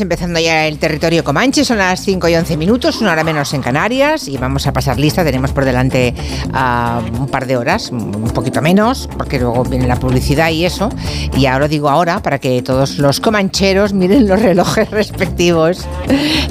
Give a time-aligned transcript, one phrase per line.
[0.00, 3.52] Estamos empezando ya el territorio Comanche, son las 5 y 11 minutos, una hora menos
[3.52, 6.14] en Canarias y vamos a pasar lista, tenemos por delante
[6.54, 10.88] ah, un par de horas, un poquito menos, porque luego viene la publicidad y eso,
[11.36, 15.86] y ahora digo ahora para que todos los comancheros miren los relojes respectivos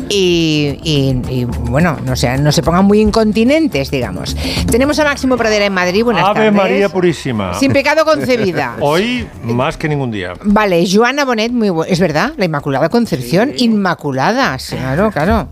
[0.09, 4.35] y, y- y, bueno, no, sean, no se pongan muy incontinentes, digamos.
[4.69, 6.53] Tenemos a Máximo Pradera en Madrid, buenas Ave tardes.
[6.53, 7.55] María Purísima.
[7.55, 8.75] Sin pecado concebida.
[8.79, 10.33] Hoy más que ningún día.
[10.43, 15.49] Vale, Joana Bonet, muy es verdad, la Inmaculada Concepción, Inmaculada, sí, claro, claro.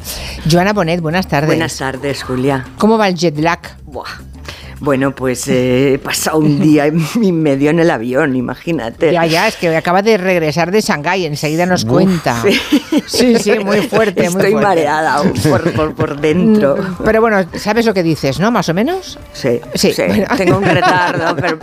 [0.50, 1.48] Joana Bonet, buenas tardes.
[1.48, 2.66] Buenas tardes, Julia.
[2.78, 3.60] ¿Cómo va el jet lag?
[3.86, 4.37] Buah.
[4.80, 6.88] Bueno, pues eh, he pasado un día
[7.22, 9.12] y medio en el avión, imagínate.
[9.12, 12.44] Ya, ya, es que acaba de regresar de Shanghái, enseguida nos cuenta.
[13.08, 14.68] Sí, sí, muy fuerte, muy Estoy fuerte.
[14.68, 16.78] mareada aún por, por, por dentro.
[16.78, 18.52] Mm, Pero bueno, ¿sabes lo que dices, no?
[18.52, 19.18] Más o menos.
[19.34, 20.26] Sí, Sí, sí, bueno.
[20.38, 21.58] tengo un retardo, pero...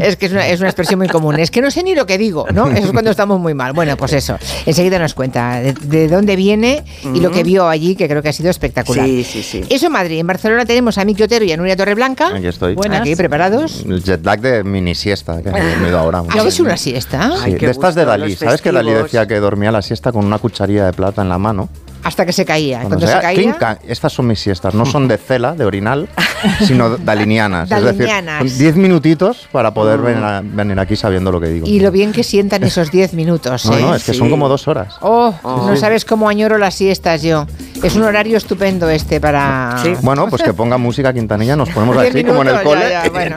[0.00, 1.38] Es que es una, es una expresión muy común.
[1.38, 2.68] Es que no sé ni lo que digo, ¿no?
[2.70, 3.72] Eso es cuando estamos muy mal.
[3.72, 4.38] Bueno, pues eso.
[4.66, 8.28] Enseguida nos cuenta de, de dónde viene y lo que vio allí, que creo que
[8.28, 9.06] ha sido espectacular.
[9.06, 9.62] Sí, sí, sí.
[9.68, 10.18] Eso en Madrid.
[10.18, 12.28] En Barcelona tenemos a Miki Otero y a Nuria Torreblanca.
[12.28, 12.76] Aquí estoy.
[12.92, 13.84] Aquí, ¿preparados?
[13.86, 16.22] El jet lag de mini siesta que he dormido ahora.
[16.34, 17.30] ¿Ya ves una siesta?
[17.38, 18.36] Sí, Ay, de estas de Dalí.
[18.36, 21.38] ¿Sabes que Dalí decía que dormía la siesta con una cucharilla de plata en la
[21.38, 21.70] mano?
[22.04, 22.78] Hasta que se caía.
[22.80, 23.36] Cuando Cuando se sea- caía...
[23.38, 26.08] clinca, estas son mis siestas, no son de cela, de orinal,
[26.66, 27.68] sino dalinianas.
[27.68, 28.42] Dalinianas.
[28.44, 31.66] Es decir, 10 minutitos para poder venir, a- venir aquí sabiendo lo que digo.
[31.66, 33.80] Y lo bien que sientan esos 10 minutos, No, ¿eh?
[33.80, 34.94] no, es que son como dos horas.
[35.00, 37.46] Oh, no sabes cómo añoro las siestas yo.
[37.82, 39.78] Es un horario estupendo este para...
[39.82, 39.92] Sí.
[40.02, 42.90] Bueno, pues que ponga música Quintanilla, nos ponemos 10 así, como en el minutos, cole.
[42.90, 43.36] ya, ya, bueno.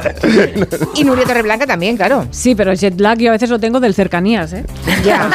[0.96, 2.28] Y Nuria Torreblanca también, claro.
[2.32, 4.66] Sí, pero jet lag yo a veces lo tengo del cercanías, ¿eh?
[5.04, 5.30] Ya.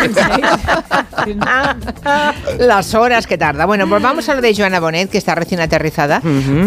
[1.25, 1.37] Sí.
[2.59, 3.67] Las horas que tarda.
[3.67, 6.21] Bueno, pues vamos a lo de Joana Bonet, que está recién aterrizada,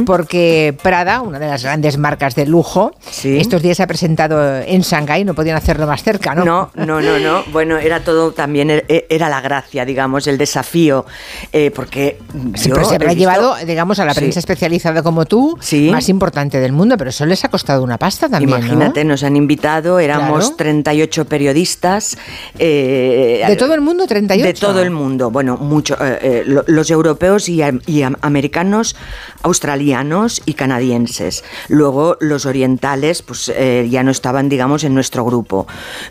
[0.05, 3.37] porque Prada, una de las grandes marcas de lujo, Sí.
[3.37, 6.45] estos días se ha presentado en Shanghái, no podían hacerlo más cerca, ¿no?
[6.45, 7.43] No, no, no, no.
[7.51, 11.05] Bueno, era todo también, e- era la gracia, digamos, el desafío,
[11.51, 12.17] eh, porque
[12.55, 14.19] yo pero se habrá visto- llevado, digamos, a la Sí.
[14.21, 15.89] prensa especializada como tú, Sí.
[15.91, 18.57] más importante del mundo, pero eso les ha costado una pasta también, ¿no?
[18.57, 20.55] Imagínate, nos han invitado, éramos Claro.
[20.55, 22.17] 38 periodistas.
[22.57, 24.43] eh, ¿De todo el mundo, 38?
[24.45, 28.95] De todo el mundo, bueno, mucho, eh, lo- los europeos y, y am- americanos,
[29.43, 31.43] australianos y canadienses.
[31.69, 35.67] Luego los orientales, pues eh, ya no estaban, digamos, en nuestro grupo.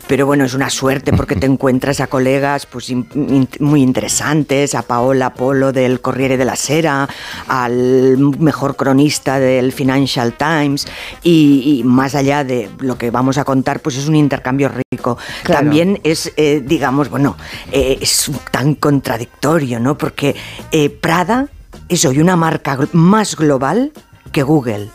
[0.07, 4.73] Pero bueno, es una suerte porque te encuentras a colegas pues, in- in- muy interesantes,
[4.75, 7.07] a Paola Polo del Corriere de la Sera,
[7.47, 10.87] al mejor cronista del Financial Times
[11.23, 15.17] y, y más allá de lo que vamos a contar, pues es un intercambio rico.
[15.43, 15.61] Claro.
[15.65, 17.37] También es, eh, digamos, bueno,
[17.71, 19.97] eh, es tan contradictorio, ¿no?
[19.97, 20.24] Porque
[20.71, 21.47] eh, Prada
[21.89, 23.91] es hoy una marca más global
[24.31, 24.89] que Google.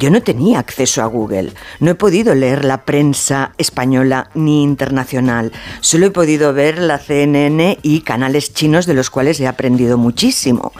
[0.00, 5.52] Yo no tenía acceso a Google, no he podido leer la prensa española ni internacional,
[5.82, 10.72] solo he podido ver la CNN y canales chinos de los cuales he aprendido muchísimo.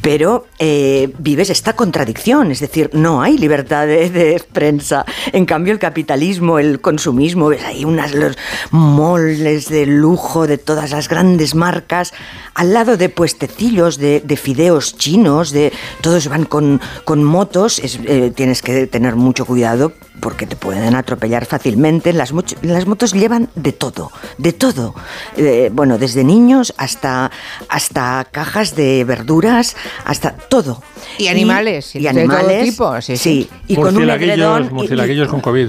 [0.00, 5.04] Pero eh, vives esta contradicción, es decir, no hay libertad de, prensa.
[5.32, 8.38] En cambio, el capitalismo, el consumismo, ves ahí unas los
[8.70, 12.14] moles de lujo de todas las grandes marcas,
[12.54, 17.98] al lado de puestecillos de, de fideos chinos, de todos van con, con motos, es,
[18.06, 22.12] eh, tienes que tener mucho cuidado porque te pueden atropellar fácilmente.
[22.12, 24.94] Las, las motos llevan de todo, de todo.
[25.36, 27.30] Eh, bueno, desde niños hasta,
[27.68, 30.82] hasta cajas de verduras, hasta todo.
[31.18, 33.50] Y animales, y, de todo animales, tipo, sí, sí.
[33.66, 34.70] y con un edredón.
[34.82, 35.68] y- con COVID.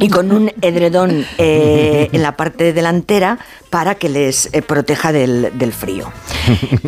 [0.00, 3.38] y con un edredón eh, en la parte delantera
[3.70, 6.12] para que les eh, proteja del, del frío.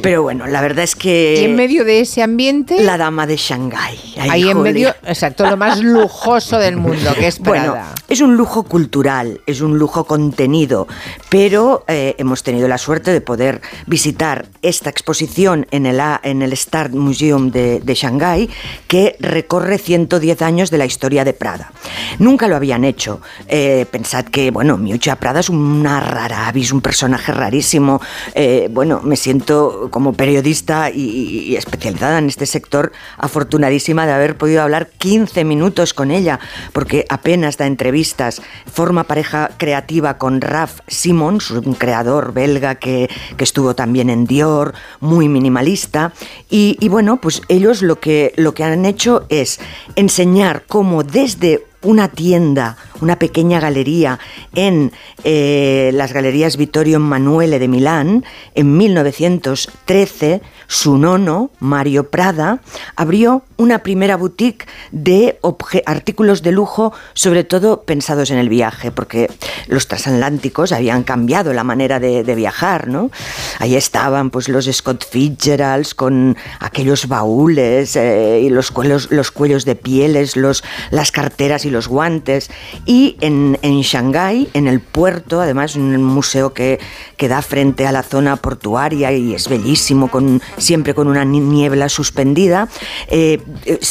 [0.03, 3.37] Pero bueno, la verdad es que Y en medio de ese ambiente, la dama de
[3.37, 3.99] Shanghái.
[4.19, 7.69] Ay, ahí en medio, exacto, lo más lujoso del mundo, que es Prada.
[7.71, 10.87] Bueno, es un lujo cultural, es un lujo contenido,
[11.28, 16.57] pero eh, hemos tenido la suerte de poder visitar esta exposición en el, en el
[16.57, 18.51] Start Museum de, de Shanghái,
[18.87, 21.72] que recorre 110 años de la historia de Prada.
[22.19, 23.21] Nunca lo habían hecho.
[23.48, 28.01] Eh, pensad que, bueno, Miuccia Prada es una rara avis, un personaje rarísimo.
[28.34, 34.13] Eh, bueno, me siento como periodista y, y- y especializada en este sector, afortunadísima de
[34.13, 36.39] haber podido hablar 15 minutos con ella,
[36.72, 43.44] porque apenas da entrevistas, forma pareja creativa con Raf Simons, un creador belga que, que
[43.44, 46.12] estuvo también en Dior, muy minimalista,
[46.50, 49.60] y, y bueno, pues ellos lo que, lo que han hecho es
[49.97, 54.19] enseñar cómo desde una tienda una pequeña galería
[54.54, 54.93] en
[55.25, 62.60] eh, las galerías Vittorio Emanuele de Milán, en 1913, su nono, Mario Prada,
[62.97, 65.39] abrió una primera boutique de
[65.87, 69.31] artículos de lujo, sobre todo pensados en el viaje, porque
[69.69, 73.10] los transatlánticos habían cambiado la manera de, de viajar, ¿no?
[73.59, 79.65] Ahí estaban pues los Scott Fitzgeralds con aquellos baúles eh, y los cuellos, los cuellos
[79.65, 82.51] de pieles, los, las carteras y los guantes.
[82.86, 86.78] Y en, en Shanghái, en el puerto, además un museo que,
[87.16, 91.41] que da frente a la zona portuaria y es bellísimo, con, siempre con una ni-
[91.41, 92.68] niebla suspendida,
[93.09, 93.41] eh,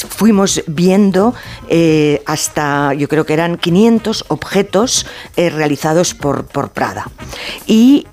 [0.10, 1.34] fuimos viendo
[1.70, 5.06] eh, hasta, yo creo que eran 500 objetos
[5.36, 7.10] eh, realizados por, por Prada.
[7.68, 8.06] Y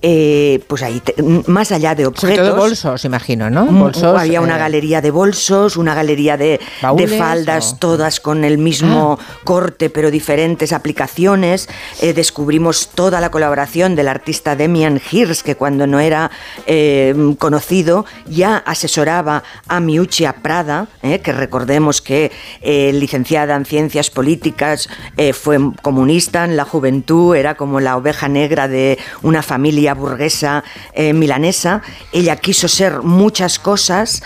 [0.67, 1.15] pues ahí, te-
[1.47, 2.49] más allá de Sobre objetos...
[2.49, 3.67] todo bolsos, imagino, ¿no?
[3.67, 4.19] Bolsos.
[4.19, 8.59] había una galería de bolsos, una galería de, de ¿Baúles faldas, o- todas con el
[8.59, 11.69] mismo corte, pero diferentes aplicaciones.
[12.01, 16.31] Eh, descubrimos toda la colaboración del artista Demian Hirst, que cuando no era
[16.67, 24.11] eh, conocido ya asesoraba a Miuccia Prada, eh, que recordemos que eh, licenciada en ciencias
[24.11, 29.95] políticas, eh, fue comunista en la juventud, era como la oveja negra de una familia
[29.95, 30.65] burguesa
[30.97, 31.83] milanesa.
[32.13, 34.23] Ella quiso ser muchas cosas,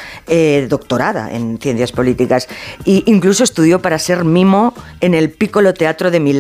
[0.69, 2.49] doctorada en ciencias políticas,
[2.85, 6.36] e incluso estudió para ser mimo en el Piccolo Teatro de Milán.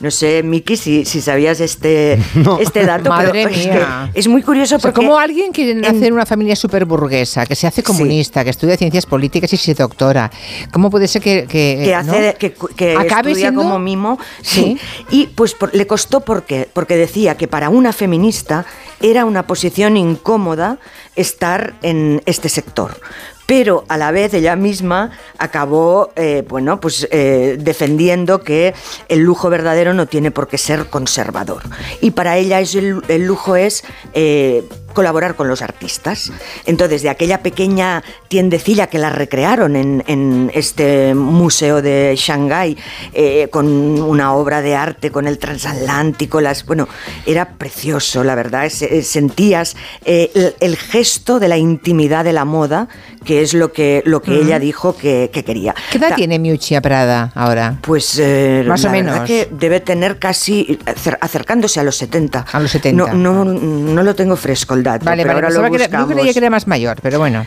[0.00, 2.18] No sé, Miki, si, si sabías este,
[2.60, 4.10] este dato, Madre pero es, mía.
[4.12, 5.04] que es muy curioso O sea, porque...
[5.06, 8.76] como alguien que nace en una familia súper burguesa, que se hace comunista, que estudia
[8.76, 10.30] ciencias políticas y se doctora,
[10.72, 11.98] ¿cómo puede ser que, que, que ¿no?
[12.12, 14.78] hace que, que acabe estudia siendo como mimo Sí.
[14.78, 15.06] sí.
[15.10, 18.64] Y pues por- le costó porque porque decía que para una feminista
[19.00, 20.78] era una posición incómoda
[21.16, 23.00] estar en este sector
[23.46, 28.74] pero a la vez ella misma acabó eh, bueno pues eh, defendiendo que
[29.08, 31.62] el lujo verdadero no tiene por qué ser conservador.
[32.00, 33.84] Y para ella es el, lujo es
[34.14, 36.32] eh, colaborar con los artistas.
[36.66, 42.76] Entonces, de aquella pequeña tiendecilla que la recrearon en, en este museo de Shanghái,
[43.12, 46.88] eh, con una obra de arte, con el transatlántico, las, bueno,
[47.26, 48.66] era precioso, la verdad.
[48.66, 52.88] Es- eh, sentías eh, el, el gesto de la intimidad de la moda,
[53.24, 55.74] que es lo que, lo que ella dijo que, que quería.
[55.90, 57.78] ¿Qué edad Ta- tiene Miuccia Prada ahora?
[57.82, 59.26] Pues eh, Más o la verdad menos.
[59.28, 62.46] que debe tener casi acer- acercándose a los 70.
[62.52, 63.12] A los 70.
[63.14, 66.06] No, no, no lo tengo fresco dato, Vale, pero vale, ahora lo que era- yo
[66.08, 67.46] creía que era más mayor, pero bueno.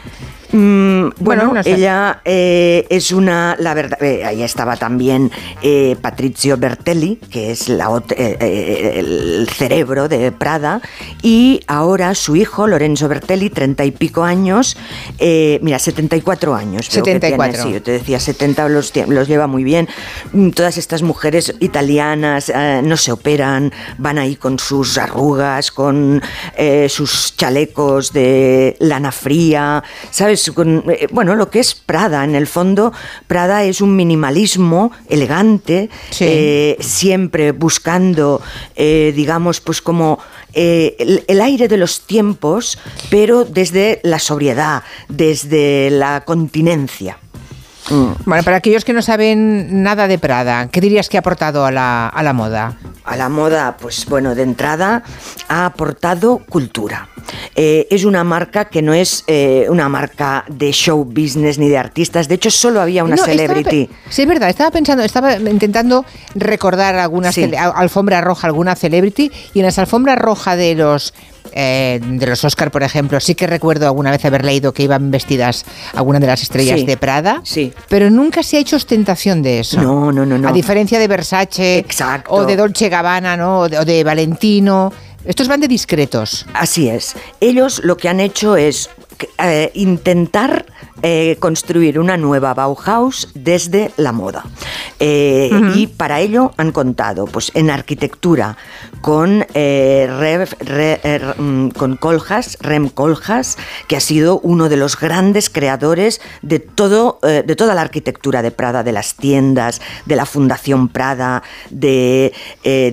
[0.56, 5.30] Mm, bueno, ella eh, es una, la verdad, eh, ahí estaba también
[5.62, 10.80] eh, Patrizio Bertelli, que es la, eh, el cerebro de Prada,
[11.22, 14.78] y ahora su hijo, Lorenzo Bertelli, treinta y pico años,
[15.20, 16.90] mira, 74 años.
[16.90, 17.52] veo que 74.
[17.52, 19.90] tiene, sí, yo te decía 70, los, los lleva muy bien.
[20.32, 22.50] Mm, Todas estas mujeres italianas
[22.82, 26.22] no se operan, van ahí con sus arrugas, con
[26.88, 30.45] sus chalecos de lana fría, ¿sabes?
[30.54, 32.94] Con, eh, bueno, lo que es Prada, en el fondo,
[33.28, 36.26] Prada es un minimalismo elegante, Sí.
[36.28, 38.42] eh, siempre buscando,
[38.76, 40.20] eh, digamos, pues como
[40.54, 42.78] eh, el, el aire de los tiempos,
[43.10, 47.18] pero desde la sobriedad, desde la continencia.
[48.26, 51.72] Bueno, para aquellos que no saben nada de Prada, ¿qué dirías que ha aportado a
[51.72, 52.78] la, a la moda?
[53.04, 55.04] A la moda, pues bueno, de entrada
[55.50, 57.10] ha aportado cultura.
[57.56, 61.78] Eh, es una marca que no es eh, una marca de show business ni de
[61.78, 62.28] artistas.
[62.28, 63.90] De hecho, solo había una No, celebrity.
[64.10, 66.06] sí, es verdad, estaba pensando, estaba intentando
[66.36, 67.50] recordar alguna Sí.
[67.56, 71.14] alfombra roja, alguna celebrity, y en las alfombras roja de los
[71.58, 75.12] eh, de los Oscar, por ejemplo, sí que recuerdo alguna vez haber leído que iban
[75.12, 75.64] vestidas
[75.94, 77.72] algunas de las estrellas Sí, de Prada, sí.
[77.88, 79.80] pero nunca se ha hecho ostentación de eso.
[79.82, 80.50] No, no, no, no.
[80.50, 82.34] A diferencia de Versace Exacto.
[82.34, 83.60] o de Dolce Gabbana, ¿no?
[83.60, 84.92] O de, o de Valentino.
[85.26, 86.46] Estos van de discretos.
[86.54, 87.16] Así es.
[87.40, 88.90] Ellos lo que han hecho es
[89.40, 90.66] eh, intentar
[91.08, 94.44] eh, construir una nueva Bauhaus desde la moda.
[95.00, 98.58] Eh, Y para ello han contado pues, en arquitectura
[99.02, 103.56] con, eh, Rev- Re- eh, mm, con Coljas, Rem Coljas,
[103.88, 108.50] que ha sido uno de los grandes creadores de, todo, de toda la arquitectura de
[108.50, 112.34] Prada, de las tiendas, de la Fundación Prada, de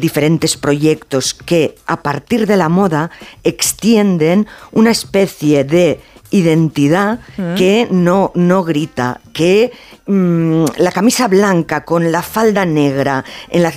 [0.00, 3.10] diferentes proyectos que a partir de la moda
[3.42, 5.98] extienden una especie de
[6.32, 7.20] identidad
[7.56, 9.72] que no, no grita, que
[10.12, 13.24] mm, la camisa blanca con la falda negra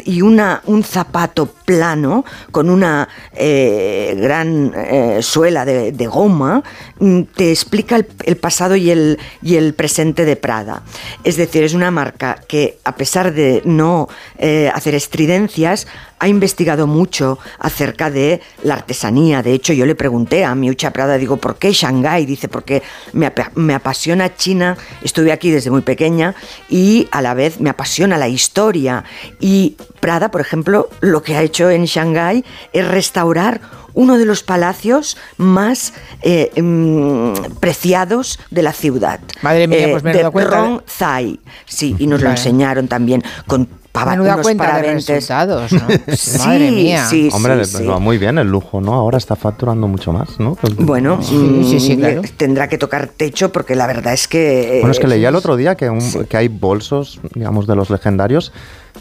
[0.06, 6.64] y una, un zapato plano con una eh, gran eh, suela de, goma,
[7.00, 10.84] mm, te explica el, pasado y el, y el presente de Prada.
[11.24, 15.88] Es decir, es una marca que a pesar de no eh, hacer estridencias,
[16.20, 19.44] ha investigado mucho acerca de la artesanía.
[19.44, 22.26] De hecho, yo le pregunté a Miucha Prada, digo, ¿por qué Shanghái?
[22.26, 22.82] Dice, porque
[23.14, 26.25] me, me apasiona China, estuve aquí desde muy pequeña
[26.70, 29.04] y a la vez me apasiona la historia.
[29.40, 33.60] Y Prada, por ejemplo, lo que ha hecho en Shanghái es restaurar
[33.94, 39.20] uno de los palacios más eh, mm, preciados de la ciudad.
[39.42, 40.58] Madre mía, Eh, pues me he dado cuenta.
[40.58, 41.40] Rong Zai.
[41.66, 45.82] Sí, y nos lo enseñaron también con pava- Menuda unos cuenta de resultados, ¿no?
[46.16, 47.06] Sí, Madre mía.
[47.10, 47.86] sí, Hombre, sí, le- sí.
[47.88, 48.94] va muy bien el lujo, ¿no?
[48.94, 50.56] Ahora está facturando mucho más, ¿no?
[50.56, 52.22] Pues- Bueno, Sí, sí, sí, mm, claro.
[52.38, 54.78] tendrá que tocar techo porque la verdad es que...
[54.82, 57.76] Bueno, es que eh, leía el otro día que, un- que hay bolsos, digamos, de
[57.76, 58.52] los legendarios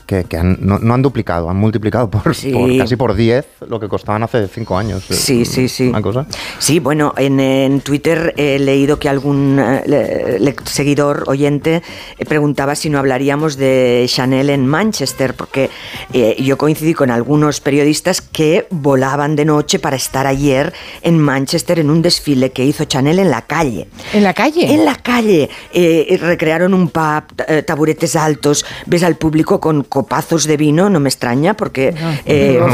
[0.07, 2.53] que, que han- no, no han duplicado, han multiplicado por, Sí.
[2.53, 5.05] por casi por 10 lo que costaban hace 5 años.
[5.09, 5.89] Sí, sí, sí.
[5.89, 6.27] Una cosa.
[6.59, 11.83] Sí, bueno, en, en Twitter he leído que algún eh, le- le- seguidor oyente
[12.19, 15.71] eh, preguntaba si no hablaríamos de Chanel en Manchester, porque
[16.13, 21.79] eh, yo coincidí con algunos periodistas que volaban de noche para estar ayer en Manchester
[21.79, 23.89] en un desfile que hizo Chanel en la calle.
[24.13, 24.73] ¿En la calle?
[24.75, 25.49] En la calle.
[25.73, 27.25] Eh, recrearon un pub,
[27.67, 31.95] taburetes altos, ves al público con copazos de vino, no me extraña, porque...
[32.27, 32.59] eh,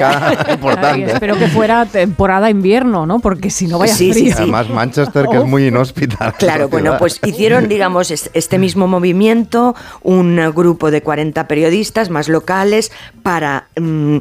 [0.00, 1.12] Ay, importante.
[1.12, 3.20] espero que fuera temporada invierno, ¿no?
[3.20, 4.36] Porque si no vaya Sí, sí, frío.
[4.36, 4.42] sí.
[4.44, 6.32] Además, Manchester, que es muy inhóspita.
[6.38, 12.08] Claro, bueno, pues hicieron, digamos, es- este mismo movimiento, un eh, grupo de 40 periodistas
[12.08, 12.90] más locales
[13.22, 14.16] para mm,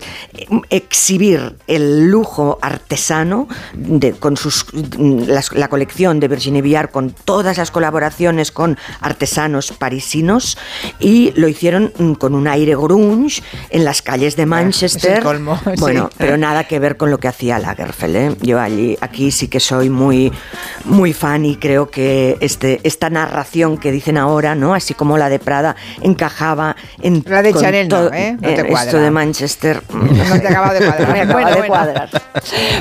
[0.70, 7.12] exhibir el lujo artesano de, con sus, mm, las- la colección de Virginie Viard con
[7.12, 10.58] todas las colaboraciones con artesanos parisinos
[11.00, 15.12] y lo hicieron mm, con un aire grunge en las calles de Manchester.
[15.12, 15.71] es el colmo, sí.
[15.79, 18.15] Bueno, pero nada que ver con lo que hacía Lagerfeld.
[18.15, 18.36] ¿eh?
[18.41, 20.31] Yo allí, aquí sí que soy muy,
[20.86, 24.74] muy fan y creo que este, esta narración que dicen ahora, ¿no?
[24.74, 28.38] Así como la de Prada encajaba en La de Chanel no, ¿eh?
[28.39, 28.86] No te cuadra.
[28.86, 29.83] esto de Manchester.
[29.91, 31.12] No te acaba de cuadrar.
[31.13, 31.67] Me acaba Bueno, de bueno.
[31.67, 32.10] cuadrar.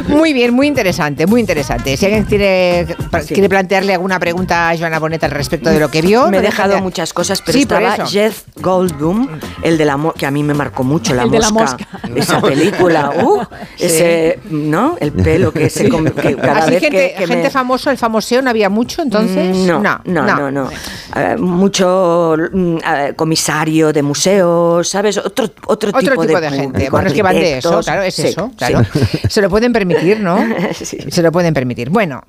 [0.09, 1.97] Muy bien, muy interesante, muy interesante.
[1.97, 2.87] Si alguien quiere,
[3.23, 3.35] Sí.
[3.35, 6.41] quiere plantearle alguna pregunta a Joana Bonet al respecto de lo que vio, Me he
[6.41, 8.07] no dejado muchas cosas, pero Sí, estaba.
[8.07, 9.29] Jeff Goldblum,
[9.63, 11.77] el de la mo- que a mí me marcó mucho, la El de la mosca.
[11.93, 12.09] mosca.
[12.17, 13.41] Esa película, uh,
[13.77, 13.87] Sí.
[13.87, 14.97] ese, ¿no?
[15.01, 17.99] El pelo que se que cada Así vez gente, que, que gente me- famoso, el
[17.99, 19.57] famoseo no había mucho entonces.
[19.57, 20.69] Mm, No, no, no, no.
[21.17, 25.17] Eh, mucho mm, eh, comisario de museos, ¿sabes?
[25.19, 26.91] Otro, otro, Otro tipo, de, gente.
[26.91, 28.57] Bueno, es que van de eso, claro, es Sí, eso, sí.
[28.57, 28.83] claro.
[29.29, 30.39] Se lo pueden permitir, ¿no?
[30.75, 30.99] Sí.
[31.11, 31.91] Se lo pueden permitir.
[31.91, 32.23] Bueno,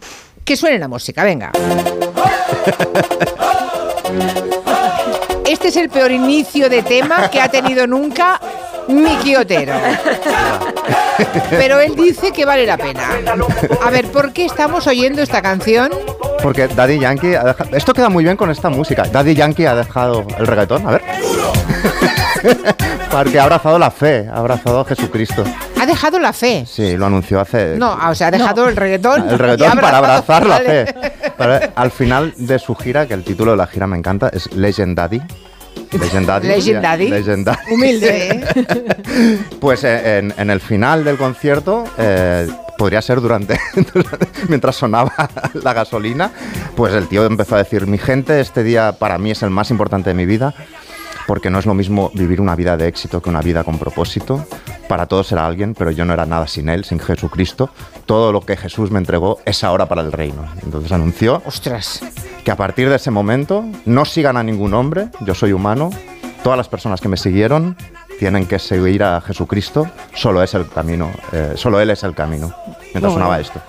[0.44, 1.52] que suene la música, venga.
[5.52, 8.40] Este es el peor inicio de tema que ha tenido nunca
[8.88, 9.74] Miki Otero.
[11.50, 13.10] Pero él dice que vale la pena.
[13.84, 15.92] A ver, ¿por qué estamos oyendo esta canción?
[16.42, 17.76] Porque Daddy Yankee ha dejado...
[17.76, 19.04] Esto queda muy bien con esta música.
[19.04, 21.02] Daddy Yankee ha dejado el reggaetón, a ver.
[23.12, 25.44] Porque ha abrazado la fe, ha abrazado a Jesucristo.
[25.78, 26.66] Ha dejado la fe.
[26.66, 27.76] Sí, lo anunció hace...
[27.78, 29.30] No, o sea, ha dejado el reggaetón.
[29.30, 30.96] El reggaetón para abrazar la fe.
[31.42, 34.52] Pero al final de su gira, que el título de la gira me encanta, es
[34.54, 35.22] Legend Daddy.
[35.92, 36.48] Legend Daddy.
[36.48, 37.10] Legend Daddy.
[37.10, 37.74] Legend Daddy.
[37.74, 38.30] Humilde.
[38.30, 39.38] ¿eh?
[39.60, 43.60] Pues eh, en, en el final del concierto, eh, podría ser durante,
[44.48, 45.14] mientras sonaba
[45.54, 46.32] la gasolina,
[46.76, 49.70] pues el tío empezó a decir, mi gente, este día para mí es el más
[49.70, 50.56] importante de mi vida,
[51.28, 54.46] porque no es lo mismo vivir una vida de éxito que una vida con propósito.
[54.88, 57.70] Para todos era alguien, pero yo no era nada sin él, sin Jesucristo.
[58.06, 60.46] Todo lo que Jesús me entregó es ahora para el reino.
[60.64, 62.02] Entonces anunció Ostras.
[62.44, 65.92] que a partir de ese momento no sigan a ningún hombre, yo soy humano,
[66.44, 67.78] todas las personas que me siguieron
[68.20, 72.54] tienen que seguir a Jesucristo, solo es el camino, eh, solo Él es el camino.
[72.94, 73.60] Mientras sonaba esto.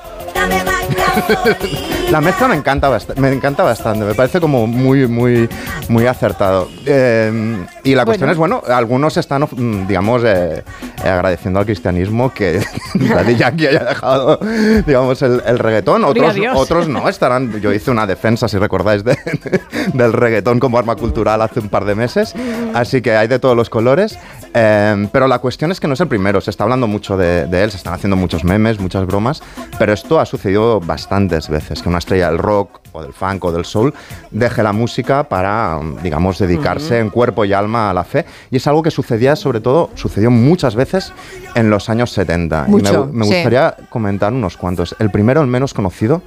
[2.10, 5.48] La mezcla me encanta, bast- me encanta bastante, me parece como muy, muy,
[5.88, 6.68] muy acertado.
[6.84, 8.56] Eh, y la cuestión Bueno.
[8.58, 10.62] es, bueno, algunos están, mm, digamos, eh,
[11.04, 12.60] eh, agradeciendo al cristianismo que
[12.94, 14.38] Daddy Yankee haya dejado,
[14.86, 16.02] digamos, el, el reggaetón.
[16.02, 16.56] Gloria a Otros, Dios.
[16.58, 17.60] otros no, estarán.
[17.62, 19.16] Yo hice una defensa, si recordáis, de-
[19.94, 22.34] del reggaetón como arma cultural hace un par de meses.
[22.74, 24.18] Así que hay de todos los colores.
[24.54, 26.42] Eh, pero la cuestión es que no es el primero.
[26.42, 29.42] Se está hablando mucho de, de él, se están haciendo muchos memes, muchas bromas.
[29.78, 33.52] Pero esto ha sucedido bastantes veces: que una estrella del rock o del funk o
[33.52, 33.92] del soul
[34.30, 38.24] deje la música para, digamos, dedicarse en cuerpo y alma a la fe.
[38.50, 41.12] Y es algo que sucedía, sobre todo, sucedió muchas veces
[41.54, 42.64] en los años 70.
[42.66, 43.32] Y me- Mucho, me, sí.
[43.34, 44.96] gustaría comentar unos cuantos.
[44.98, 46.22] El primero, el menos conocido,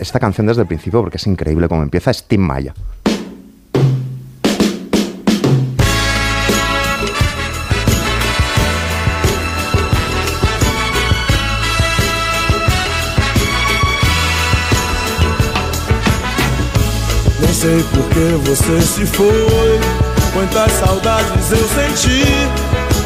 [0.00, 2.74] esta canción desde el principio, porque es increíble cómo empieza, es Tim Maya.
[17.68, 19.78] Sei por que você se foi.
[20.32, 22.24] Quantas saudades eu senti.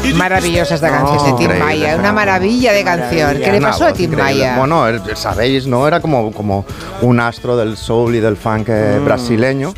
[0.07, 2.13] y Maravillosa esta canción de Tim Maya, una no.
[2.13, 3.37] maravilla de canción.
[3.39, 4.11] ¿Qué le pasó a Tim.
[4.15, 4.57] Maya?
[4.57, 4.83] Bueno,
[5.15, 5.85] sabéis, ¿no?
[5.87, 6.65] Era como, como
[7.01, 9.05] un astro del soul y del funk eh, Mm.
[9.05, 9.73] brasileño.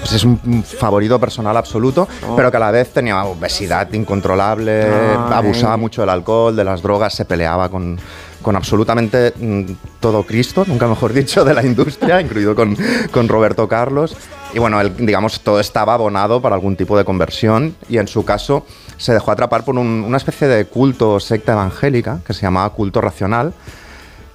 [0.00, 2.36] Pues es un un favorito personal absoluto, Oh.
[2.36, 5.32] pero que a la vez tenía obesidad incontrolable, Ay.
[5.32, 7.98] abusaba mucho del alcohol, de las drogas, se peleaba con,
[8.46, 12.76] con absolutamente mm, todo Cristo, nunca mejor dicho, de la industria, incluido con,
[13.10, 14.16] con Roberto Carlos.
[14.54, 18.24] Y bueno, él, digamos, todo estaba abonado para algún tipo de conversión y en su
[18.24, 18.64] caso
[18.98, 22.70] se dejó atrapar por un- una especie de culto o secta evangélica que se llamaba
[22.70, 23.52] culto racional,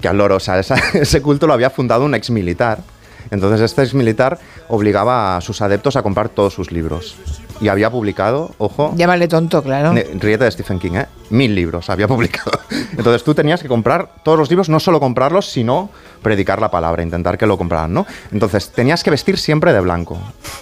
[0.02, 2.80] que al loro, o sea, esa- ese culto lo había fundado un ex militar.
[3.30, 7.16] Entonces este ex militar obligaba a sus adeptos a comprar todos sus libros.
[7.62, 9.94] Y había publicado, ojo, Llámale tonto, claro.
[9.94, 11.06] ríete de Stephen King, ¿eh?
[11.30, 12.52] Mil libros había publicado.
[12.98, 15.90] Entonces tú tenías que comprar todos los libros, no solo comprarlos, sino
[16.24, 18.08] predicar la palabra, intentar que lo compraran, ¿no?
[18.32, 20.18] Entonces tenías que vestir siempre de blanco,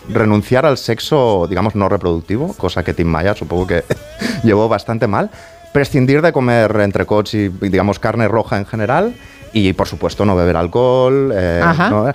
[0.09, 3.83] renunciar al sexo, digamos, no reproductivo, cosa que Tim Maya supongo que
[4.43, 5.31] llevó bastante mal,
[5.73, 9.15] prescindir de comer entrecots y, digamos, carne roja en general
[9.53, 11.31] y, por supuesto, no beber alcohol.
[11.33, 12.11] eh, no-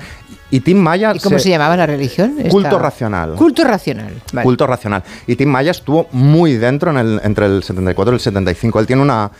[0.56, 1.12] y Tim Maya...
[1.14, 2.34] ¿Y cómo se, llamaba la religión?
[2.48, 3.34] Culto Esta- racional.
[3.34, 4.12] Culto racional.
[4.32, 4.44] vale.
[4.44, 5.02] Culto racional.
[5.26, 8.78] Y Tim Maya estuvo muy dentro en el- entre el 74 y el 75.
[8.80, 9.30] Él tiene una,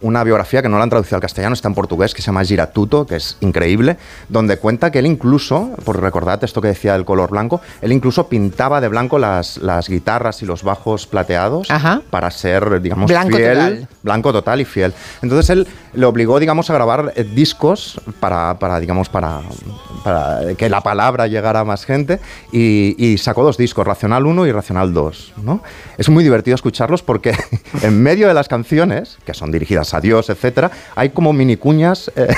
[0.00, 2.42] una biografía que no la han traducido al castellano, está en portugués, que se llama
[2.44, 3.98] Giratuto, que es increíble,
[4.28, 8.26] donde cuenta que él incluso, por recordad esto que decía del color blanco, él incluso
[8.28, 12.00] pintaba de blanco las, las guitarras y los bajos plateados Ajá.
[12.10, 13.52] para ser, digamos, Blanco fiel.
[13.54, 13.88] total.
[14.02, 14.92] Blanco total y fiel.
[15.22, 19.40] Entonces él le obligó, digamos, a grabar eh, discos para, para digamos, para,
[20.56, 22.18] que la palabra llegara a más gente
[22.50, 25.34] y, y sacó dos discos, Racional 1 y Racional 2.
[25.42, 25.62] ¿no?
[25.98, 27.34] Es muy divertido escucharlos porque
[27.82, 32.10] en medio de las canciones, que son dirigidas a Dios, etcétera, hay como mini cuñas
[32.16, 32.34] eh,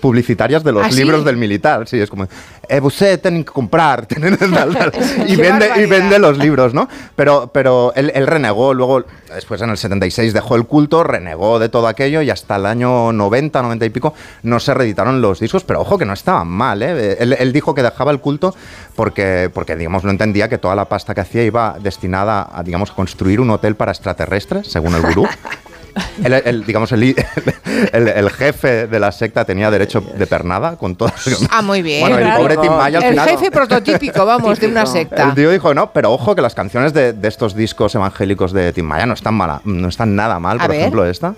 [0.00, 0.96] publicitarias de los ¿Ah, sí?
[0.98, 1.86] libros del militar.
[1.88, 2.26] Sí, es como,
[2.68, 4.06] eh, usted tienen que comprar.
[4.06, 4.92] tienen tal, tal",
[5.26, 6.88] y, vende, y vende los libros, ¿no?
[7.16, 9.04] Pero, pero él, él renegó, luego,
[9.34, 13.12] después en el 76 dejó el culto, renegó de todo aquello y hasta el año
[13.12, 16.82] 90, 90 y pico no se reeditaron los discos, pero ojo que no estaban mal,
[16.82, 17.16] ¿eh?
[17.18, 18.54] Él, él dijo que dejaba el culto
[18.94, 22.90] porque, porque, digamos, no entendía que toda la pasta que hacía iba destinada a, digamos,
[22.90, 25.26] construir un hotel para extraterrestres, según el gurú.
[26.22, 27.02] El, el- digamos, el,
[27.92, 31.14] el- el jefe de la secta tenía derecho de pernada con todas.
[31.50, 32.00] Ah, muy bien.
[32.00, 32.40] Bueno, el Claro.
[32.42, 33.28] pobre Tim Maya al El final.
[33.28, 35.24] jefe prototípico, vamos, de una secta.
[35.28, 38.72] El tío dijo, no, pero ojo que las canciones de, de estos discos evangélicos de
[38.72, 40.58] Tim Maya no están, mala, no están nada mal.
[40.58, 40.80] A Por ver.
[40.80, 41.34] ejemplo, esta.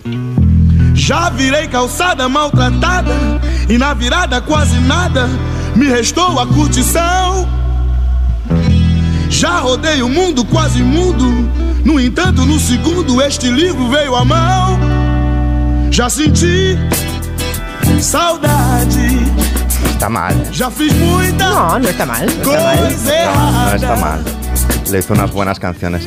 [0.95, 3.15] Já virei calçada maltratada
[3.69, 5.29] e na virada quase nada
[5.77, 7.47] me restou a curtição.
[9.31, 11.25] Já rodei o mundo quase mudo,
[11.85, 14.79] no entanto, no segundo este livro veio à mão.
[15.91, 16.77] Já senti
[18.01, 19.19] saudade,
[19.93, 20.33] Está mal.
[20.53, 22.21] já fiz muita No, no está mal.
[22.27, 23.71] No está mal.
[23.71, 24.25] No está mal.
[24.91, 26.07] Le hizo unas buenas canciones.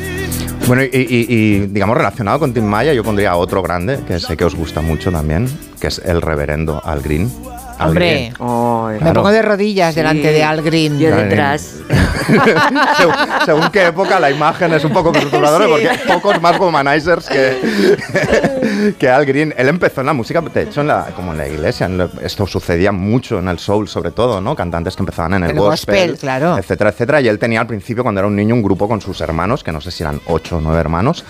[0.66, 4.36] Bueno, y, y- y, digamos, relacionado con Tim Maya, yo pondría otro grande, que sé
[4.36, 5.46] que os gusta mucho también,
[5.80, 7.30] que es el reverendo Al Green.
[7.78, 9.14] Al Hombre, me Claro.
[9.22, 10.98] pongo de rodillas delante de Al Green.
[10.98, 11.76] Yo detrás.
[12.96, 15.70] según, según qué época la imagen es un poco perturbadora Sí.
[15.70, 19.54] porque hay pocos más womanizers que, que Al Green.
[19.56, 21.86] Él empezó en la música, de hecho, en la, como en la iglesia.
[21.86, 24.54] en esto sucedía mucho en el soul, sobre todo, ¿no?
[24.54, 26.56] Cantantes que empezaban en el, El gospel, claro.
[26.58, 27.20] etcétera, etcétera.
[27.20, 29.72] Y él tenía al principio, cuando era un niño, un grupo con sus hermanos, que
[29.72, 31.24] no sé si eran ocho o nueve hermanos.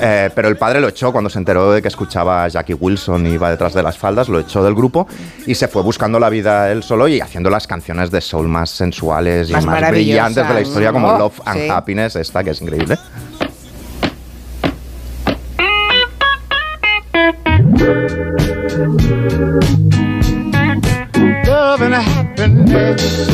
[0.00, 3.26] Eh, pero el padre lo echó cuando se enteró de que escuchaba a Jackie Wilson
[3.28, 5.06] y iba detrás de las faldas, lo echó del grupo
[5.46, 8.70] y se fue buscando la vida él solo y haciendo las canciones de soul más
[8.70, 11.16] sensuales y Más más, brillantes de la historia, como.
[11.16, 11.68] Love and Sí.
[11.68, 12.98] Happiness, esta que es increíble.
[21.46, 23.26] love and happiness.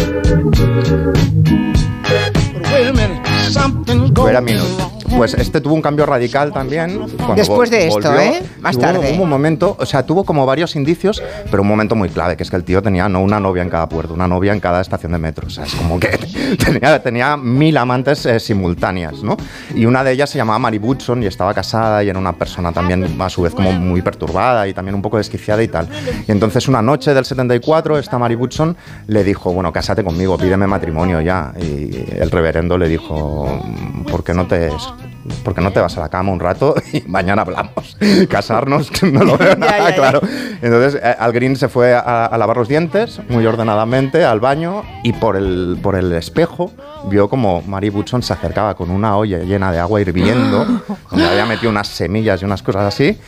[2.53, 5.00] But wait a minute, something's going.
[5.17, 7.01] Pues este tuvo un cambio radical también.
[7.37, 8.43] Después de esto, ¿eh?
[8.61, 9.13] Más Tuvo- tarde.
[9.15, 12.43] Hubo un momento, o sea, tuvo como varios indicios, pero un momento muy clave, que
[12.43, 14.81] es que el tío tenía no una novia en cada puerto, una novia en cada
[14.81, 15.47] estación de metro.
[15.47, 16.09] O sea, es como que
[16.65, 19.37] tenía, tenía mil amantes eh, simultáneas, ¿no?
[19.75, 22.73] Y una de ellas se llamaba Mary Woodson y estaba casada y era una persona
[22.73, 25.89] también, a su vez, como muy perturbada y también un poco desquiciada y tal.
[26.27, 28.77] Y entonces una noche del 74, esta Mary Woodson
[29.09, 31.53] le dijo, bueno, cásate conmigo, pídeme matrimonio ya.
[31.61, 33.61] Y el reverendo le dijo,
[34.11, 34.71] ¿por qué no te
[35.45, 37.97] ¿por qué no te vas a la cama un rato y mañana hablamos?
[38.29, 39.95] Casarnos, no lo veo nada Ya, ya, ya.
[39.97, 40.21] claro.
[40.63, 44.83] Entonces, eh, Al Green se fue a, a lavar los dientes muy ordenadamente al baño
[45.03, 46.73] y por el, por el espejo
[47.09, 50.65] vio como Mary Woodson se acercaba con una olla llena de agua hirviendo,
[51.11, 53.19] donde había metido unas semillas y unas cosas así.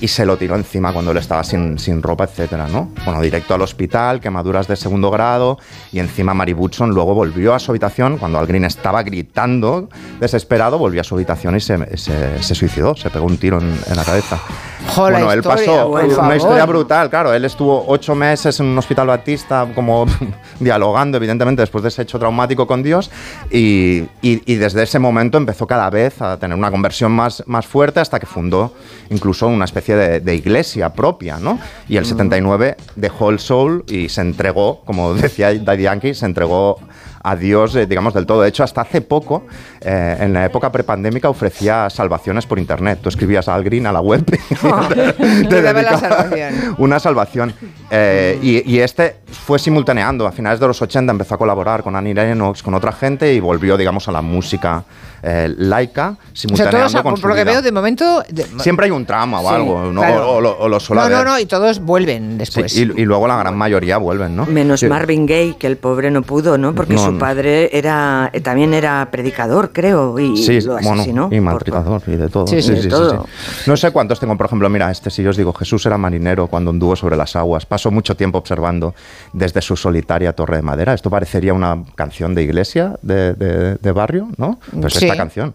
[0.00, 2.90] Y se lo tiró encima cuando él estaba sin, sin ropa, etcétera, ¿no?
[3.04, 5.58] Bueno, directo al hospital, quemaduras de segundo grado
[5.92, 9.88] y encima Mary Woodson luego volvió a su habitación cuando Al Green estaba gritando
[10.20, 14.04] desesperado, volvió a su habitación y se, se- suicidó, se pegó un tiro en la
[14.04, 14.38] cabeza.
[14.88, 16.36] Jo, bueno, él historia, pasó por una favor.
[16.36, 17.32] historia brutal, claro.
[17.32, 20.06] Él estuvo ocho meses en un hospital batista, como
[20.60, 23.10] dialogando, evidentemente, después de ese hecho traumático con Dios.
[23.50, 27.66] Y, y- y desde ese momento empezó cada vez a tener una conversión más, más
[27.66, 28.72] fuerte hasta que fundó
[29.10, 31.58] incluso una especie de, de iglesia propia, ¿no?
[31.88, 36.78] Y el 79 dejó el soul y se entregó, como decía Daddy Yankee, se entregó
[37.26, 38.42] a Dios, eh, digamos, del todo.
[38.42, 39.46] De hecho, hasta hace poco,
[39.80, 42.98] eh, en la época prepandémica, ofrecía salvaciones por internet.
[43.02, 44.54] Tú escribías a Al Green a la web y
[45.42, 46.74] te, Te daba la salvación.
[46.78, 47.54] una salvación.
[47.90, 50.26] Eh, y, y este fue simultaneando.
[50.26, 53.40] A finales de los 80 empezó a colaborar con Annie Lennox, con otra gente y
[53.40, 54.84] volvió, digamos, a la música
[55.22, 57.52] eh, laica, O sea, simultaneando todos, con por su lo que vida.
[57.52, 58.22] veo, de momento...
[58.28, 60.00] de- Siempre hay un trama o Sí, algo, ¿no?
[60.02, 60.28] claro.
[60.30, 61.26] o, o o lo suele no, no, haber.
[61.28, 62.76] no, y todos vuelven Sí, después.
[62.76, 64.44] y, y luego la gran mayoría vuelven, ¿no?
[64.44, 64.86] Menos Sí.
[64.88, 66.74] Marvin Gaye, que el pobre no pudo, ¿no?
[66.74, 67.18] Porque No, su no.
[67.20, 71.26] padre era eh, también era predicador, creo, y Sí, lo bueno, asesinó.
[71.30, 72.46] y por- maltratador y de todo.
[72.46, 73.26] Sí, sí, de todo.
[73.66, 76.46] No sé cuántos tengo, por ejemplo, mira, este si yo os digo, Jesús era marinero
[76.46, 78.94] cuando anduvo sobre las aguas, pasó mucho tiempo observando
[79.32, 80.94] desde su solitaria torre de madera.
[80.94, 84.58] Esto parecería una canción de iglesia, de, de- de barrio, ¿no?
[84.80, 85.04] Pues Sí.
[85.06, 85.54] esta canción.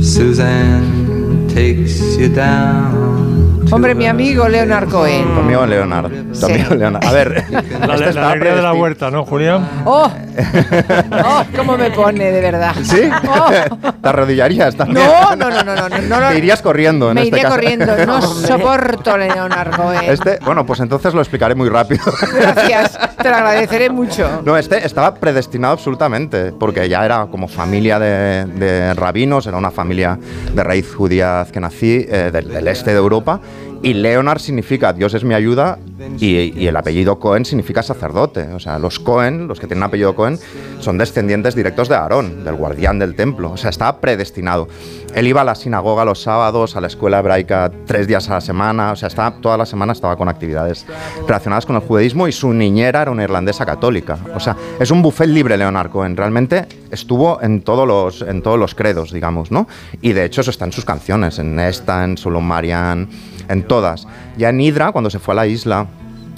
[0.00, 3.17] Suzanne takes you down.
[3.70, 5.24] Hombre, mi amigo Leonard Cohen.
[5.34, 6.08] Tu amigo Leonardo.
[6.08, 6.44] Tu Sí.
[6.46, 7.06] amigo Leonardo.
[7.08, 7.44] A ver,
[7.86, 9.68] La, la alegría de la huerta, ¿no, Julián?
[9.84, 10.10] ¡Oh!
[11.24, 11.42] ¡Oh!
[11.54, 12.74] ¿Cómo me pone, de verdad?
[12.82, 13.02] ¿Sí?
[13.28, 13.92] ¡Oh!
[14.02, 15.04] ¿Te arrodillarías también?
[15.06, 16.28] No, no, no, no, no, no, no, no.
[16.30, 17.54] Te irías corriendo en Me este iría caso.
[17.54, 18.06] corriendo.
[18.06, 20.10] No soporto a Leonard Cohen.
[20.10, 22.02] Este, bueno, pues entonces lo explicaré muy rápido.
[22.34, 24.42] Gracias, te lo agradeceré mucho.
[24.44, 29.70] No, este estaba predestinado absolutamente, porque ya era como familia de, de rabinos, era una
[29.70, 30.18] familia
[30.54, 33.40] de raíz judía que nací eh, del, del este de Europa,
[33.82, 35.78] y Leonard significa Dios es mi ayuda,
[36.18, 38.42] y, y el apellido Cohen significa sacerdote.
[38.52, 40.38] O sea, los Cohen, los que tienen apellido Cohen,
[40.80, 43.52] son descendientes directos de Aarón, del guardián del templo.
[43.52, 44.68] O sea, estaba predestinado.
[45.14, 48.40] Él iba a la sinagoga los sábados, a la escuela hebraica tres días a la
[48.40, 50.86] semana, o sea, estaba, toda la semana estaba con actividades
[51.26, 54.18] relacionadas con el judaísmo y su niñera era una irlandesa católica.
[54.34, 58.58] O sea, es un buffet libre Leonard Cohen, realmente estuvo en todos los, en todos
[58.58, 59.66] los credos, digamos, ¿no?
[60.02, 63.08] Y de hecho eso está en sus canciones, en esta, en Solo Marian,
[63.48, 64.06] en todas.
[64.36, 65.86] Ya en Hydra, cuando se fue a la isla,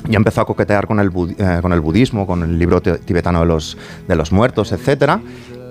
[0.09, 3.41] ya empezó a coquetear con el, eh, con el budismo, con el libro ti- tibetano
[3.41, 3.77] de los,
[4.09, 5.21] de los muertos, etcétera.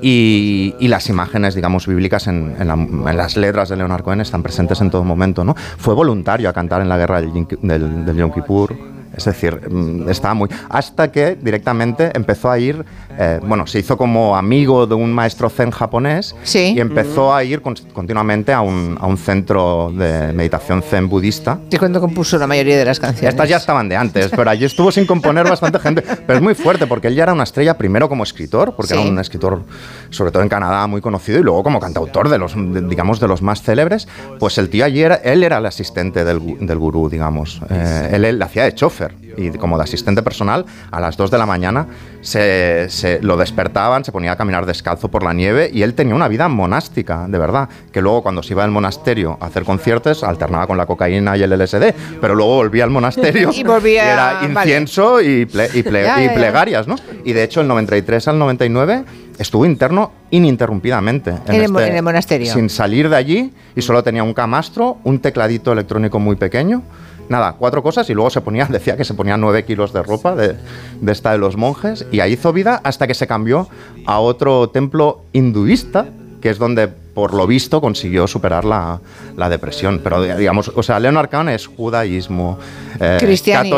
[0.02, 4.42] Y, las imágenes, digamos, bíblicas en, en la- en las letras de Leonard Cohen están
[4.44, 5.56] presentes en todo momento, ¿no?
[5.56, 8.76] Fue voluntario a cantar en la guerra del, del, del Yom Kippur,
[9.16, 10.48] es decir, mm, estaba muy...
[10.70, 12.86] Hasta que directamente empezó a ir,
[13.22, 16.74] eh, bueno, se hizo como amigo de un maestro zen japonés Sí.
[16.76, 21.60] y empezó a ir con- continuamente a un, a un centro de meditación zen budista
[21.70, 23.34] Es cuando compuso la mayoría de las canciones.
[23.34, 26.02] estas ya estaban de antes, pero allí estuvo sin componer bastante gente.
[26.02, 29.00] Pero es muy fuerte porque él ya era una estrella primero como escritor, porque Sí.
[29.02, 29.64] era un escritor,
[30.12, 33.28] sobre todo en Canadá, muy conocido, y luego como cantautor de los, de- digamos, de
[33.28, 34.08] los más célebres.
[34.40, 37.62] Pues el tío allí era, él era el asistente del, del gurú, digamos.
[37.70, 41.38] Eh, él, él hacía de chofer y como de asistente personal a las 2 de
[41.38, 41.88] la mañana
[42.22, 46.14] se, se- lo despertaban, se ponía a caminar descalzo por la nieve y él tenía
[46.16, 50.24] una vida monástica, de verdad, que luego cuando se iba al monasterio a hacer conciertos
[50.24, 54.34] alternaba con la cocaína y el LSD, pero luego volvía al monasterio Y volvía- era
[54.34, 54.48] vale.
[54.48, 56.96] incienso y, ple- y ple- Ya, y plegarias, ¿no?
[57.24, 59.04] Y de hecho el 93 al 99
[59.38, 62.52] estuvo interno ininterrumpidamente En el mo- en el monasterio.
[62.54, 66.82] sin salir de allí y solo tenía un camastro, un tecladito electrónico muy pequeño.
[67.30, 70.36] Nada, cuatro cosas y luego se ponía, decía que se ponía nueve kilos de ropa
[70.36, 70.56] de,
[71.00, 73.68] de esta de los monjes y ahí hizo vida hasta que se cambió
[74.06, 76.08] a otro templo hinduista,
[76.42, 79.02] que es donde por lo visto consiguió superar la,
[79.36, 80.00] la depresión.
[80.02, 82.58] Pero digamos, o sea, Leonard Cohen es judaísmo,
[83.00, 83.78] eh, Cristianismo,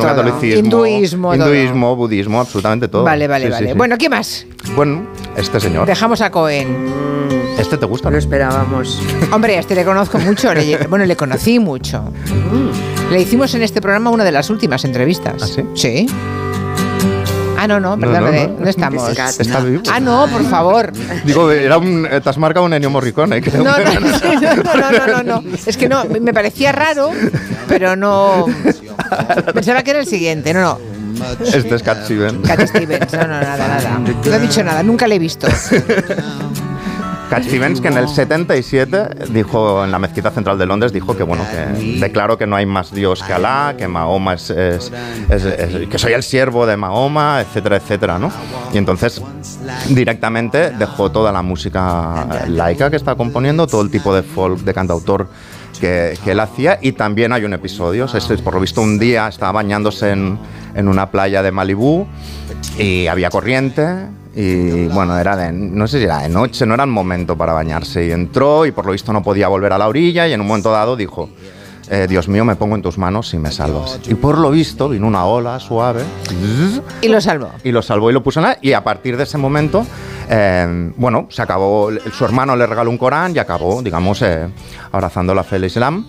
[0.00, 3.02] catolicismo, Hinduismo, hinduismo, budismo, absolutamente todo.
[3.04, 3.68] Vale, vale, Sí, sí, vale.
[3.72, 3.78] sí.
[3.78, 4.46] Bueno, ¿qué más?
[4.74, 5.86] Bueno, este señor.
[5.86, 6.86] Dejamos a Cohen.
[7.58, 8.10] ¿Este te gusta?
[8.10, 9.00] Lo esperábamos.
[9.32, 10.52] Hombre, a este le conozco mucho.
[10.54, 12.04] le- bueno, le conocí mucho.
[13.10, 15.42] Le hicimos en este programa una de las últimas entrevistas.
[15.42, 15.62] ¿Ah, sí?
[15.74, 16.06] Sí.
[17.58, 18.68] Ah, no, no, No, perdóname, no, no, no.
[18.68, 19.18] estamos.
[19.38, 19.82] Está vivo.
[19.90, 20.92] Ah, no, por favor.
[21.24, 23.40] Digo, era un, eh, te has marcado un Ennio Morricone.
[23.40, 23.64] creo.
[23.64, 25.56] No, no, no, no, no, no, no.
[25.64, 27.10] Es que no, me parecía raro,
[27.66, 28.44] pero no.
[29.54, 30.52] Pensaba que era el siguiente.
[30.52, 30.95] No, no.
[31.40, 32.46] Este es Cat Stevens.
[32.46, 33.12] Cat Stevens.
[33.12, 33.98] No, no, nada, nada.
[33.98, 35.46] No he dicho nada, nunca le he visto.
[37.30, 41.24] Cat Stevens, que en el 77 dijo, en la mezquita central de Londres, dijo que,
[41.24, 44.92] bueno, que declaró que no hay más Dios que Alá, que Mahoma es, es-
[45.28, 48.30] es- es- que soy el siervo de Mahoma, etcétera, etcétera, ¿no?
[48.72, 49.20] Y entonces,
[49.88, 54.72] directamente dejó toda la música laica que está componiendo, todo el tipo de folk, de
[54.72, 55.28] cantautor
[55.80, 59.28] que, que él hacía y también hay un episodio, este, por lo visto un día
[59.28, 60.38] estaba bañándose en,
[60.74, 62.06] en una playa de Malibú
[62.78, 63.86] y había corriente
[64.34, 67.52] y bueno, era de, no sé si era de noche, no era el momento para
[67.52, 70.40] bañarse y entró y por lo visto no podía volver a la orilla y en
[70.40, 71.30] un momento dado dijo,
[71.88, 74.00] eh, Dios mío, me pongo en tus manos y me salvas.
[74.08, 76.02] Y por lo visto vino una ola suave
[77.00, 77.50] Y lo salvó.
[77.64, 79.86] y lo salvó y lo puso en la- y a partir de ese momento
[80.28, 84.48] eh, bueno se acabó su hermano le regaló un Corán y acabó digamos eh,
[84.92, 86.06] abrazando la fe del Islam.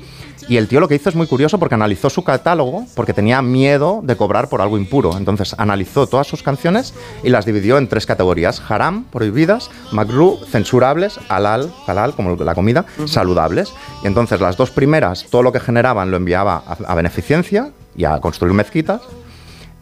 [0.49, 3.41] Y el tío lo que hizo es muy curioso porque analizó su catálogo porque tenía
[3.41, 5.17] miedo de cobrar por algo impuro.
[5.17, 11.19] Entonces analizó todas sus canciones y las dividió en tres categorías haram prohibidas makruh censurables
[11.27, 13.73] halal halal como la comida saludables.
[14.03, 18.05] Y entonces las dos primeras todo lo que generaban lo enviaba a, a beneficencia y
[18.05, 19.01] a construir mezquitas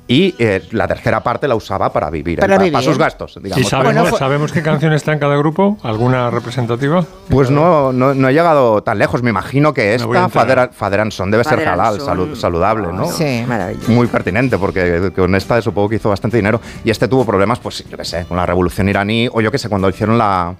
[0.07, 2.79] y eh, la tercera parte la usaba para vivir, Para eh, vivir.
[2.83, 3.67] sus gastos, ¿Y digamos.
[3.67, 5.77] sabemos, Bueno, fue- sabemos qué canción está en cada grupo?
[5.81, 7.03] ¿Alguna representativa?
[7.29, 9.23] Pues no, no, no he llegado tan lejos.
[9.23, 10.29] Me imagino que esta.
[10.29, 13.07] Father, Father and Son, debe ser Father halal, saludable, ¿no?
[13.07, 13.43] Sí.
[13.47, 13.91] Maravilloso.
[13.91, 16.61] Muy pertinente, porque con esta supongo que hizo bastante dinero.
[16.83, 19.57] Y este tuvo problemas, pues yo qué sé, con la revolución iraní, o yo qué
[19.57, 20.53] sé, cuando hicieron la.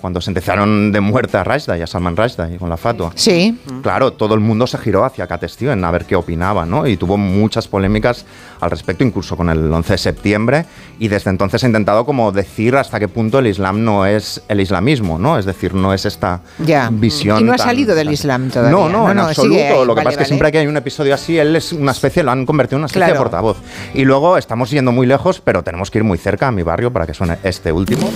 [0.00, 3.10] Cuando sentenciaron de muerte a Rushdie, a Salman Rushdie, con la fatua.
[3.16, 3.58] Sí.
[3.82, 6.86] Claro, todo el mundo se giró hacia Cat Stevens a ver qué opinaba, ¿no?
[6.86, 8.24] Y tuvo muchas polémicas
[8.60, 10.66] al respecto, incluso con el 11 de septiembre.
[11.00, 14.60] Y desde entonces ha intentado como decir hasta qué punto el Islam no es el
[14.60, 15.36] islamismo, ¿no?
[15.36, 16.88] Es decir, no es esta Ya.
[16.92, 17.40] visión.
[17.40, 18.70] Y no ha tan- salido del Islam todavía.
[18.70, 19.54] No, no, No, en no, absoluto.
[19.58, 19.70] sigue.
[19.70, 20.26] Lo que Vale, pasa es que vale.
[20.26, 22.86] siempre que hay un episodio así, él es una especie, lo han convertido en una
[22.86, 23.14] especie Claro.
[23.14, 23.56] de portavoz.
[23.94, 26.92] Y luego estamos yendo muy lejos, pero tenemos que ir muy cerca a mi barrio
[26.92, 28.08] para que suene este último.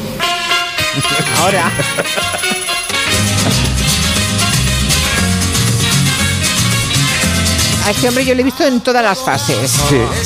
[1.40, 1.70] Ahora.
[7.84, 9.72] A este hombre yo lo he visto en todas las fases.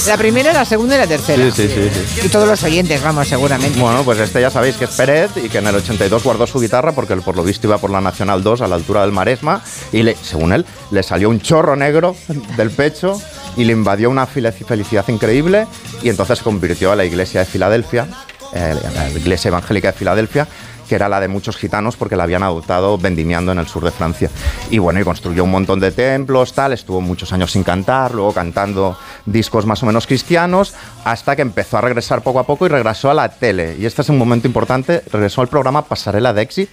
[0.07, 1.43] La primera, la segunda y la tercera.
[1.51, 2.27] Sí, sí, sí, sí.
[2.27, 3.81] Y todos los oyentes, vamos, seguramente.
[3.81, 6.61] Bueno, pues este ya sabéis que es Pérez y que en el 82 guardó su
[6.61, 9.13] guitarra porque él, por lo visto iba por la Nacional 2 a la altura del
[9.13, 12.15] Maresma y le, según él le salió un chorro negro
[12.59, 13.19] del pecho
[13.57, 15.67] y le invadió una felic- felicidad increíble
[16.03, 18.07] y entonces se convirtió a la iglesia de Filadelfia,
[18.53, 20.49] eh, la iglesia evangélica de Filadelfia
[20.87, 23.91] que era la de muchos gitanos porque la habían adoptado vendimiando en el sur de
[23.91, 24.31] Francia.
[24.71, 28.33] Y bueno, y construyó un montón de templos, tal, estuvo muchos años sin cantar, luego
[28.33, 32.69] cantando discos más o menos cristianos, hasta que empezó a regresar poco a poco y
[32.69, 33.77] regresó a la tele.
[33.79, 36.71] Y este es un momento importante, regresó al programa Pasarela de Exit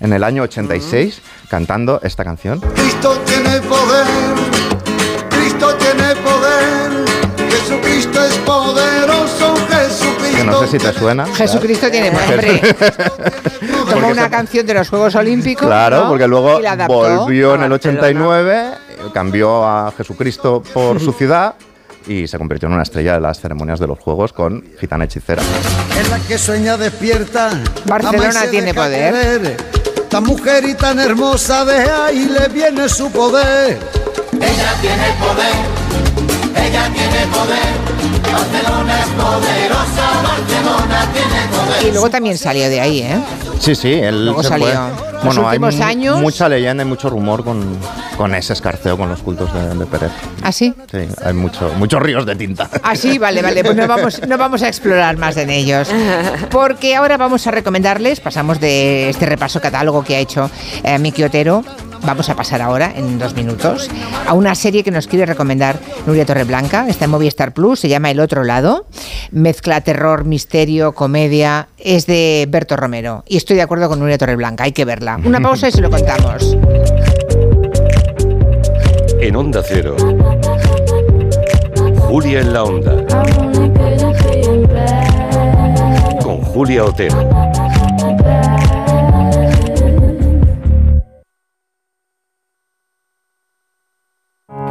[0.00, 2.60] en el año 86, cantando esta canción.
[2.60, 4.06] Cristo tiene poder,
[5.30, 6.75] Cristo tiene poder,
[10.46, 11.26] no sé si te suena.
[11.26, 12.60] Jesucristo tiene nombre.
[13.90, 15.66] Tomó una canción de los Juegos Olímpicos.
[15.66, 16.08] Claro, ¿no?
[16.08, 17.74] porque luego volvió en a el Barcelona.
[17.74, 21.54] 89, eh, cambió a Jesucristo por su ciudad
[22.06, 25.42] y se convirtió en una estrella de las ceremonias de los Juegos con Gitana Hechicera.
[25.98, 27.50] Es la que sueña despierta.
[27.84, 29.12] Barcelona tiene poder.
[29.12, 29.56] querer.
[30.08, 33.78] Tan mujer y tan hermosa, de ahí le viene su poder.
[41.86, 43.18] Y luego también salió de ahí, ¿eh?
[43.60, 44.66] Sí, sí, él Luego se salió.
[44.66, 44.74] fue.
[44.76, 47.64] Los Bueno, hay últimos mu- años- mucha leyenda y mucho rumor con,
[48.16, 50.10] con ese escarceo con los cultos de, de Pérez.
[50.42, 50.74] ¿Ah, sí?
[50.90, 52.68] Sí, hay mucho, muchos ríos de tinta.
[52.82, 53.64] Ah, sí, vale, vale.
[53.64, 55.88] Pues no vamos, no vamos a explorar más en ellos.
[56.50, 60.50] Porque ahora vamos a recomendarles, pasamos de este repaso catálogo que ha hecho
[60.84, 61.64] eh, Miki Otero,
[62.06, 63.90] vamos a pasar ahora, en dos minutos,
[64.26, 66.86] a una serie que nos quiere recomendar Nuria Torreblanca.
[66.88, 68.86] Está en Movistar Plus, se llama El Otro Lado.
[69.32, 71.68] Mezcla terror, misterio, comedia.
[71.78, 73.24] Es de Berto Romero.
[73.26, 75.18] Y estoy de acuerdo con Nuria Torreblanca, hay que verla.
[75.22, 76.56] Una pausa y se lo contamos.
[79.20, 79.96] En Onda Cero.
[81.98, 83.04] Julia en la Onda.
[86.22, 87.28] Con Julia Otero.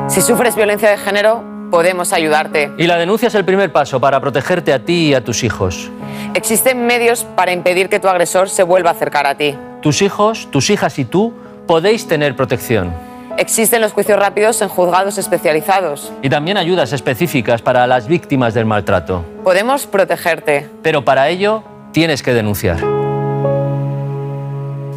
[0.07, 2.71] Si sufres violencia de género, podemos ayudarte.
[2.77, 5.89] Y la denuncia es el primer paso para protegerte a ti y a tus hijos.
[6.33, 9.55] Existen medios para impedir que tu agresor se vuelva a acercar a ti.
[9.81, 11.33] Tus hijos, tus hijas y tú
[11.67, 12.93] podéis tener protección.
[13.37, 16.13] Existen los juicios rápidos en juzgados especializados.
[16.21, 19.25] Y también ayudas específicas para las víctimas del maltrato.
[19.43, 20.69] Podemos protegerte.
[20.81, 22.77] Pero para ello tienes que denunciar.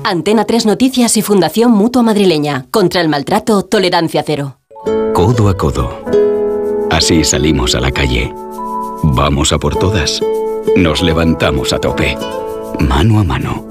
[0.04, 2.66] Antena 3 Noticias y Fundación Mutua Madrileña.
[2.70, 4.57] Contra el maltrato, tolerancia cero.
[5.18, 6.00] Codo a codo.
[6.92, 8.32] Así salimos a la calle.
[9.02, 10.20] Vamos a por todas.
[10.76, 12.16] Nos levantamos a tope.
[12.78, 13.64] Mano a mano.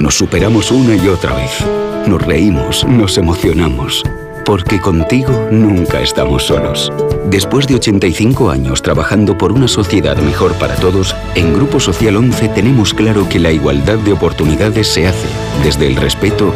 [0.00, 1.64] Nos superamos una y otra vez.
[2.08, 4.02] Nos reímos, nos emocionamos.
[4.44, 6.92] Porque contigo nunca estamos solos.
[7.26, 12.48] Después de 85 años trabajando por una sociedad mejor para todos, en Grupo Social 11
[12.48, 15.28] tenemos claro que la igualdad de oportunidades se hace
[15.62, 16.52] desde el respeto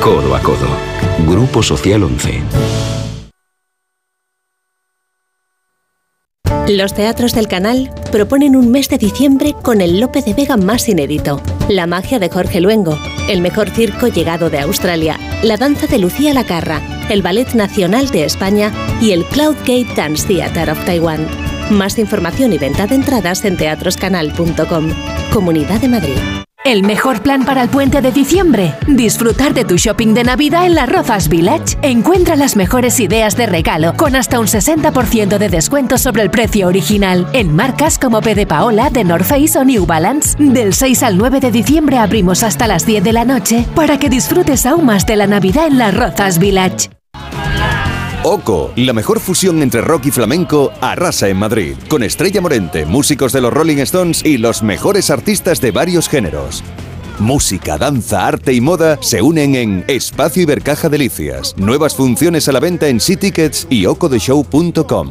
[0.00, 0.68] Codo a codo.
[1.26, 3.01] Grupo Social 11.
[6.68, 10.88] Los teatros del canal proponen un mes de diciembre con el Lope de Vega más
[10.88, 12.96] inédito, la magia de Jorge Luengo,
[13.28, 18.24] el mejor circo llegado de Australia, la danza de Lucía Lacarra, el Ballet Nacional de
[18.24, 21.26] España y el Cloudgate Dance Theatre of Taiwan.
[21.70, 24.90] Más información y venta de entradas en teatroscanal.com.
[25.32, 26.16] Comunidad de Madrid.
[26.64, 28.76] El mejor plan para el puente de diciembre.
[28.86, 31.76] Disfrutar de tu shopping de Navidad en las Rozas Village.
[31.82, 36.68] Encuentra las mejores ideas de regalo con hasta un 60% de descuento sobre el precio
[36.68, 37.26] original.
[37.32, 40.36] En marcas como P Paola, The North Face o New Balance.
[40.38, 44.08] Del 6 al 9 de diciembre abrimos hasta las 10 de la noche para que
[44.08, 46.90] disfrutes aún más de la Navidad en las Rozas Village.
[48.24, 53.32] Oco, la mejor fusión entre rock y flamenco, arrasa en Madrid, con Estrella Morente, músicos
[53.32, 56.62] de los Rolling Stones y los mejores artistas de varios géneros.
[57.18, 61.56] Música, danza, arte y moda se unen en Espacio Ibercaja Delicias.
[61.56, 65.10] Nuevas funciones a la venta en Tickets y ocodeshow.com.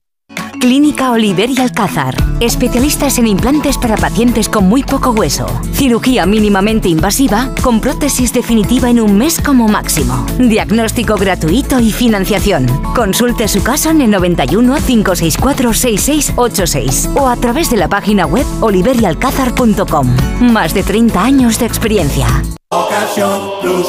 [0.61, 2.15] Clínica Oliver y Alcázar.
[2.39, 5.47] Especialistas en implantes para pacientes con muy poco hueso.
[5.73, 10.23] Cirugía mínimamente invasiva con prótesis definitiva en un mes como máximo.
[10.37, 12.67] Diagnóstico gratuito y financiación.
[12.93, 18.45] Consulte su caso en el 91 564 6686 o a través de la página web
[18.59, 20.15] oliverialcázar.com.
[20.41, 22.27] Más de 30 años de experiencia.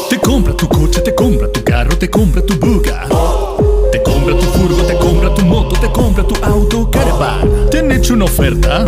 [0.09, 3.07] Te compra tu coche, te compra tu carro, te compra tu buga.
[3.09, 3.72] Te
[4.23, 7.69] compra tu furgo, te compra tu moto, te compra tu auto, caravan.
[7.71, 8.85] ¿Te han hecho una oferta?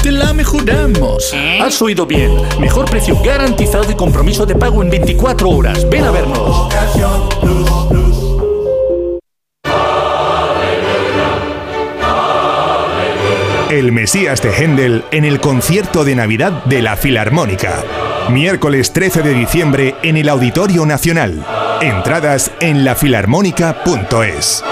[0.00, 1.34] Te la mejoramos.
[1.60, 2.30] Has oído bien.
[2.60, 5.88] Mejor precio garantizado y compromiso de pago en 24 horas.
[5.88, 6.68] Ven a vernos.
[13.70, 17.82] El Mesías de Händel en el concierto de Navidad de la Filarmónica.
[18.30, 21.42] Miércoles 13 de diciembre en el Auditorio Nacional.
[21.82, 24.62] Entradas en lafilarmónica.es.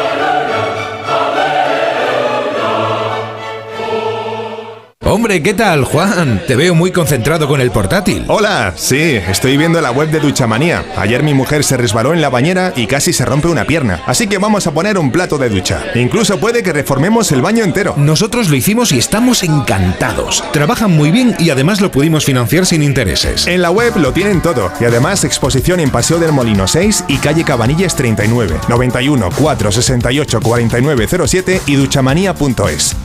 [5.02, 6.42] Hombre, ¿qué tal, Juan?
[6.46, 8.26] Te veo muy concentrado con el portátil.
[8.28, 10.84] Hola, sí, estoy viendo la web de Duchamanía.
[10.94, 14.02] Ayer mi mujer se resbaló en la bañera y casi se rompe una pierna.
[14.06, 15.82] Así que vamos a poner un plato de ducha.
[15.94, 17.94] Incluso puede que reformemos el baño entero.
[17.96, 20.44] Nosotros lo hicimos y estamos encantados.
[20.52, 23.46] Trabajan muy bien y además lo pudimos financiar sin intereses.
[23.46, 24.70] En la web lo tienen todo.
[24.80, 31.62] Y además exposición en Paseo del Molino 6 y calle Cabanillas 39, 91 468 4907
[31.66, 32.96] y duchamanía.es.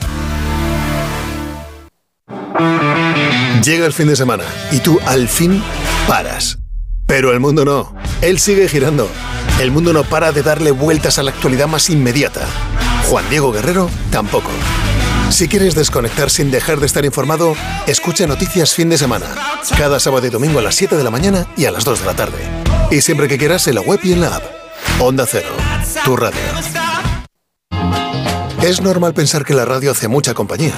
[3.64, 5.62] Llega el fin de semana y tú al fin
[6.06, 6.58] paras.
[7.06, 7.94] Pero el mundo no.
[8.20, 9.08] Él sigue girando.
[9.60, 12.46] El mundo no para de darle vueltas a la actualidad más inmediata.
[13.08, 14.50] Juan Diego Guerrero tampoco.
[15.30, 19.26] Si quieres desconectar sin dejar de estar informado, escucha Noticias Fin de Semana.
[19.76, 22.06] Cada sábado y domingo a las 7 de la mañana y a las 2 de
[22.06, 22.38] la tarde.
[22.90, 24.44] Y siempre que quieras en la web y en la app.
[25.00, 25.48] Onda Cero,
[26.04, 26.40] tu radio.
[28.62, 30.74] Es normal pensar que la radio hace mucha compañía.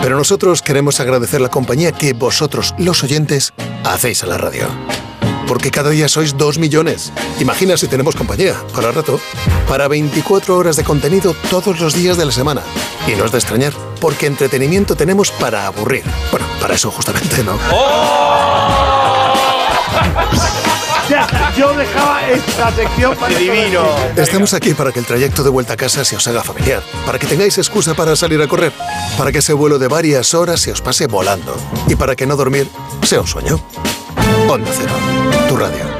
[0.00, 3.52] Pero nosotros queremos agradecer la compañía que vosotros, los oyentes,
[3.84, 4.66] hacéis a la radio.
[5.46, 7.12] Porque cada día sois dos millones.
[7.40, 9.18] Imagina si tenemos compañía, para rato,
[9.66, 12.62] para 24 horas de contenido todos los días de la semana.
[13.06, 16.04] Y no es de extrañar, porque entretenimiento tenemos para aburrir.
[16.30, 17.58] Bueno, para eso justamente, ¿no?
[21.08, 23.82] Ya, yo dejaba esta sección para divino.
[24.14, 27.18] Estamos aquí para que el trayecto de vuelta a casa se os haga familiar, para
[27.18, 28.72] que tengáis excusa para salir a correr,
[29.16, 31.56] para que ese vuelo de varias horas se os pase volando
[31.88, 32.68] y para que no dormir
[33.04, 33.58] sea un sueño.
[34.48, 34.92] Onda Cero,
[35.48, 35.98] tu radio.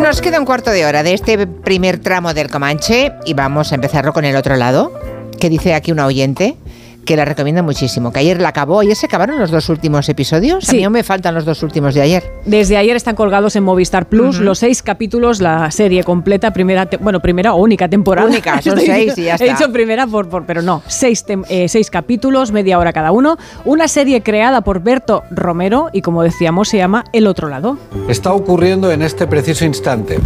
[0.00, 3.74] Nos queda un cuarto de hora de este primer tramo del Comanche y vamos a
[3.74, 4.92] empezarlo con el otro lado,
[5.40, 6.56] que dice aquí una oyente
[7.04, 8.80] que la recomiendo muchísimo, que ayer la acabó.
[8.80, 10.68] ¿Ayer se acabaron los dos últimos episodios?
[10.68, 12.22] A mí aún me faltan los dos últimos de ayer.
[12.46, 17.20] Desde ayer están colgados en Movistar Plus los seis capítulos, la serie completa, primera, bueno,
[17.20, 18.28] primera o única temporada.
[18.28, 19.44] Única, son Estoy- seis y ya He está.
[19.58, 23.36] dicho primera, por, por- pero no, seis, tem- eh, seis capítulos, media hora cada uno.
[23.64, 27.78] Una serie creada por Berto Romero y, como decíamos, se llama El Otro Lado.
[28.08, 30.18] Está ocurriendo en este preciso instante.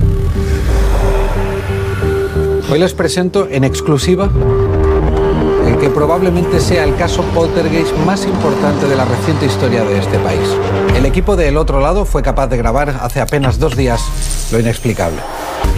[2.71, 4.29] Hoy les presento en exclusiva
[5.87, 10.49] que probablemente sea el caso poltergeist más importante de la reciente historia de este país.
[10.97, 14.03] El equipo de El Otro Lado fue capaz de grabar hace apenas dos días
[14.51, 15.21] lo inexplicable.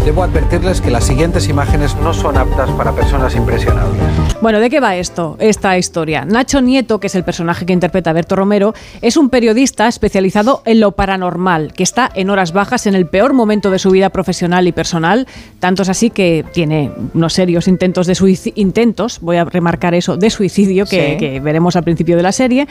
[0.04, 4.00] Debo advertirles que las siguientes imágenes no son aptas para personas impresionables.
[4.40, 5.36] Bueno, ¿de qué va esto?
[5.38, 6.24] Esta historia.
[6.24, 8.72] Nacho Nieto, que es el personaje que interpreta Berto Romero,
[9.02, 13.34] es un periodista especializado en lo paranormal, que está en horas bajas en el peor
[13.34, 15.26] momento de su vida profesional y personal.
[15.60, 20.16] Tanto es así que tiene unos serios intentos de suicidio, intentos, voy a remarcar eso,
[20.16, 21.16] de suicidio que, Sí.
[21.18, 22.66] que veremos al principio de la serie.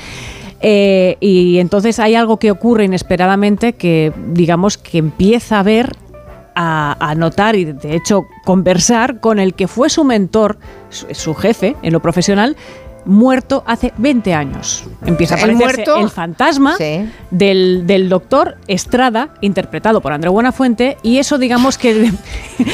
[0.60, 5.96] Eh, y entonces hay algo que ocurre inesperadamente que, digamos, que empieza a ver
[6.60, 10.58] a, notar y de hecho conversar con el que fue su mentor,
[10.90, 12.58] su jefe en lo profesional,
[13.08, 14.84] muerto hace 20 años.
[15.06, 17.10] Empieza a El aparecerse muerto- el fantasma Sí.
[17.32, 21.88] del, del doctor Estrada, interpretado por André Buenafuente, y eso digamos que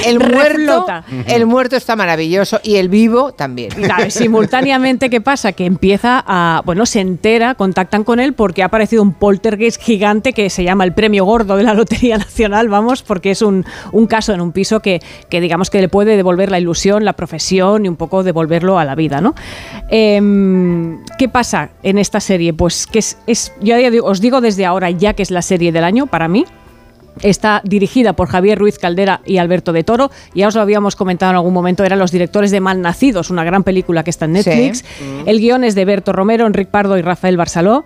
[0.06, 0.86] El muerto,
[1.28, 3.70] el muerto está maravilloso y el vivo también.
[3.70, 5.52] Claro, simultáneamente, ¿qué pasa?
[5.54, 6.62] Que empieza a.
[6.66, 10.84] Bueno, se entera, contactan con él porque ha aparecido un poltergeist gigante que se llama
[10.86, 14.52] el premio gordo de la Lotería Nacional, vamos, porque es un, un caso en un
[14.52, 18.24] piso que, que, digamos, que le puede devolver la ilusión, la profesión y un poco
[18.24, 19.36] devolverlo a la vida, ¿no?
[20.24, 22.54] Em, ¿Qué pasa en esta serie?
[22.54, 23.18] Pues que es.
[23.28, 26.46] es yo os digo desde ahora ya que es la serie del año para mí.
[27.22, 30.10] Está dirigida por Javier Ruiz Caldera y Alberto de Toro.
[30.34, 33.64] Ya os lo habíamos comentado en algún momento, eran los directores de Malnacidos, una gran
[33.64, 34.80] película que está en Netflix.
[34.80, 35.24] Sí.
[35.28, 37.86] El guion es de Berto Romero, Enric Pardo y Rafael Barceló.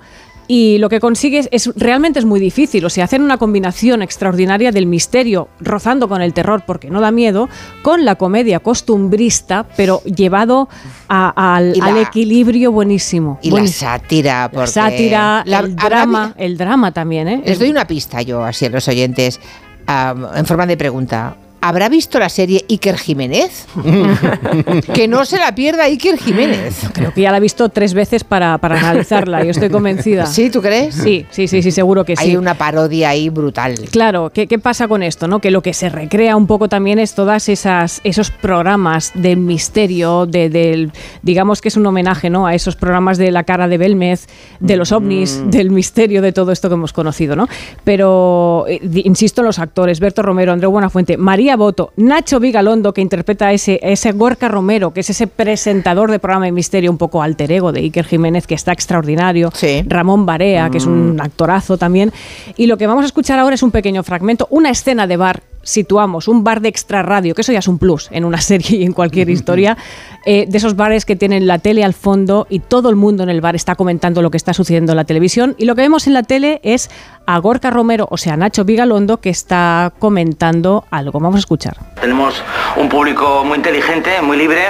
[0.50, 4.72] Y lo que consigue es, realmente es muy difícil, o sea, hacer una combinación extraordinaria
[4.72, 7.50] del misterio rozando con el terror porque no da miedo,
[7.82, 10.70] con la comedia costumbrista, pero llevado
[11.10, 13.40] a- al, la- al equilibrio buenísimo.
[13.42, 13.90] Y Buenísimo.
[13.92, 14.42] la sátira.
[14.44, 17.42] La Porque sátira, la- el habrá- drama, el drama también, ¿eh?
[17.46, 19.42] Les doy una pista yo, así a los oyentes,
[19.88, 21.36] en forma de pregunta.
[21.62, 23.66] ¿Habrá visto la serie Iker Jiménez?
[24.94, 26.82] que no se la pierda Iker Jiménez.
[26.94, 30.26] Creo que ya la he visto tres veces para, para analizarla, yo estoy convencida.
[30.26, 30.96] ¿Sí, tú crees?
[30.96, 32.24] Sí, sí, sí, sí, seguro que sí.
[32.24, 33.76] Hay una parodia ahí brutal.
[33.92, 35.28] Claro, ¿qué, qué pasa con esto?
[35.28, 35.40] ¿no?
[35.40, 40.26] Que lo que se recrea un poco también es todas esas esos programas del misterio,
[40.26, 40.92] de, del
[41.22, 42.48] digamos que es un homenaje ¿no?
[42.48, 44.28] a esos programas de la cara de Belmez,
[44.60, 47.48] de los ovnis, del misterio de todo esto que hemos conocido, ¿no?
[47.84, 53.48] Pero eh, insisto los actores, Berto Romero, Andreu Buenafuente, María Boto, Nacho Vigalondo, que interpreta
[53.48, 57.22] a ese, ese Gorka Romero, que es ese presentador de programa de misterio un poco
[57.22, 59.52] alter ego de Iker Jiménez, que está extraordinario,
[59.88, 62.12] Ramón Barea, que es un actorazo también.
[62.56, 65.44] Y lo que vamos a escuchar ahora es un pequeño fragmento, una escena de bar.
[65.68, 68.78] Situamos un bar de extra radio, que eso ya es un plus en una serie
[68.78, 69.78] y en cualquier historia,
[70.26, 73.30] eh, de esos bares que tienen la tele al fondo y todo el mundo en
[73.30, 75.56] el bar está comentando lo que está sucediendo en la televisión.
[75.58, 76.90] Y lo que vemos en la tele es
[77.26, 81.20] a Gorka Romero, o sea, Nacho Vigalondo, que está comentando algo.
[81.20, 81.76] Vamos a escuchar.
[82.00, 82.42] Tenemos
[82.78, 84.62] un público muy inteligente, muy libre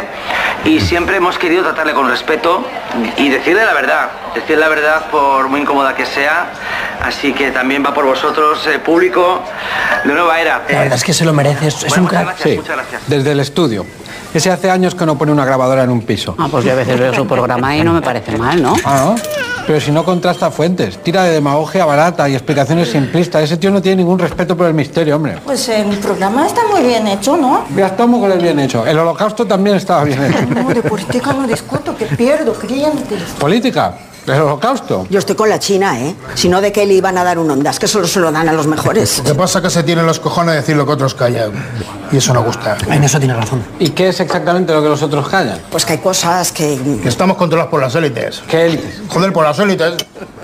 [0.66, 2.66] y siempre hemos querido tratarle con respeto
[3.18, 6.52] y decirle la verdad, decirle la verdad por muy incómoda que sea.
[7.02, 9.44] Así que también va por vosotros, eh, público
[10.04, 10.64] de nueva era.
[10.88, 12.24] Verdad es que se lo merece, es, Bueno, un crack.
[12.26, 13.02] gracias, Sí, muchas gracias.
[13.08, 13.86] desde el estudio.
[14.34, 16.36] Ese hace años que no pone una grabadora en un piso.
[16.38, 18.76] Ah, pues yo a veces veo su programa y no me parece mal, ¿no?
[18.84, 19.16] Ah, ¿no?
[19.66, 23.44] Pero si no contrasta fuentes, tira de demagogia barata y explicaciones simplistas.
[23.44, 25.40] Ese tío no tiene ningún respeto por el misterio, hombre.
[25.44, 27.66] Pues el programa está muy bien hecho, ¿no?
[27.76, 28.86] Ya está muy bien hecho.
[28.88, 30.46] El holocausto también estaba bien hecho.
[30.46, 33.22] No, de política no discuto, que pierdo, clientes.
[33.40, 33.94] Política,
[34.36, 35.08] el holocausto.
[35.10, 36.16] Yo estoy con la China, ¿eh?
[36.36, 37.80] Si no, ¿de qué le iban a dar un ondas?
[37.80, 39.20] Que solo se lo dan a los mejores.
[39.20, 41.52] Lo que pasa es que se tienen los cojones de decir lo que otros callan.
[42.12, 42.78] Y eso no gusta.
[42.90, 43.64] En eso tiene razón.
[43.80, 45.60] ¿Y qué es exactamente lo que los otros callan?
[45.70, 46.78] Pues que hay cosas que...
[47.02, 48.42] Que estamos controlados por las élites.
[48.48, 49.02] ¿Qué élites?
[49.10, 49.96] Joder, por las élites.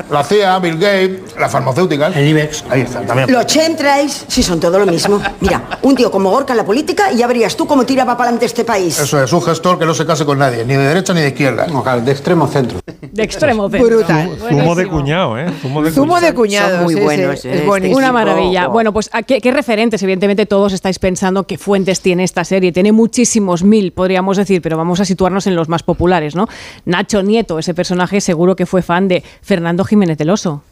[0.09, 2.15] La CIA, Bill Gates, las farmacéuticas.
[2.15, 2.63] El IBEX.
[2.69, 3.31] Ahí está, también.
[3.31, 5.21] Los chentrais, sí, son todo lo mismo.
[5.39, 8.29] Mira, un tío como Gorka en la política y ya verías tú cómo tiraba para
[8.29, 8.99] adelante este país.
[8.99, 11.29] Eso es, un gestor que no se case con nadie, ni de derecha ni de
[11.29, 11.67] izquierda.
[11.67, 12.79] No, claro, de extremo centro.
[13.01, 13.72] De extremo centro.
[13.79, 14.37] Brutal.
[14.37, 15.45] Zumo de cuñado, ¿eh?
[15.61, 16.35] Zumo de Zumo de cuñado.
[16.35, 16.71] cuñados.
[16.71, 17.53] Son muy sí, sí, buenos, es ¿eh?
[17.53, 17.97] Este buenísimo.
[17.97, 18.67] Una maravilla.
[18.67, 20.01] Bueno, pues ¿a ¿qué, qué referentes?
[20.03, 22.71] Evidentemente todos estáis pensando qué fuentes tiene esta serie.
[22.71, 26.47] Tiene muchísimos mil, podríamos decir, pero vamos a situarnos en los más populares, ¿no?
[26.85, 30.63] Nacho Nieto, ese personaje seguro que fue fan de Fernando Jiménez del Oso.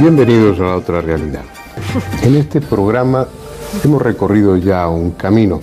[0.00, 1.42] Bienvenidos a la otra realidad.
[2.22, 3.26] En este programa
[3.84, 5.60] hemos recorrido ya un camino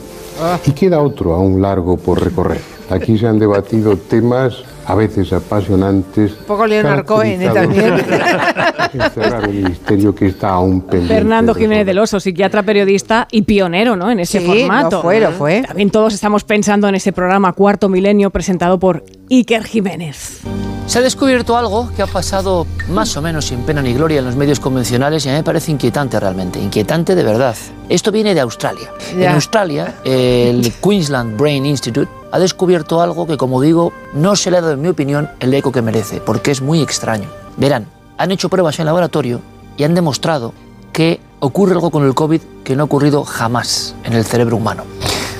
[0.65, 2.61] y queda otro aún largo por recorrer.
[2.89, 6.31] Aquí se han debatido temas a veces apasionantes.
[6.31, 7.49] Un poco Leonard Cohen ¿eh?
[7.53, 7.93] también.
[8.93, 11.13] Encerrar un misterio que está aún pendiente.
[11.15, 14.11] Fernando Jiménez del Oso, psiquiatra, periodista y pionero ¿no?
[14.11, 14.97] en ese Sí, formato.
[14.97, 15.63] lo fue, lo fue.
[15.67, 20.41] También todos estamos pensando en ese programa Cuarto Milenio presentado por Iker Jiménez.
[20.87, 24.25] Se ha descubierto algo que ha pasado más o menos sin pena ni gloria en
[24.25, 27.55] los medios convencionales y a mí me parece inquietante realmente, inquietante de verdad.
[27.89, 28.91] Esto viene de Australia.
[29.17, 29.29] Ya.
[29.29, 34.57] En Australia, el Queensland Brain Institute ha descubierto algo que, como digo, no se le
[34.57, 37.29] ha dado, en mi opinión, el eco que merece, porque es muy extraño.
[37.55, 39.39] Verán, han hecho pruebas en laboratorio
[39.77, 40.53] y han demostrado
[40.91, 44.83] que ocurre algo con el COVID que no ha ocurrido jamás en el cerebro humano.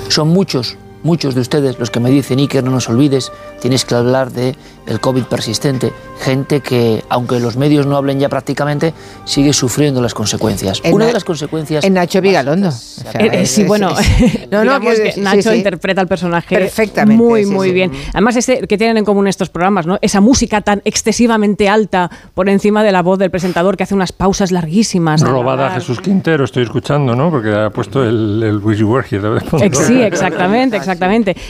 [0.08, 3.94] Son muchos, muchos de ustedes los que me dicen, Iker, no nos olvides, tienes que
[3.94, 4.54] hablar de
[4.86, 5.92] el COVID persistente.
[6.20, 8.94] Gente que, aunque los medios no hablen ya prácticamente,
[9.24, 10.80] sigue sufriendo las consecuencias.
[10.84, 11.84] En Una Na- de las consecuencias...
[11.84, 12.68] En Nacho Vigalondo.
[12.68, 13.90] O sea, Eh, sí, bueno,
[14.50, 17.74] no, no, que Nacho sí, interpreta el personaje Perfectamente, muy, sí, muy sí.
[17.74, 17.92] bien.
[18.12, 19.98] Además, ese que tienen en común estos programas, ¿no?
[20.02, 24.12] Esa música tan excesivamente alta por encima de la voz del presentador que hace unas
[24.12, 25.22] pausas larguísimas.
[25.22, 25.70] al Robada a.
[25.74, 27.30] Jesús Quintero, estoy escuchando, ¿no?
[27.30, 29.64] Porque ha puesto el, el Wish You Were Here de fondo.
[29.64, 30.95] Ex- Sí, exactamente, exactamente.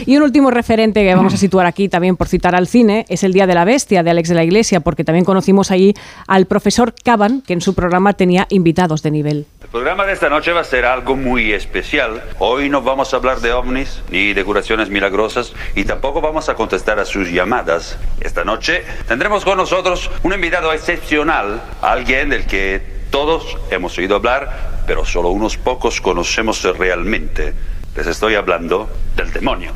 [0.06, 3.22] Y un último referente que vamos a situar aquí también por citar al cine es
[3.24, 5.94] El Día de la Bestia de Alex de la Iglesia, porque también conocimos ahí
[6.26, 9.46] al profesor Caban, que en su programa tenía invitados de nivel.
[9.62, 12.22] El programa de esta noche va a ser algo muy especial.
[12.38, 16.54] Hoy no vamos a hablar de ovnis ni de curaciones milagrosas y tampoco vamos a
[16.54, 17.98] contestar a sus llamadas.
[18.20, 24.82] Esta noche tendremos con nosotros un invitado excepcional, alguien del que todos hemos oído hablar,
[24.86, 27.54] pero solo unos pocos conocemos realmente.
[27.96, 29.72] Les estoy hablando del demonio.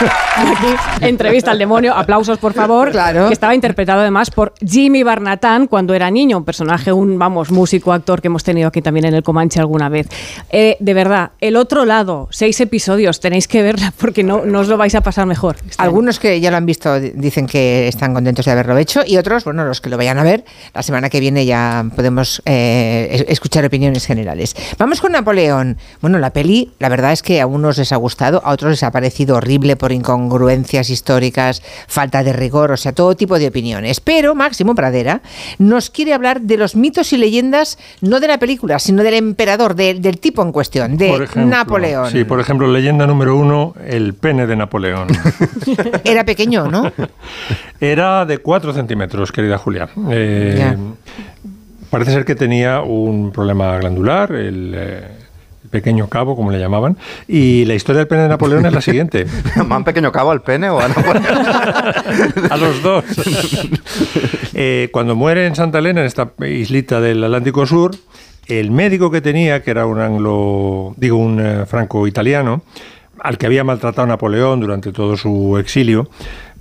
[0.00, 5.94] Aquí, entrevista al demonio, aplausos por favor, que estaba interpretado además por Jimmy Barnatán cuando
[5.94, 9.22] era niño, un personaje, un, vamos, músico, actor que hemos tenido aquí también en el
[9.22, 10.08] Comanche alguna vez.
[10.50, 14.68] Eh, de verdad, el otro lado, seis episodios, tenéis que verla porque no, no os
[14.68, 15.56] lo vais a pasar mejor.
[15.78, 19.16] Algunos que ya lo han visto di- dicen que están contentos de haberlo hecho y
[19.16, 20.44] otros, bueno, los que lo vayan a ver,
[20.74, 24.54] la semana que viene ya podemos eh, es- escuchar opiniones generales.
[24.78, 25.78] Vamos con Napoleón.
[26.02, 28.82] Bueno, la peli, la verdad es que a unos les ha gustado, a otros les
[28.82, 34.00] ha parecido horrible por incongruencias históricas, falta de rigor, o sea, todo tipo de opiniones.
[34.00, 35.20] Pero Máximo Pradera
[35.58, 39.74] nos quiere hablar de los mitos y leyendas, no de la película, sino del emperador,
[39.74, 42.10] de- del tipo en cuestión, de Por ejemplo, Napoleón.
[42.10, 45.08] Sí, por ejemplo, leyenda número uno, el pene de Napoleón.
[46.04, 46.90] Era pequeño, ¿no?
[47.80, 49.88] Era de 4 centímetros, querida Julia.
[50.10, 50.76] Eh.
[51.90, 55.08] Parece ser que tenía un problema glandular, el eh,
[55.66, 56.96] pequeño cabo, como le llamaban.
[57.28, 59.26] Y la historia del pene de Napoleón es la siguiente.
[59.66, 61.26] ¿Más pequeño cabo al pene o a Napoleón?
[62.50, 63.04] a los dos.
[64.58, 67.94] Eh, cuando muere en Santa Elena, en esta islita del Atlántico Sur,
[68.46, 72.62] el médico que tenía, que era un anglo, digo, un eh, franco-italiano,
[73.20, 76.08] al que había maltratado a Napoleón durante todo su exilio,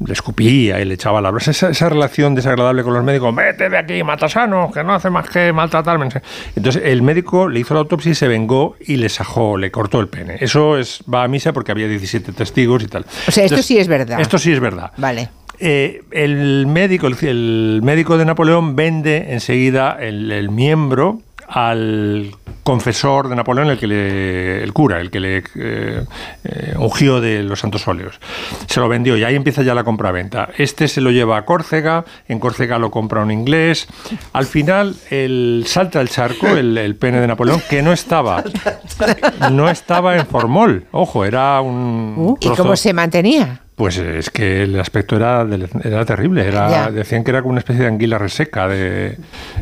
[0.06, 1.52] le escupía y le echaba la brasa.
[1.52, 5.30] Esa, esa relación desagradable con los médicos, vete de aquí, matasano, que no hace más
[5.30, 6.10] que maltratarme.
[6.56, 10.00] Entonces el médico le hizo la autopsia y se vengó y le sajó, le cortó
[10.00, 10.38] el pene.
[10.40, 13.06] Eso es, va a misa porque había 17 testigos y tal.
[13.28, 14.20] O sea, esto Entonces, sí es verdad.
[14.20, 14.92] Esto sí es verdad.
[14.98, 15.30] Vale.
[15.60, 22.32] Eh, el médico, el, el médico de Napoleón vende enseguida el, el miembro al
[22.64, 26.04] confesor de Napoleón, el que le, el cura, el que le eh,
[26.44, 28.20] eh, ungió de los santos óleos.
[28.66, 30.50] Se lo vendió y ahí empieza ya la compraventa.
[30.58, 33.88] Este se lo lleva a Córcega, en Córcega lo compra un inglés.
[34.34, 38.44] Al final, el salta el charco, el, el pene de Napoleón, que no estaba,
[39.52, 40.86] no estaba en formol.
[40.92, 43.62] Ojo, era un ¿Y cómo se mantenía?
[43.76, 45.46] Pues es que el aspecto era,
[45.84, 46.48] era terrible.
[46.48, 46.92] Era, Ya.
[46.92, 48.68] decían que era como una especie de anguila reseca.
[48.70, 49.18] De,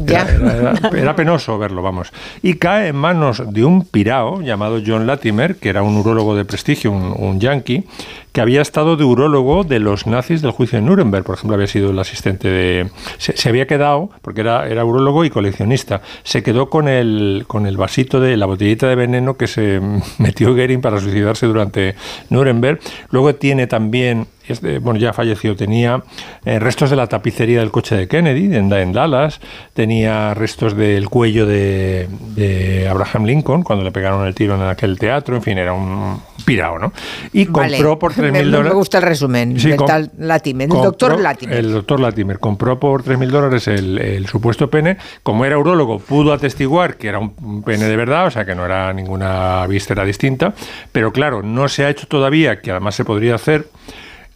[0.05, 2.11] era, era- era- era penoso verlo, vamos.
[2.43, 6.45] Y cae en manos de un pirao llamado John Latimer, que era un urólogo de
[6.45, 7.85] prestigio, un, un yankee,
[8.33, 11.23] que había estado de urólogo de los nazis del juicio de Nuremberg.
[11.23, 12.89] Por ejemplo, había sido el asistente de...
[13.17, 17.65] Se, se había quedado, porque era, era urólogo y coleccionista, se quedó con el, con
[17.67, 19.79] el vasito de la botellita de veneno que se
[20.19, 21.95] metió Goering para suicidarse durante
[22.29, 22.79] Nuremberg.
[23.11, 24.27] Luego tiene también es
[24.81, 26.03] bueno, ya falleció, tenía
[26.45, 29.39] eh, restos de la tapicería del coche de Kennedy en, en Dallas,
[29.73, 34.97] tenía restos del cuello de, de Abraham Lincoln cuando le pegaron el tiro en aquel
[34.99, 36.91] teatro, en fin, era un pirao, ¿no?
[37.31, 37.77] Y Vale.
[37.77, 38.73] compró por Me- 3.000 Me dólares.
[38.73, 41.57] gusta el resumen Sí, del com- tal Latimer, del compró- doctor Latimer.
[41.57, 44.97] El doctor Latimer compró por 3.000 dólares el, el supuesto pene.
[45.23, 48.55] Como era urólogo, pudo atestiguar que era un, un pene de verdad, o sea que
[48.55, 50.53] no era ninguna víscera distinta.
[50.91, 53.67] Pero claro, no se ha hecho todavía, que además se podría hacer,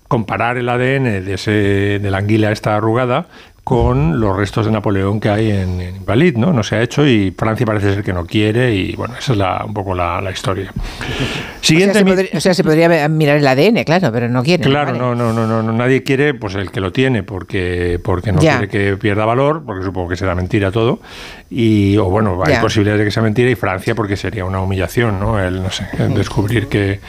[0.07, 3.27] comparar el ADN de, ese, de la anguila esta arrugada
[3.67, 6.53] con los restos de Napoleón que hay en, en Invalid, ¿no?
[6.53, 9.37] No se ha hecho y Francia parece ser que no quiere y bueno, esa es
[9.37, 10.71] la, un poco la, la historia.
[11.59, 14.29] Siguiente o, sea, se podría, o sea, se podría ver- mirar el ADN, claro, pero
[14.29, 14.63] no quiere.
[14.63, 14.99] Claro, vale.
[14.99, 18.39] no, no, no, no, no, nadie quiere, pues el que lo tiene, porque, porque no
[18.39, 18.59] Ya.
[18.59, 21.01] quiere que pierda valor, porque supongo que será mentira todo,
[21.49, 22.61] y, o bueno, hay Ya.
[22.61, 25.41] posibilidades de que sea mentira, y Francia porque sería una humillación, ¿no?
[25.41, 27.01] El, no sé, el descubrir que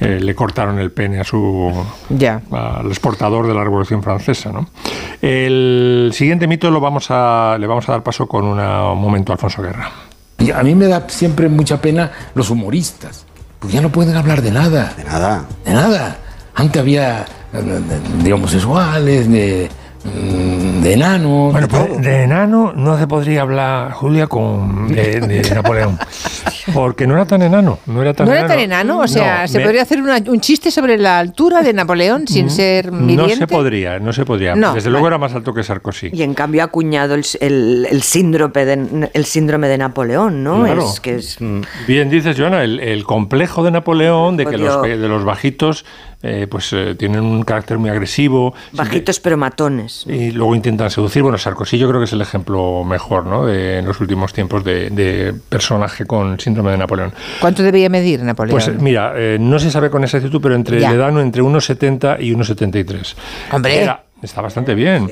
[0.00, 1.74] eh, le cortaron el pene a su,
[2.08, 2.40] Ya.
[2.52, 4.70] al exportador de la Revolución Francesa, ¿no?
[5.20, 9.32] El siguiente mito lo vamos a, le vamos a dar paso con una- un momento
[9.32, 9.90] a Alfonso Guerra.
[10.38, 13.24] Y a mí me da siempre mucha pena los humoristas,
[13.58, 14.92] porque ya no pueden hablar de nada.
[14.96, 15.44] De nada.
[15.64, 16.16] De nada.
[16.54, 19.28] Antes había eh, de, de homosexuales,
[20.06, 21.50] de, mm, de enano.
[21.52, 25.98] Bueno, pues de enano no se podría hablar, Julia, con de, de Napoleón.
[26.74, 27.78] Porque no era tan enano.
[27.86, 28.46] No era tan ¿No enano.
[28.46, 28.98] era tan enano?
[29.00, 32.26] O sea, No, ¿se me- podría hacer una- un chiste sobre la altura de Napoleón
[32.26, 33.36] sin ser No midiente?
[33.36, 34.54] se podría, no se podría.
[34.56, 36.10] No, Desde luego era más alto que Sarkozy.
[36.12, 40.64] Y en cambio ha acuñado el, el- el síndrome, de, el síndrome de Napoleón, ¿no?
[40.64, 40.88] Claro.
[40.92, 41.38] Es que es...
[41.86, 44.66] Bien dices, Joana, el, el complejo de Napoleón, de que Odio.
[44.66, 45.84] los, de los bajitos
[46.22, 48.54] eh, pues eh, tienen un carácter muy agresivo.
[48.72, 50.04] Bajitos pero matones.
[50.06, 51.22] Y luego intentan seducir.
[51.22, 53.46] Bueno, Sarkozy yo creo que es el ejemplo mejor, ¿no?
[53.46, 57.12] De, en los últimos tiempos de, de personaje con síndrome de Napoleón.
[57.40, 58.52] ¿Cuánto debía medir Napoleón?
[58.54, 60.90] Pues eh, mira, eh, no se sabe con exactitud, pero entre Ya.
[60.90, 63.14] le dan entre 1,70 y 1,73.
[63.52, 63.82] Hombre.
[63.82, 65.10] Era- está bastante bien.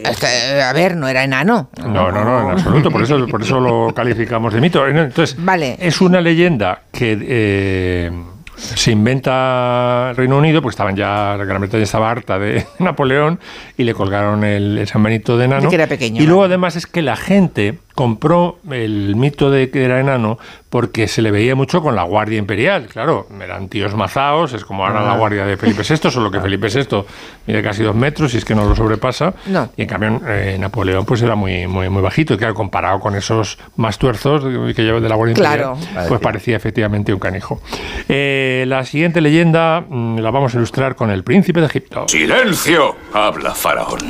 [0.62, 1.68] A ver, no era enano.
[1.78, 2.90] No, no, no, en absoluto.
[2.90, 4.86] Por eso, por eso lo calificamos de mito.
[4.88, 5.36] Entonces,
[5.78, 8.10] es una leyenda que eh,
[8.56, 13.40] se inventa Reino Unido, pues estaban ya, la Gran Bretaña estaba harta de Napoleón
[13.76, 15.62] y le colgaron el, el San Benito de enano.
[15.62, 19.70] De que era pequeño, Y luego además es que la gente compró el mito de
[19.70, 20.38] que era enano
[20.68, 22.86] porque se le veía mucho con la Guardia Imperial.
[22.88, 25.16] Claro, eran tíos mazaos, es como ahora la Ah.
[25.16, 27.04] Guardia de Felipe VI, solo que Felipe VI
[27.46, 29.34] mide casi dos metros y es que no lo sobrepasa.
[29.46, 29.68] No.
[29.76, 32.34] Y en cambio eh, Napoleón pues era muy, muy, muy bajito.
[32.34, 34.42] Y claro, comparado con esos más tuerzos
[34.74, 35.76] que lleva de la Guardia Claro.
[35.78, 37.60] Imperial, pues parecía efectivamente un canijo.
[38.08, 42.06] Eh, la siguiente leyenda mm, la vamos a ilustrar con el príncipe de Egipto.
[42.08, 42.96] ¡Silencio!
[43.12, 44.00] Habla Faraón.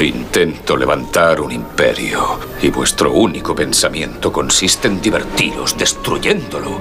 [0.00, 6.80] Intento levantar un imperio y vuestro único pensamiento consiste en divertiros destruyéndolo.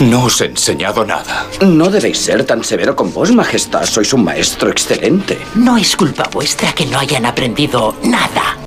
[0.00, 1.46] No os he enseñado nada.
[1.60, 3.86] No debéis ser tan severo con vos, Majestad.
[3.86, 5.38] Sois un maestro excelente.
[5.54, 8.63] No es culpa vuestra que no hayan aprendido nada.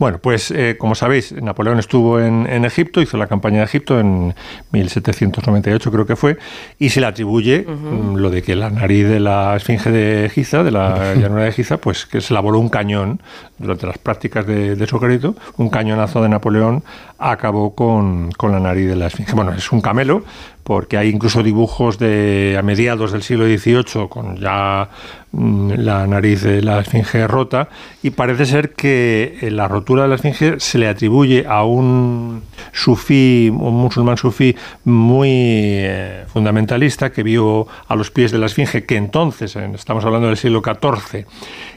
[0.00, 4.00] Bueno, pues eh, como sabéis, Napoleón estuvo en, en Egipto, hizo la campaña de Egipto
[4.00, 4.34] en
[4.72, 6.38] 1798 creo que fue,
[6.78, 10.64] y se le atribuye mm, lo de que la nariz de la esfinge de Giza,
[10.64, 13.20] de la llanura de Giza, pues que se elaboró un cañón
[13.58, 16.82] durante las prácticas de, de su ejército, un cañonazo de Napoleón
[17.20, 19.34] acabó con, con la nariz de la esfinge.
[19.34, 20.24] Bueno, es un camelo,
[20.64, 24.88] porque hay incluso dibujos de a mediados del siglo XVIII con ya
[25.32, 27.68] mm, la nariz de la esfinge rota
[28.02, 32.42] y parece ser que eh, la rotura de la esfinge se le atribuye a un
[32.72, 34.54] sufí, un musulmán sufí
[34.84, 40.04] muy eh, fundamentalista que vio a los pies de la esfinge que entonces, en- estamos
[40.04, 41.26] hablando del siglo XIV,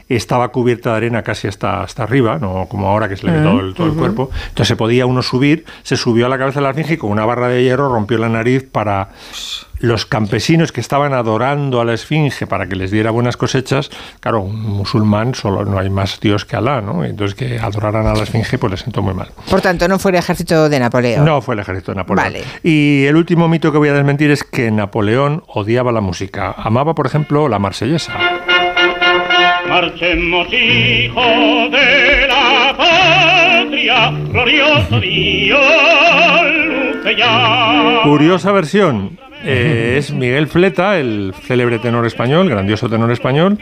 [0.08, 3.42] estaba cubierta de arena casi hasta, hasta arriba, no como ahora que se le ve
[3.42, 4.30] todo el, todo el cuerpo.
[4.48, 7.10] Entonces se podía uno subir, se subió a la cabeza de la esfinge y con
[7.10, 9.10] una barra de hierro rompió la nariz para
[9.78, 13.90] los campesinos que estaban adorando a la esfinge para que les diera buenas cosechas.
[14.20, 17.04] Claro, un musulmán solo no hay más Dios que Alá, ¿no?
[17.04, 19.28] Entonces que adoraran a la esfinge pues les sentó muy mal.
[19.50, 21.24] Por tanto, no fue el ejército de Napoleón.
[21.24, 22.24] No fue el ejército de Napoleón.
[22.24, 22.44] Vale.
[22.62, 26.54] Y el último mito que voy a desmentir es que Napoleón odiaba la música.
[26.56, 28.14] Amaba, por ejemplo, la marsellesa.
[29.78, 31.20] Marchemos, hijo
[31.68, 35.56] de la patria, glorioso día,
[36.44, 38.00] luce ya.
[38.04, 39.18] Curiosa versión.
[39.44, 43.58] Eh, es Miguel Fleta, el célebre tenor español, grandioso tenor español,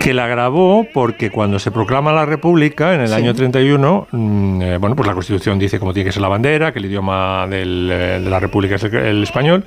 [0.00, 3.14] que la grabó porque cuando se proclama la República en el Sí.
[3.14, 6.72] año 31, mm, eh, bueno, pues la Constitución dice cómo tiene que ser la bandera,
[6.72, 9.62] que el idioma del, eh, de la República es el, el español.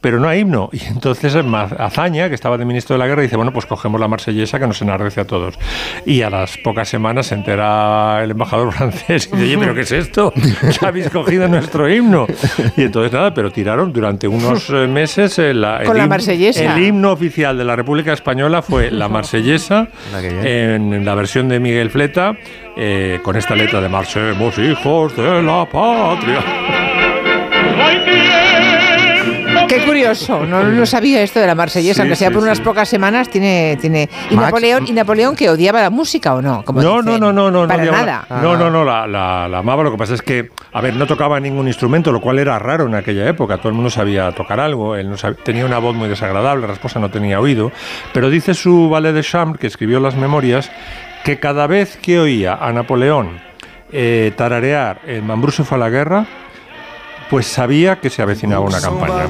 [0.00, 0.70] Pero no hay himno.
[0.78, 4.06] Y entonces Azaña, que estaba de ministro de la guerra, dice, bueno, pues cogemos la
[4.06, 5.58] marsellesa que nos enardece a todos.
[6.06, 9.80] Y a las pocas semanas se entera el embajador francés y dice, oye, ¿pero qué
[9.80, 10.32] es esto?
[10.80, 12.26] ¿Qué habéis cogido nuestro himno?
[12.76, 16.76] Y entonces nada, pero tiraron durante unos eh, meses eh, la, Con la marsellesa.
[16.76, 19.88] El himno oficial de la República Española fue la marsellesa
[20.22, 22.36] en la versión de Miguel Fleta
[22.76, 26.44] eh, con esta letra de Marchemos hijos de la patria.
[29.68, 32.64] Qué curioso, no, sabía esto de la marsellesa, Sí, aunque sea sí, por unas sí.
[32.64, 33.76] pocas semanas, tiene...
[33.80, 34.08] tiene...
[34.30, 36.62] ¿Y, Max- Napoleón, ¿Y Napoleón que odiaba la música o no?
[36.64, 38.26] Como No, no, no, no, no, Para no, nada.
[38.42, 39.82] No, no, no, la, la- la amaba.
[39.82, 42.86] Lo que pasa es que, a ver, no tocaba ningún instrumento, lo cual era raro
[42.86, 43.58] en aquella época.
[43.58, 44.96] Todo el mundo sabía tocar algo.
[44.96, 47.70] Él no sab- tenía una voz muy desagradable, la esposa no tenía oído.
[48.12, 50.70] Pero dice su valet de chambre, que escribió las memorias,
[51.24, 53.40] que cada vez que oía a Napoleón
[53.92, 56.26] eh, tararear el Mambrú se fue a la guerra,
[57.30, 59.26] pues sabía que se avecinaba una campaña.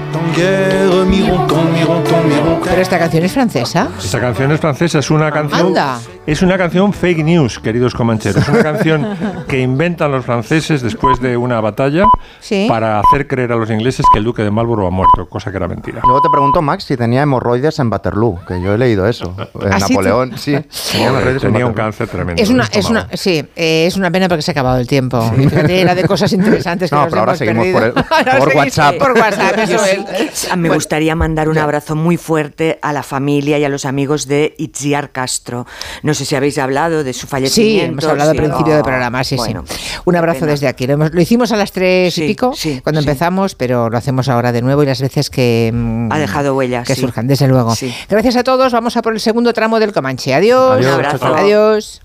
[2.65, 3.89] Pero esta canción es francesa.
[3.99, 5.69] Esta canción es francesa, es una canción.
[5.69, 5.99] Anda.
[6.27, 8.43] Es una canción fake news, queridos comancheros.
[8.43, 9.17] Es una canción
[9.49, 12.05] que inventan los franceses después de una batalla
[12.41, 12.67] Sí.
[12.69, 15.57] para hacer creer a los ingleses que el duque de Marlborough ha muerto, cosa que
[15.57, 16.01] era mentira.
[16.05, 19.35] Luego te preguntó Max si tenía hemorroides en Waterloo, que yo he leído eso.
[19.39, 19.95] ¿Ah, sí?
[19.95, 20.57] Napoleón, sí.
[20.93, 22.43] tenía Tenía un cáncer tremendo.
[22.43, 25.21] Es una, es una, sí, eh, es una pena porque se ha acabado el tiempo.
[25.35, 27.81] Fíjate, Era de cosas interesantes que No, nos pero ahora hemos seguimos perdido.
[27.81, 28.05] por por
[28.53, 28.97] seguís WhatsApp.
[28.99, 30.31] Por WhatsApp, eso es.
[30.33, 34.27] sí, me gustaría mandar un abrazo muy fuerte a la familia y a los amigos
[34.27, 35.67] de Itziar Castro.
[36.03, 37.93] No sé si habéis hablado de su Sí, fallecimiento.
[37.93, 38.43] hemos hablado al sí.
[38.43, 39.77] principio del Oh, programa, sí, bueno, sí.
[40.05, 40.53] Un abrazo pena.
[40.53, 40.87] desde aquí.
[40.87, 43.09] Lo, hemos- lo hicimos a las tres y Sí, pico sí, cuando sí.
[43.09, 45.71] empezamos, pero lo hacemos ahora de nuevo y las veces que...
[45.75, 47.01] mm, Ha dejado huella, Que sí.
[47.01, 47.75] surjan, desde luego.
[47.75, 47.95] Sí.
[48.09, 48.73] Gracias a todos.
[48.73, 50.35] Vamos a por el segundo tramo del Comanche.
[50.35, 50.73] Adiós.
[50.73, 51.27] Adiós, Un abrazo.
[51.35, 52.03] Adiós.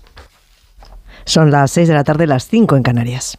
[1.26, 3.38] Son las 6 de la tarde, las 5 en Canarias.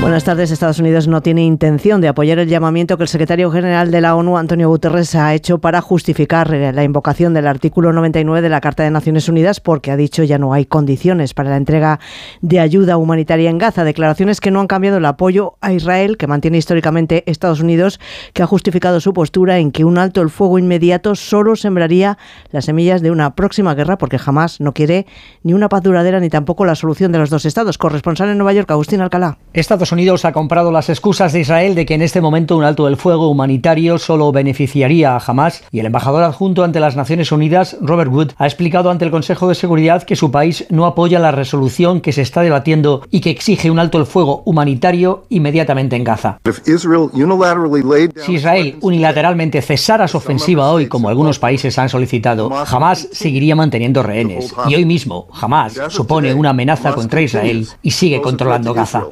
[0.00, 0.50] Buenas tardes.
[0.50, 4.16] Estados Unidos no tiene intención de apoyar el llamamiento que el secretario general de la
[4.16, 8.82] ONU, Antonio Guterres, ha hecho para justificar la invocación del artículo 99 de la Carta
[8.82, 12.00] de Naciones Unidas porque ha dicho ya no hay condiciones para la entrega
[12.40, 13.84] de ayuda humanitaria en Gaza.
[13.84, 18.00] Declaraciones que no han cambiado el apoyo a Israel, que mantiene históricamente Estados Unidos,
[18.32, 22.16] que ha justificado su postura en que un alto el fuego inmediato solo sembraría
[22.52, 25.04] las semillas de una próxima guerra porque jamás no quiere
[25.42, 27.76] ni una paz duradera ni tampoco la solución de los dos estados.
[27.76, 29.36] Corresponsal en Nueva York, Agustín Alcalá.
[29.92, 32.96] Unidos ha comprado las excusas de Israel de que en este momento un alto del
[32.96, 38.10] fuego humanitario solo beneficiaría a Hamas y el embajador adjunto ante las Naciones Unidas, Robert
[38.12, 42.00] Wood, ha explicado ante el Consejo de Seguridad que su país no apoya la resolución
[42.00, 46.38] que se está debatiendo y que exige un alto el fuego humanitario inmediatamente en Gaza.
[48.24, 54.02] Si Israel unilateralmente cesara su ofensiva hoy, como algunos países han solicitado, Hamas seguiría manteniendo
[54.02, 54.54] rehenes.
[54.68, 59.04] Y hoy mismo, Hamas supone una amenaza contra Israel y sigue controlando Gaza.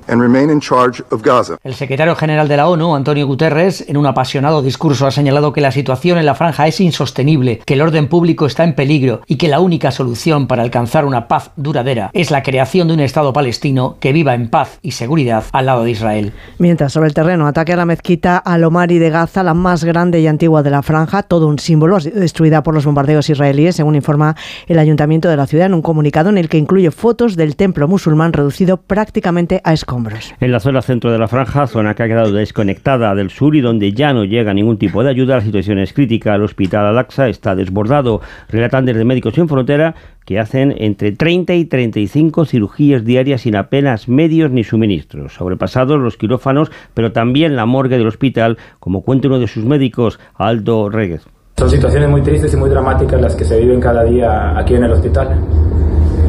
[1.65, 5.63] El secretario general de la ONU, Antonio Guterres, en un apasionado discurso ha señalado que
[5.63, 9.37] la situación en la franja es insostenible, que el orden público está en peligro y
[9.37, 13.33] que la única solución para alcanzar una paz duradera es la creación de un Estado
[13.33, 16.33] palestino que viva en paz y seguridad al lado de Israel.
[16.59, 20.27] Mientras sobre el terreno, ataque a la mezquita Al-Omari de Gaza, la más grande y
[20.27, 24.79] antigua de la franja, todo un símbolo, destruida por los bombardeos israelíes, según informa el
[24.79, 28.33] ayuntamiento de la ciudad en un comunicado en el que incluye fotos del templo musulmán
[28.33, 30.35] reducido prácticamente a escombros.
[30.41, 33.61] En la zona centro de la franja, zona que ha quedado desconectada del sur y
[33.61, 36.35] donde ya no llega ningún tipo de ayuda, la situación es crítica.
[36.35, 38.21] El hospital Al-Aqsa está desbordado.
[38.49, 39.95] Relatan desde Médicos Sin Frontera
[40.25, 45.35] que hacen entre 30 y 35 cirugías diarias sin apenas medios ni suministros.
[45.35, 50.21] Sobrepasados los quirófanos, pero también la morgue del hospital, como cuenta uno de sus médicos,
[50.35, 51.25] Aldo Reguez.
[51.57, 54.85] Son situaciones muy tristes y muy dramáticas las que se viven cada día aquí en
[54.85, 55.41] el hospital.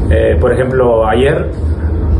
[0.09, 1.51] Eh, por ejemplo, ayer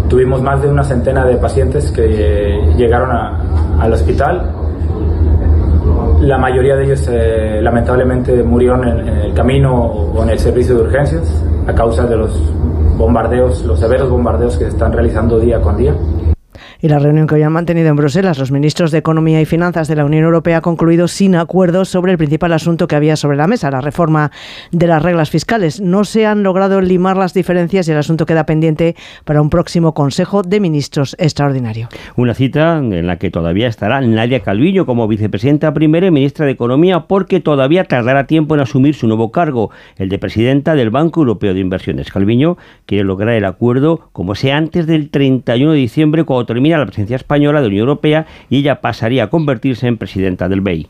[0.10, 3.12] tuvimos más de una centena de pacientes que llegaron
[3.80, 4.51] al hospital.
[6.22, 10.82] La mayoría de ellos eh, lamentablemente murieron en el camino o en el servicio de
[10.82, 12.38] urgencias a causa de los
[12.97, 15.93] bombardeos, los severos bombardeos que se están realizando día con día.
[16.82, 19.89] Y la reunión que hoy han mantenido en Bruselas los ministros de Economía y Finanzas
[19.89, 23.36] de la Unión Europea ha concluido sin acuerdos sobre el principal asunto que había sobre
[23.36, 24.32] la mesa, la reforma
[24.71, 25.82] de las reglas fiscales.
[25.82, 29.93] No se han logrado limar las diferencias y el asunto queda pendiente para un próximo
[29.93, 31.89] Consejo de Ministros extraordinario.
[32.15, 36.53] Una cita en la que todavía estará Nadia Calviño como vicepresidenta primera y ministra de
[36.53, 41.19] Economía porque todavía tardará tiempo en asumir su nuevo cargo, el de presidenta del Banco
[41.19, 42.09] Europeo de Inversiones.
[42.09, 46.86] Calviño quiere lograr el acuerdo como sea antes del 31 de diciembre cuando termina la
[46.86, 50.88] presidencia española de la Unión Europea y ella pasaría a convertirse en presidenta del BEI.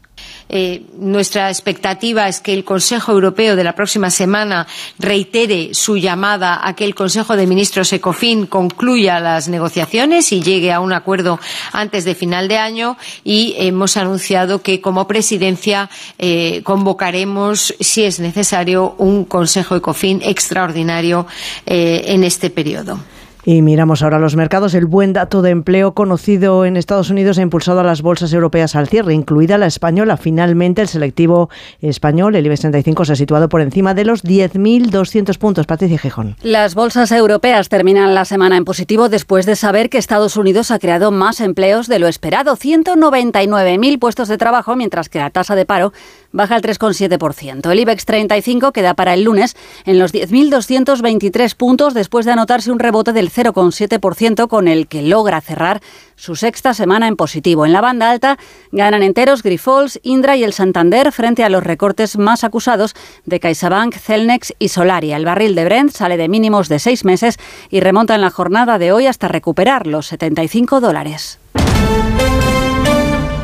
[0.50, 4.68] Eh, nuestra expectativa es que el Consejo Europeo de la próxima semana
[4.98, 10.74] reitere su llamada a que el Consejo de Ministros ECOFIN concluya las negociaciones y llegue
[10.74, 11.40] a un acuerdo
[11.72, 18.20] antes de final de año y hemos anunciado que como presidencia eh, convocaremos, si es
[18.20, 21.28] necesario, un Consejo ECOFIN extraordinario
[21.66, 23.00] eh, en este periodo.
[23.46, 24.74] Y miramos ahora los mercados.
[24.74, 28.76] El buen dato de empleo conocido en Estados Unidos ha impulsado a las bolsas europeas
[28.76, 30.18] al cierre, incluida la española.
[30.18, 31.50] Finalmente, el selectivo
[31.82, 35.66] español, el IBEX 35, se ha situado por encima de los 10.200 puntos.
[35.66, 36.36] Patricia Gijón.
[36.44, 40.80] Las bolsas europeas terminan la semana en positivo después de saber que Estados Unidos ha
[40.80, 45.66] creado más empleos de lo esperado, 199.000 puestos de trabajo, mientras que la tasa de
[45.66, 45.94] paro
[46.32, 47.72] baja al 3,7%.
[47.72, 49.56] El IBEX 35 queda para el lunes
[49.86, 55.42] en los 10.223 puntos después de anotarse un rebote del 0,7% con el que logra
[55.42, 55.82] cerrar
[56.16, 57.66] su sexta semana en positivo.
[57.66, 58.38] En la banda alta
[58.72, 62.94] ganan enteros Grifols, Indra y el Santander frente a los recortes más acusados
[63.26, 65.18] de CaixaBank, Celnex y Solaria.
[65.18, 67.38] El barril de Brent sale de mínimos de seis meses
[67.70, 71.40] y remonta en la jornada de hoy hasta recuperar los 75 dólares.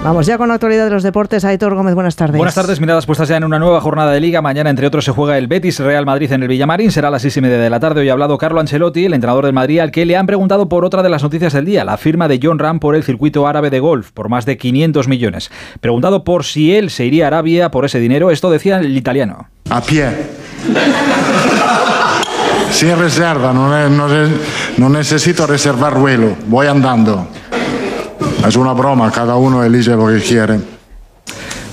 [0.05, 1.43] Vamos ya con la actualidad de los deportes.
[1.45, 2.37] Aitor Gómez, buenas tardes.
[2.37, 4.39] Buenas tardes, miradas puestas ya en una nueva jornada de Liga.
[4.39, 6.91] Mañana, entre otros, se juega el Betis Real Madrid en el Villamarín.
[6.91, 8.01] Será a las seis y media de la tarde.
[8.01, 10.85] Hoy ha hablado Carlo Ancelotti, el entrenador del Madrid, al que le han preguntado por
[10.85, 13.71] otra de las noticias del día, la firma de John Ram por el circuito árabe
[13.71, 15.49] de golf, por más de 500 millones.
[15.81, 19.47] Preguntado por si él se iría a Arabia por ese dinero, esto decía el italiano.
[19.71, 20.11] A pie.
[22.69, 23.69] Sin reserva, no,
[24.77, 27.27] no necesito reservar vuelo, voy andando.
[28.43, 30.74] Es una broma, cada uno elige lo que quiere.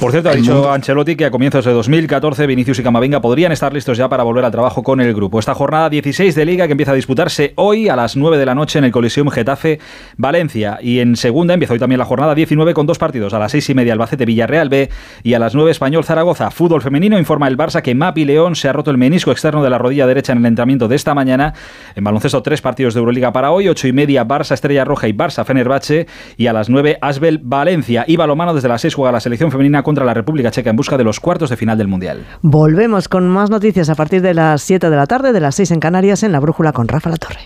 [0.02, 3.72] Por cierto, ha dicho Ancelotti que a comienzos de 2014 Vinicius y Camavinga podrían estar
[3.72, 5.38] listos ya para volver al trabajo con el grupo.
[5.38, 8.56] Esta jornada 16 de Liga que empieza a disputarse hoy a las 9 de la
[8.56, 9.78] noche en el Coliseum Getafe
[10.16, 10.80] Valencia.
[10.82, 13.32] Y en segunda empieza hoy también la jornada 19 con dos partidos.
[13.32, 14.90] A las 6 y media Albacete Villarreal B
[15.22, 16.50] y a las 9 Español Zaragoza.
[16.50, 19.70] Fútbol femenino informa el Barça que Mapi León se ha roto el menisco externo de
[19.70, 21.54] la rodilla derecha en el entrenamiento de esta mañana.
[21.94, 23.68] En baloncesto tres partidos de Euroliga para hoy.
[23.68, 26.08] 8 y media Barça Estrella Roja y Barça Fenerbahce.
[26.36, 28.04] Y a las 9 Asbel Valencia.
[28.08, 30.96] Y balomano desde las 6 juega la selección femenina contra la República Checa en busca
[30.96, 32.24] de los cuartos de final del Mundial.
[32.40, 35.72] Volvemos con más noticias a partir de las 7 de la tarde, de las 6
[35.72, 37.40] en Canarias, en la Brújula con Rafa La Torre.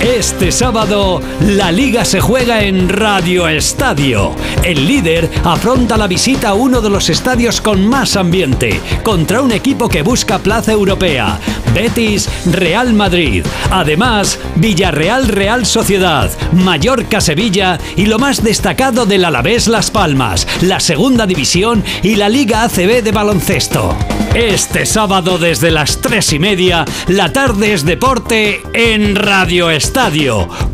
[0.00, 4.34] Este sábado, la liga se juega en Radio Estadio.
[4.64, 9.52] El líder afronta la visita a uno de los estadios con más ambiente, contra un
[9.52, 11.38] equipo que busca plaza europea,
[11.74, 13.44] Betis Real Madrid.
[13.70, 20.80] Además, Villarreal Real Sociedad, Mallorca Sevilla y lo más destacado del Alavés Las Palmas, la
[20.80, 23.94] segunda división y la Liga ACB de baloncesto.
[24.34, 29.89] Este sábado desde las tres y media, la tarde es deporte en Radio Estadio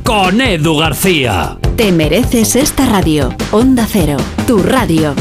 [0.04, 1.56] con Edu García.
[1.76, 3.30] Te mereces esta radio.
[3.50, 5.14] Onda Cero, tu radio.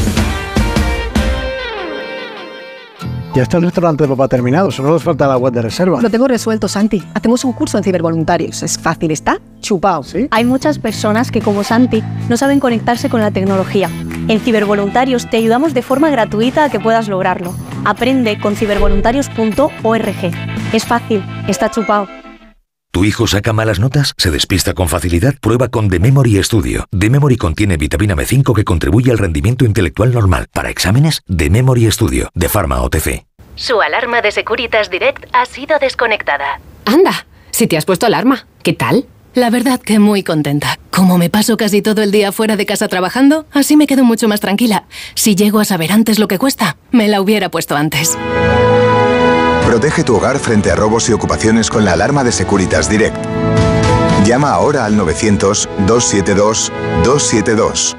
[3.34, 6.00] Ya está el restaurante de papá terminado, solo nos falta la web de reserva.
[6.00, 7.02] Lo tengo resuelto, Santi.
[7.14, 8.62] Hacemos un curso en cibervoluntarios.
[8.62, 10.02] Es fácil, está chupado.
[10.30, 13.90] Hay muchas personas que, como Santi, no saben conectarse con la tecnología.
[14.28, 17.54] En Cibervoluntarios te ayudamos de forma gratuita a que puedas lograrlo.
[17.84, 20.32] Aprende con cibervoluntarios.org.
[20.72, 22.08] Es fácil, está chupado.
[22.96, 24.14] ¿Tu hijo saca malas notas?
[24.16, 25.34] ¿Se despista con facilidad?
[25.38, 26.86] Prueba con The Memory Studio.
[26.98, 30.46] The Memory contiene vitamina B5 que contribuye al rendimiento intelectual normal.
[30.50, 33.26] Para exámenes, The Memory Studio, de Pharma OTC.
[33.54, 36.58] Su alarma de Securitas Direct ha sido desconectada.
[36.86, 39.04] Anda, si te has puesto alarma, ¿qué tal?
[39.34, 40.78] La verdad que muy contenta.
[40.90, 44.26] Como me paso casi todo el día fuera de casa trabajando, así me quedo mucho
[44.26, 44.84] más tranquila.
[45.14, 48.16] Si llego a saber antes lo que cuesta, me la hubiera puesto antes.
[49.66, 53.16] Protege tu hogar frente a robos y ocupaciones con la alarma de Securitas Direct.
[54.24, 57.96] Llama ahora al 900-272-272.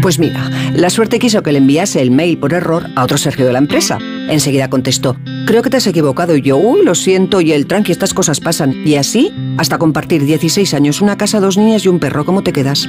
[0.00, 3.44] Pues mira, la suerte quiso que le enviase el mail por error a otro Sergio
[3.44, 3.98] de la empresa.
[4.28, 5.16] Enseguida contestó,
[5.46, 8.38] creo que te has equivocado y yo, uy, lo siento y el tranqui, estas cosas
[8.38, 8.86] pasan.
[8.86, 12.52] Y así, hasta compartir 16 años, una casa, dos niñas y un perro, ¿cómo te
[12.52, 12.88] quedas?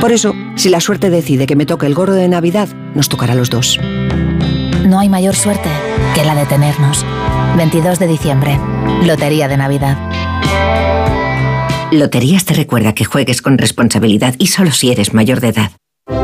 [0.00, 3.34] Por eso, si la suerte decide que me toque el gorro de Navidad, nos tocará
[3.34, 3.78] a los dos.
[4.86, 5.68] No hay mayor suerte
[6.14, 7.04] que la de tenernos.
[7.56, 8.58] 22 de diciembre,
[9.02, 9.98] Lotería de Navidad.
[11.92, 15.72] Loterías te recuerda que juegues con responsabilidad y solo si eres mayor de edad.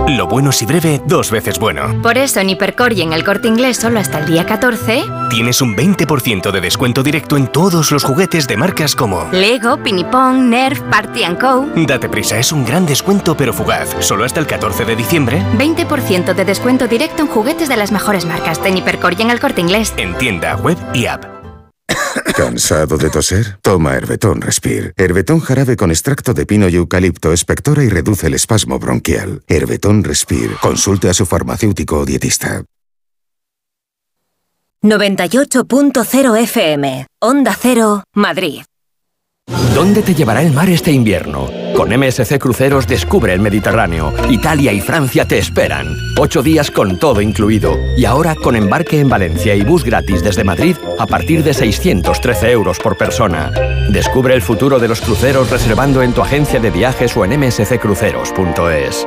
[0.08, 2.00] Lo bueno si breve, dos veces bueno.
[2.02, 5.60] Por eso en Hipercor y en el Corte Inglés solo hasta el día 14 tienes
[5.60, 10.80] un 20% de descuento directo en todos los juguetes de marcas como Lego, Pinipong, Nerf,
[10.82, 11.66] Party Co.
[11.86, 13.94] Date prisa, es un gran descuento pero fugaz.
[14.00, 15.42] Solo hasta el 14 de diciembre.
[15.58, 19.40] 20% de descuento directo en juguetes de las mejores marcas de Hipercor y en el
[19.40, 19.94] Corte Inglés.
[19.96, 21.24] En tienda, web y app.
[22.36, 23.58] ¿Cansado de toser?
[23.62, 24.92] Toma Herbetón Respire.
[24.98, 29.42] Herbetón jarabe con extracto de pino y eucalipto espectora y reduce el espasmo bronquial.
[29.48, 30.54] Herbetón Respire.
[30.60, 32.62] Consulte a su farmacéutico o dietista.
[34.82, 37.06] 98.0 FM.
[37.22, 38.64] Onda Cero, Madrid.
[39.76, 41.48] ¿Dónde te llevará el mar este invierno?
[41.76, 44.12] Con MSC Cruceros descubre el Mediterráneo.
[44.30, 45.94] Italia y Francia te esperan.
[46.18, 47.78] Ocho días con todo incluido.
[47.94, 52.50] Y ahora con embarque en Valencia y bus gratis desde Madrid a partir de 613
[52.50, 53.52] euros por persona.
[53.90, 59.06] Descubre el futuro de los cruceros reservando en tu agencia de viajes o en msccruceros.es.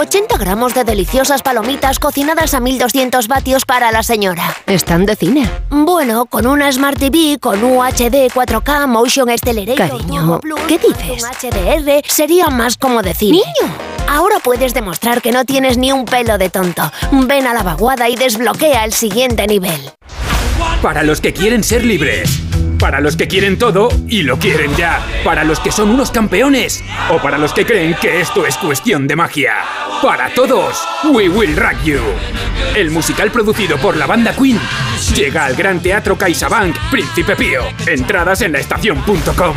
[0.00, 4.56] 80 gramos de deliciosas palomitas cocinadas a 1200 vatios para la señora.
[4.66, 5.50] Están de cine.
[5.68, 9.90] Bueno, con una Smart TV, con UHD 4K, Motion Accelerator...
[9.90, 11.22] Cariño, ¿qué dices?
[11.24, 13.32] HDR, sería más como decir.
[13.32, 13.74] ¡Niño!
[14.08, 16.90] Ahora puedes demostrar que no tienes ni un pelo de tonto.
[17.12, 19.92] Ven a la vaguada y desbloquea el siguiente nivel.
[20.80, 22.40] Para los que quieren ser libres.
[22.80, 25.04] Para los que quieren todo y lo quieren ya.
[25.22, 26.82] Para los que son unos campeones.
[27.10, 29.52] O para los que creen que esto es cuestión de magia.
[30.02, 32.00] Para todos, We Will Rock You.
[32.74, 34.58] El musical producido por la banda Queen
[35.14, 37.64] llega al Gran Teatro CaixaBank Príncipe Pío.
[37.86, 39.56] Entradas en la estación.com.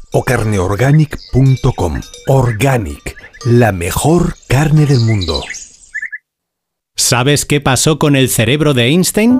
[0.11, 2.01] o carneorganic.com.
[2.27, 5.41] Organic, la mejor carne del mundo.
[6.95, 9.39] ¿Sabes qué pasó con el cerebro de Einstein?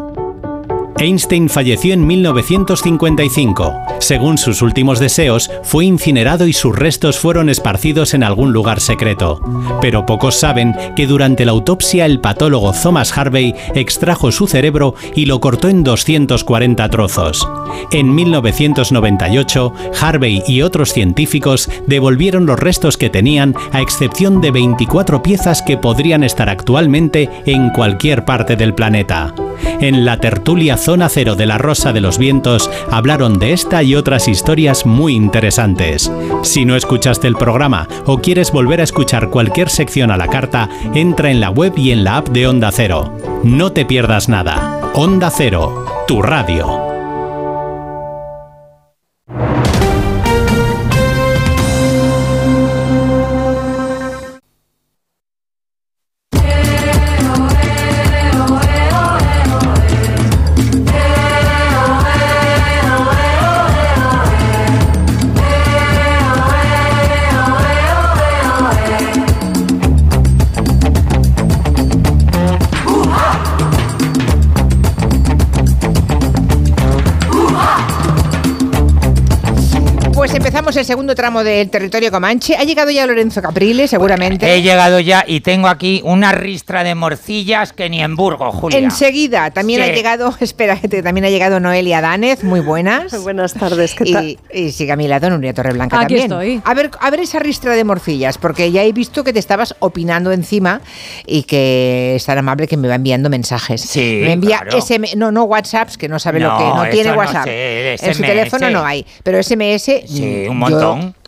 [1.02, 3.74] Einstein falleció en 1955.
[4.00, 9.42] Según sus últimos deseos, fue incinerado y sus restos fueron esparcidos en algún lugar secreto.
[9.82, 15.26] Pero pocos saben que durante la autopsia el patólogo Thomas Harvey extrajo su cerebro y
[15.26, 17.50] lo cortó en 240 trozos.
[17.92, 25.24] En 1998, Harvey y otros científicos devolvieron los restos que tenían, a excepción de 24
[25.24, 29.34] piezas que podrían estar actualmente en cualquier parte del planeta.
[29.80, 33.96] En la tertulia Zona Cero de la Rosa de los Vientos hablaron de esta y
[33.96, 36.12] otras historias muy interesantes.
[36.44, 40.68] Si no escuchaste el programa o quieres volver a escuchar cualquier sección a la carta,
[40.94, 43.18] entra en la web y en la app de Onda Cero.
[43.42, 44.82] No te pierdas nada.
[44.94, 46.91] Onda Cero, tu radio.
[80.92, 82.56] Empezamos el segundo tramo del territorio Comanche.
[82.56, 84.54] Ha llegado ya Lorenzo Capriles, seguramente.
[84.54, 88.80] He llegado ya y tengo aquí una ristra de morcillas que ni en Burgos, Julia.
[88.80, 89.90] Enseguida, también Sí.
[89.90, 93.12] ha llegado, espera, que también ha llegado Noelia Danez, muy buenas.
[93.24, 94.26] Buenas tardes, ¿qué tal?
[94.26, 96.32] Y, y sigue a mi lado Nuria Torreblanca Aquí también.
[96.32, 96.62] estoy.
[96.64, 99.76] A ver, a ver esa ristra de morcillas, porque ya he visto que te estabas
[99.80, 100.82] opinando encima
[101.26, 103.82] y que es tan amable que me va enviando mensajes.
[103.82, 104.78] Sí, me envía claro.
[104.78, 107.44] SM, no, no WhatsApps, que no sabe lo No, que, no tiene no WhatsApp.
[107.46, 110.78] sé, en su teléfono no hay, pero SMS Sí, un yo-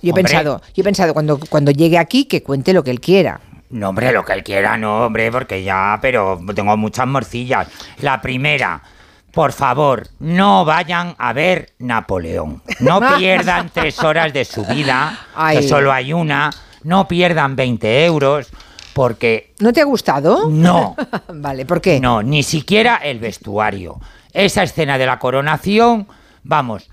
[0.02, 3.00] Yo, he pensado, yo he pensado cuando, cuando llegue aquí que cuente lo que él
[3.00, 3.40] quiera.
[3.70, 7.68] No, hombre, lo que él quiera, no, hombre, porque ya, pero tengo muchas morcillas.
[8.02, 8.82] La primera,
[9.32, 12.62] por favor, no vayan a ver Napoleón.
[12.80, 15.58] No pierdan tres horas de su vida, Ay.
[15.58, 16.52] que solo hay una.
[16.84, 18.50] No pierdan 20 euros,
[18.94, 20.50] porque ¿No te ha gustado?
[20.50, 20.96] No.
[21.34, 22.00] vale, ¿por qué?
[22.00, 24.00] No, ni siquiera el vestuario.
[24.34, 26.08] Esa escena de la coronación,
[26.44, 26.88] vamos,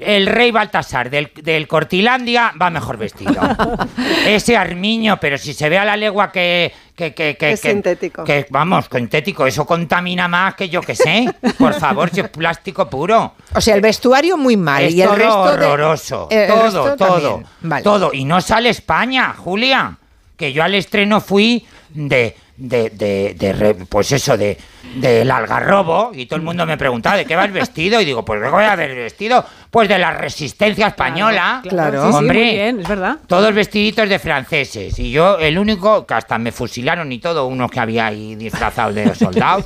[0.00, 3.34] el rey Baltasar del, del Cortilandia va mejor vestido.
[4.26, 6.72] Ese armiño, pero si se ve a la legua que...
[6.96, 8.24] que, que, que Es que- sintético.
[8.24, 11.26] que, vamos, sintético, eso contamina más que yo que sé.
[11.58, 13.34] Por favor, si es plástico puro.
[13.54, 16.28] O sea, el vestuario muy mal Es y el todo resto de- horroroso.
[16.30, 17.42] el todo, resto todo.
[17.62, 17.82] Vale.
[17.82, 18.10] Todo.
[18.12, 19.96] Y no sale España, Julia.
[20.36, 22.36] Que yo al estreno fui de.
[22.56, 24.56] De, de, de re- pues eso, de
[24.96, 26.12] del algarrobo.
[26.14, 28.00] Y todo el mundo me preguntaba de qué vas vestido.
[28.00, 29.44] Y digo, pues ¿de qué voy a haber vestido?
[29.70, 31.60] Pues de la resistencia española.
[31.68, 32.04] Claro.
[32.06, 32.38] Sí, sí, Hombre.
[32.44, 33.16] muy bien, es verdad.
[33.26, 34.98] Todos vestiditos de franceses.
[34.98, 38.94] Y yo, el único, que hasta me fusilaron y todo, unos que había ahí disfrazados
[38.94, 39.64] de soldados.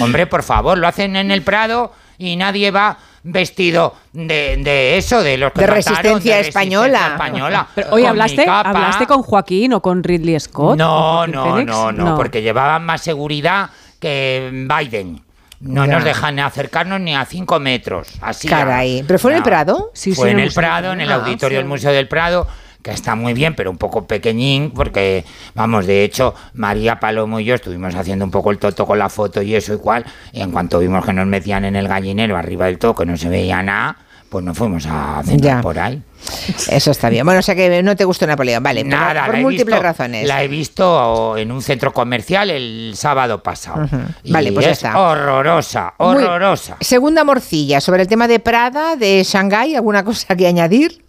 [0.00, 5.22] Hombre, por favor, lo hacen en el Prado y nadie va vestido de, de eso,
[5.22, 7.08] de los que De mataron, resistencia de española.
[7.12, 7.68] española.
[7.74, 8.44] Pero, mi ¿hablaste.
[8.48, 10.78] ¿hablaste con Joaquín o con Ridley Scott?
[10.78, 15.22] No, ¿O con no, no, no, porque llevaban más seguridad que Biden.
[15.60, 15.92] No Ya.
[15.92, 18.08] nos dejan acercarnos ni a cinco metros.
[18.22, 18.48] Así.
[18.48, 19.04] Caray.
[19.06, 19.90] ¿Pero fue en el Prado?
[19.92, 21.66] Sí, fue sí, en en el Prado, en el auditorio del.
[21.66, 22.46] Museo del Prado,
[22.82, 25.24] que está muy bien, pero un poco pequeñín, porque,
[25.54, 29.08] vamos, de hecho, María Palomo y yo estuvimos haciendo un poco el toto con la
[29.08, 32.36] foto y eso y cual, y en cuanto vimos que nos metían en el gallinero
[32.36, 33.96] arriba del todo, que no se veía nada,
[34.30, 35.60] pues nos fuimos a cenar Ya.
[35.60, 36.00] por ahí.
[36.70, 37.24] Eso está bien.
[37.24, 38.82] Bueno, o sea que no te gustó Napoleón, vale.
[38.82, 40.28] por- Nada, por, múltiples visto- razones.
[40.28, 43.88] La he visto en un centro comercial el sábado pasado.
[44.22, 44.98] Y Vale, pues es está.
[45.00, 46.76] horrorosa, Muy- horrorosa.
[46.80, 51.04] Segunda morcilla, sobre el tema de Prada, de Shanghái, ¿alguna cosa que añadir?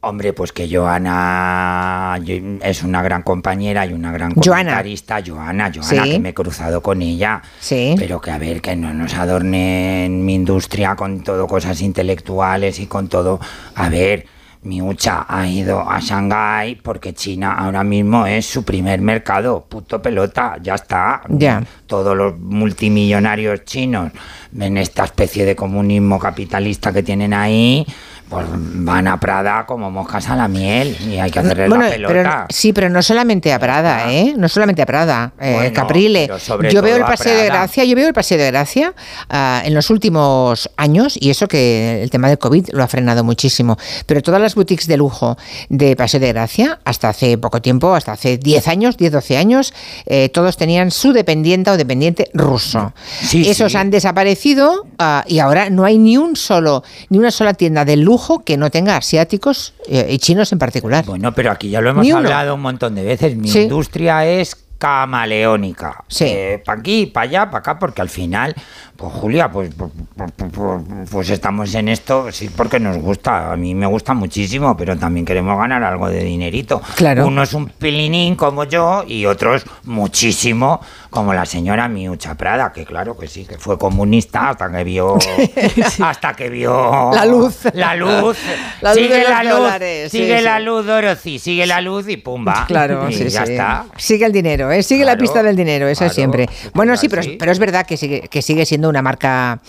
[0.00, 2.20] Hombre, pues que Joana
[2.62, 5.20] es una gran compañera y una gran comentarista.
[5.26, 6.12] Joana, Joana, Sí.
[6.12, 7.42] que me he cruzado con ella.
[7.58, 7.96] Sí.
[7.98, 12.86] Pero que a ver, que no nos adornen mi industria con todo cosas intelectuales y
[12.86, 13.40] con todo.
[13.74, 14.24] A ver,
[14.62, 19.66] mi Ucha ha ido a Shanghái porque China ahora mismo es su primer mercado.
[19.68, 21.22] Puto pelota, ya está.
[21.28, 21.60] Ya.
[21.88, 24.12] Todos los multimillonarios chinos
[24.56, 27.84] en esta especie de comunismo capitalista que tienen ahí,
[28.28, 31.90] pues van a Prada como moscas a la miel y hay que hacerle Bueno, la
[31.90, 32.46] pero, pelota.
[32.50, 34.34] sí, pero no solamente a Prada, ¿eh?
[34.36, 36.30] No solamente a Prada, eh, Bueno, Caprile.
[36.70, 37.46] Yo veo el Paseo de.
[37.46, 38.94] Gracia, yo veo el Paseo de Gracia
[39.30, 43.24] ah, en los últimos años, y eso que el tema del COVID lo ha frenado
[43.24, 43.76] muchísimo,
[44.06, 45.36] pero todas las boutiques de lujo
[45.70, 49.72] de Paseo de Gracia, hasta hace poco tiempo, hasta hace 10 años, 10, 12 años,
[50.06, 52.92] eh, todos tenían su dependiente o dependiente ruso.
[53.22, 53.78] Sí, Esos sí.
[53.78, 57.96] han desaparecido ah, y ahora no hay ni un solo, ni una sola tienda de
[57.96, 61.04] lujo que no tenga asiáticos eh, y chinos en particular.
[61.04, 63.36] Bueno, pero aquí ya lo hemos hablado un montón de veces.
[63.36, 63.60] Mi Sí.
[63.62, 66.04] industria es camaleónica.
[66.06, 66.32] Sí.
[66.64, 68.54] para aquí, para allá, para acá, porque al final,
[68.96, 73.52] pues Julia, pues, pues, pues, pues- pues estamos en esto, sí, porque nos gusta.
[73.52, 76.80] A mí me gusta muchísimo, pero también queremos ganar algo de dinerito.
[76.94, 77.26] Claro.
[77.26, 80.80] Uno es un pilinín como yo y otros muchísimo,
[81.10, 85.18] como la señora Miucha Prada, que claro que sí, que fue comunista hasta que vio.
[86.00, 87.10] Hasta que vio.
[87.12, 87.60] La luz.
[87.72, 88.36] La luz.
[88.80, 89.52] La luz sigue la luz.
[89.52, 90.44] dólares, sigue sí.
[90.44, 91.38] la luz, Dorothy.
[91.38, 92.64] Sigue la luz y pumba.
[92.66, 93.86] Claro, y sí, ya está.
[93.96, 94.82] Sigue el dinero, ¿eh?
[94.82, 96.48] sigue la pista del dinero, eso claro, siempre.
[96.74, 99.60] Bueno, sí, pero, pero es verdad que sigue, que sigue siendo una marca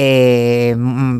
[0.00, 1.18] eh, mm,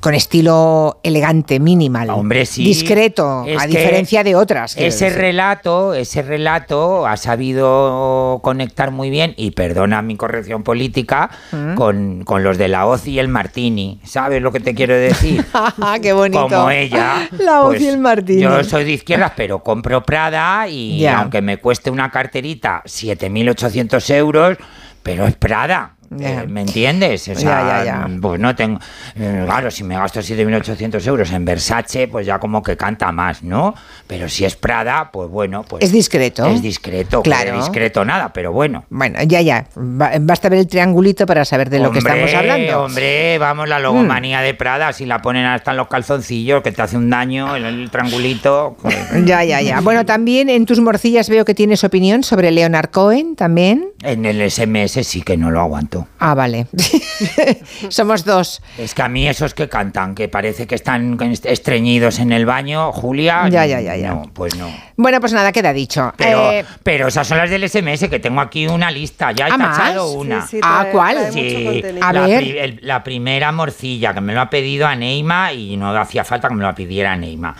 [0.00, 2.64] con estilo elegante, minimal, Hombre, sí.
[2.64, 4.74] discreto, Es a diferencia de otras.
[4.78, 5.18] Ese decir.
[5.20, 11.74] relato, ese relato ha sabido conectar muy bien, y perdona mi corrección política, Mm.
[11.74, 14.00] con, con los de la hoz y el Martini.
[14.04, 15.44] ¿Sabes lo que te quiero decir?
[16.02, 16.48] ¡Qué bonito!
[16.48, 17.28] Como ella.
[17.38, 18.40] La pues, y el Martini.
[18.40, 24.56] Yo soy de izquierdas, pero compro Prada y aunque me cueste una carterita 7.800 euros,
[25.02, 25.94] pero es Prada.
[26.20, 27.28] Eh, ¿Me entiendes?
[27.28, 28.08] O sea, ya, ya.
[28.20, 28.78] pues no tengo.
[29.16, 33.42] eh, Claro, si me gasto 7.800 euros en Versace, pues ya como que canta más,
[33.42, 33.74] ¿no?
[34.06, 35.84] Pero si es Prada, pues bueno, pues.
[35.84, 36.46] Es discreto.
[36.46, 37.56] Es discreto, claro.
[37.58, 38.84] Discreto nada, pero bueno.
[38.90, 39.66] Bueno, ya, ya.
[39.74, 42.80] Ba- Basta ver el triangulito para saber de lo que estamos hablando.
[42.80, 42.84] Mm.
[42.84, 46.80] Hombre, vamos, la logomanía de Prada, si la ponen hasta en los calzoncillos, que te
[46.82, 48.76] hace un daño, el, el triangulito.
[48.80, 48.96] pues,
[49.26, 49.80] Ya, ya, ya.
[49.80, 53.90] Bueno, también en tus morcillas veo que tienes opinión sobre Leonard Cohen, también.
[54.02, 55.97] En el SMS sí que no lo aguanto.
[56.18, 56.66] Ah, vale.
[57.88, 58.62] Somos dos.
[58.76, 62.92] Es que a mí esos que cantan, que parece que están estreñidos en el baño,
[62.92, 63.48] Julia.
[63.48, 64.10] Ya, ya, ya, ya.
[64.10, 64.68] No, pues no.
[64.96, 66.12] Bueno, pues nada, queda dicho.
[66.16, 69.32] Pero, Eh, pero esas son las del SMS, que tengo aquí una lista.
[69.32, 70.46] Ya he ¿Ah, tachado una.
[70.46, 71.32] sí, Ah, trae- ¿cuál?
[71.32, 71.82] Sí.
[72.00, 72.40] A la, ver.
[72.40, 76.24] pri- el- la primera morcilla, que me lo ha pedido a Neima y no hacía
[76.24, 77.54] falta que me lo pidiera Neima.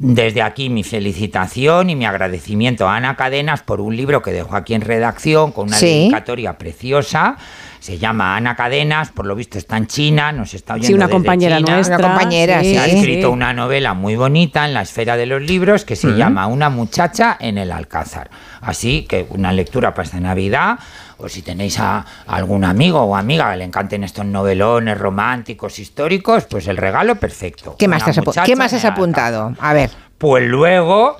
[0.00, 4.54] Desde aquí mi felicitación y mi agradecimiento a Ana Cadenas por un libro que dejó
[4.54, 5.86] aquí en redacción con una Sí.
[5.86, 7.36] dedicatoria preciosa.
[7.88, 11.06] Se llama Ana Cadenas, por lo visto está en China, nos está oyendo Sí, una
[11.06, 11.72] desde compañera China.
[11.74, 11.96] nuestra.
[11.96, 12.96] Una compañera, sí, Se ha sí.
[12.98, 16.68] escrito una novela muy bonita en la esfera de los libros que se llama Una
[16.68, 18.28] muchacha en el Alcázar.
[18.60, 20.78] Así que una lectura para esta Navidad,
[21.16, 26.44] o si tenéis a algún amigo o amiga que le encanten estos novelones románticos, históricos,
[26.44, 27.74] pues el regalo perfecto.
[27.78, 29.54] ¿Qué más, has, apu- muchacha ¿qué más en has el apuntado?
[29.58, 29.88] A ver.
[30.18, 31.16] pues luego,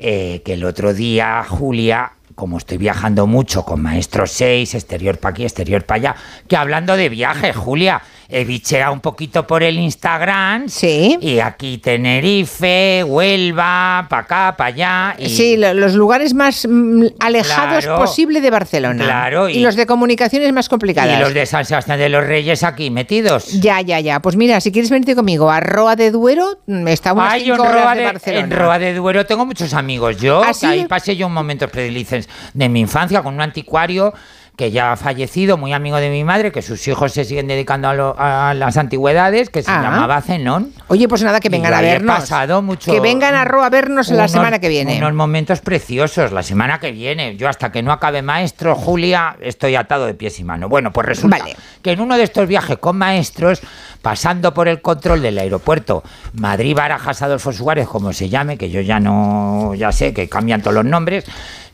[0.00, 5.30] eh, que el otro día, Julia, como estoy viajando mucho con Maestro 6, exterior para
[5.30, 6.16] aquí, exterior para allá,
[6.48, 8.02] que hablando de viajes, Julia,
[8.34, 10.68] he bicheado un poquito por el Instagram.
[10.68, 11.18] Sí.
[11.20, 15.14] Y aquí Tenerife, Huelva, para acá, para allá.
[15.18, 18.00] Y Sí, lo- los lugares más mm, alejados Claro.
[18.00, 19.04] posible de Barcelona.
[19.04, 21.18] Claro, y, y- los de comunicaciones más complicadas.
[21.18, 23.60] y los de San Sebastián de los Reyes aquí metidos.
[23.60, 24.20] Ya, ya, ya.
[24.20, 27.40] Pues mira, si quieres venirte conmigo a Roa de Duero, mm, está a unas Ay,
[27.44, 28.44] cinco en horas Roa de, de, Barcelona.
[28.44, 30.16] en Roa de Duero tengo muchos amigos.
[30.18, 30.66] Yo, ¿Ah, sí?
[30.66, 34.12] ahí pasé yo un momento predelices de mi infancia con un anticuario
[34.56, 37.88] que ya ha fallecido, muy amigo de mi madre, que sus hijos se siguen dedicando
[37.88, 39.80] a, lo- a las antigüedades, que se Ah.
[39.82, 40.72] llamaba Zenón.
[40.88, 42.16] Oye, pues nada, que vengan a vernos.
[42.16, 44.98] pasado mucho- Que vengan a Roa a vernos la unos- semana que viene.
[44.98, 47.36] Unos momentos preciosos, la semana que viene.
[47.36, 50.68] Yo hasta que no acabe maestro, Julia, estoy atado de pies y manos.
[50.68, 51.56] Bueno, pues resulta Vale.
[51.80, 53.62] que en uno de estos viajes con maestros,
[54.02, 56.02] pasando por el control del aeropuerto
[56.34, 60.74] Madrid-Barajas Adolfo Suárez, como se llame, que yo ya no, ya sé que cambian todos
[60.74, 61.24] los nombres,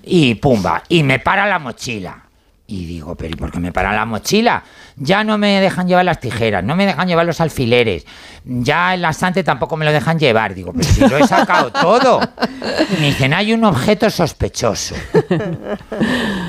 [0.05, 2.23] y pumba, y me para la mochila.
[2.71, 4.63] Y digo, pero ¿y por qué me para la mochila?
[4.97, 8.05] Ya no me dejan llevar las tijeras, no me dejan llevar los alfileres,
[8.45, 10.55] ya el asante tampoco me lo dejan llevar.
[10.55, 12.21] Digo, pero si lo he sacado todo.
[12.91, 14.95] Y me dicen, hay un objeto sospechoso.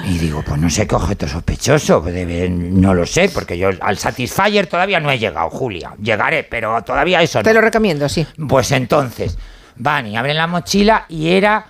[0.05, 3.69] Y digo, pues no sé qué objeto sospechoso, pues debe- no lo sé, porque yo
[3.79, 5.93] al Satisfyer todavía no he llegado, Julia.
[6.01, 7.43] Llegaré, pero todavía eso no.
[7.43, 8.27] Te lo recomiendo, sí.
[8.49, 9.37] Pues entonces,
[9.77, 11.65] van y abren la mochila y era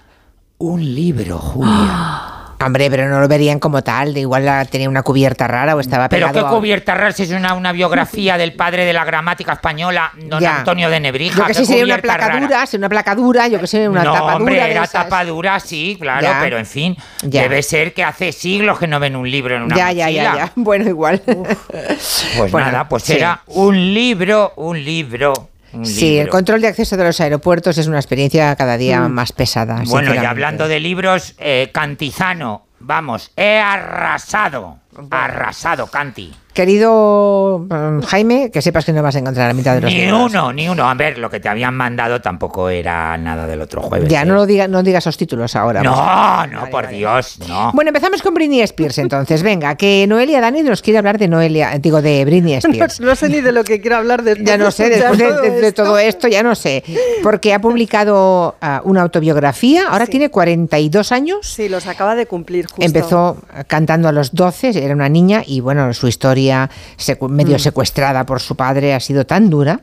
[0.58, 2.24] un libro, Julia.
[2.62, 4.14] Hombre, pero no lo verían como tal.
[4.14, 7.24] De igual tenía una cubierta rara o estaba Pero pegado qué a- cubierta rara si
[7.24, 10.58] es una, una biografía del padre de la gramática española, don Ya.
[10.58, 11.38] Antonio de Nebrija.
[11.40, 12.40] Yo que sé, qué sería una cubierta placa rara.
[12.46, 14.92] dura, sería una placa dura, yo que sé, una no, tapa hombre, de era esas.
[14.92, 16.40] tapa dura, sí, claro, Ya.
[16.42, 17.44] pero en fin, Ya.
[17.44, 20.10] debe ser que hace siglos que no ven un libro en una Ya, mochila.
[20.12, 20.52] ya, ya, ya.
[20.56, 21.22] Bueno, igual.
[21.26, 23.14] Pues Bueno, nada, pues sí.
[23.14, 25.50] era un libro, un libro
[25.84, 29.12] Sí, el control de acceso de los aeropuertos es una experiencia cada día Mm.
[29.12, 29.82] más pesada.
[29.86, 34.80] Bueno, y hablando de libros, eh, Cantizano, vamos, he arrasado.
[35.12, 36.34] Arrasado, Canti.
[36.60, 40.02] Querido mm, Jaime, que sepas que no vas a encontrar la mitad de los Ni
[40.02, 40.30] libros.
[40.30, 40.90] uno, ni uno.
[40.90, 44.10] A ver, lo que te habían mandado tampoco era nada del otro jueves.
[44.10, 44.26] Ya, ¿eh?
[44.26, 45.82] no, lo diga, no digas los títulos ahora.
[45.82, 46.52] No, pues.
[46.52, 47.72] no, por Dios, no.
[47.74, 49.42] Bueno, empezamos con Britney Spears entonces.
[49.42, 53.00] Venga, que Noelia Dani nos quiere hablar de Noelia, digo, de Britney Spears.
[53.00, 55.42] No sé ni de lo que quiero hablar después Ya no sé, después de, todo
[55.42, 55.84] de- de esto.
[55.86, 56.84] todo esto, ya no sé.
[57.24, 61.40] Porque ha publicado ah, una autobiografía, ahora tiene 42 años.
[61.48, 62.84] Sí, los acaba de cumplir justo.
[62.84, 63.38] Empezó
[63.68, 66.49] cantando a los 12, era una niña y bueno, su historia
[66.98, 67.60] secu- medio Mm.
[67.60, 69.82] secuestrada por su padre ha sido tan dura.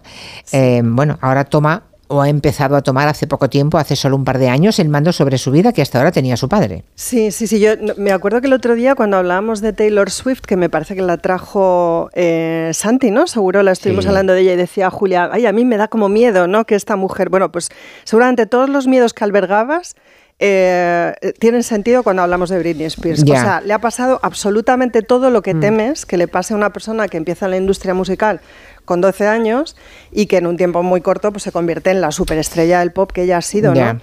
[0.53, 4.25] Eh, bueno, ahora toma o ha empezado a tomar hace poco tiempo, hace solo un
[4.25, 6.85] par de años, el mando sobre su vida que hasta ahora tenía su padre.
[6.95, 7.59] Sí, sí, sí.
[7.59, 10.95] Yo me acuerdo que el otro día cuando hablábamos de Taylor Swift, que me parece
[10.95, 13.27] que la trajo eh, Santi, ¿no?
[13.27, 14.09] Seguro la estuvimos Sí.
[14.09, 16.65] hablando de ella y decía Julia, ay, a mí me da como miedo, ¿no?
[16.65, 17.71] Que esta mujer, bueno, pues
[18.05, 19.97] seguramente todos los miedos que albergabas
[20.39, 23.25] eh, tienen sentido cuando hablamos de Britney Spears.
[23.25, 23.35] Ya.
[23.35, 25.61] O sea, le ha pasado absolutamente todo lo que Mm.
[25.61, 28.41] temes que le pase a una persona que empieza en la industria musical
[28.85, 29.77] con 12 años
[30.13, 33.11] y que en un tiempo muy corto pues, se convierte en la superestrella del pop
[33.13, 33.75] que ella ha sido.
[33.75, 33.99] ¿no?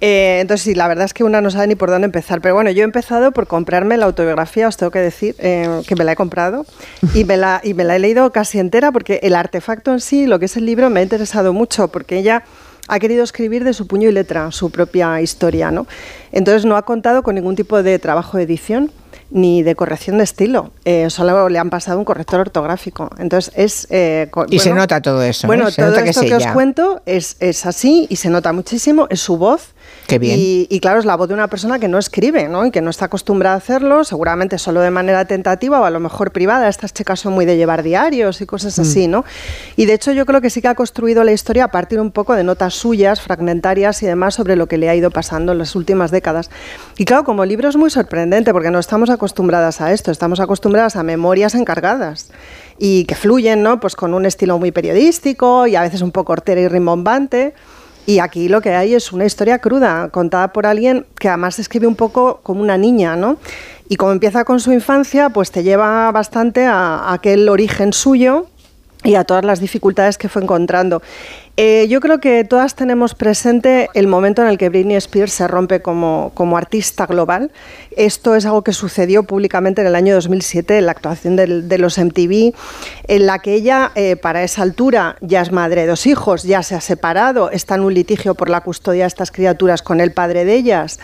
[0.00, 2.40] Eh, entonces, sí, la verdad es que una no sabe ni por dónde empezar.
[2.40, 5.94] Pero bueno, yo he empezado por comprarme la autobiografía, os tengo que decir eh, que
[5.96, 6.66] me la he comprado
[7.14, 10.26] y me la, y me la he leído casi entera porque el artefacto en sí,
[10.26, 12.42] lo que es el libro, me ha interesado mucho porque ella
[12.88, 15.86] ha querido escribir de su puño y letra su propia historia, ¿no?
[16.32, 18.90] Entonces no ha contado con ningún tipo de trabajo de edición
[19.30, 23.10] ni de corrección de estilo, eh, solo le han pasado un corrector ortográfico.
[23.18, 23.86] Entonces es...
[23.90, 25.46] eh, Y se bueno, nota todo eso.
[25.46, 25.48] ¿eh?
[25.48, 28.30] Bueno, Se todo nota que esto es que, os cuento es, es así y se
[28.30, 29.73] nota muchísimo, es su voz.
[30.06, 30.38] Qué bien.
[30.38, 32.66] Y, y claro, es la voz de una persona que no escribe, ¿no?
[32.66, 36.00] Y que no está acostumbrada a hacerlo, seguramente solo de manera tentativa o a lo
[36.00, 36.68] mejor privada.
[36.68, 39.10] Estas chicas son muy de llevar diarios y cosas así, Mm.
[39.10, 39.24] ¿no?
[39.76, 42.10] Y de hecho yo creo que sí que ha construido la historia a partir un
[42.10, 45.58] poco de notas suyas, fragmentarias y demás sobre lo que le ha ido pasando en
[45.58, 46.50] las últimas décadas.
[46.98, 50.96] Y claro, como libro es muy sorprendente porque no estamos acostumbradas a esto, estamos acostumbradas
[50.96, 52.30] a memorias encargadas
[52.78, 53.80] y que fluyen, ¿no?
[53.80, 57.54] Pues con un estilo muy periodístico y a veces un poco hortera y rimbombante.
[58.06, 61.86] Y aquí lo que hay es una historia cruda, contada por alguien que además escribe
[61.86, 63.38] un poco como una niña, ¿no?
[63.88, 68.46] Y como empieza con su infancia, pues te lleva bastante a, a aquel origen suyo
[69.04, 71.02] y a todas las dificultades que fue encontrando.
[71.56, 75.46] Eh, yo creo que todas tenemos presente el momento en el que Britney Spears se
[75.46, 77.52] rompe como, como artista global.
[77.96, 81.78] Esto es algo que sucedió públicamente en el año 2007, en la actuación del- de
[81.78, 82.52] los MTV,
[83.06, 86.64] en la que ella, eh, para esa altura, ya es madre de dos hijos, ya
[86.64, 90.10] se ha separado, está en un litigio por la custodia de estas criaturas con el
[90.10, 90.98] padre de ellas.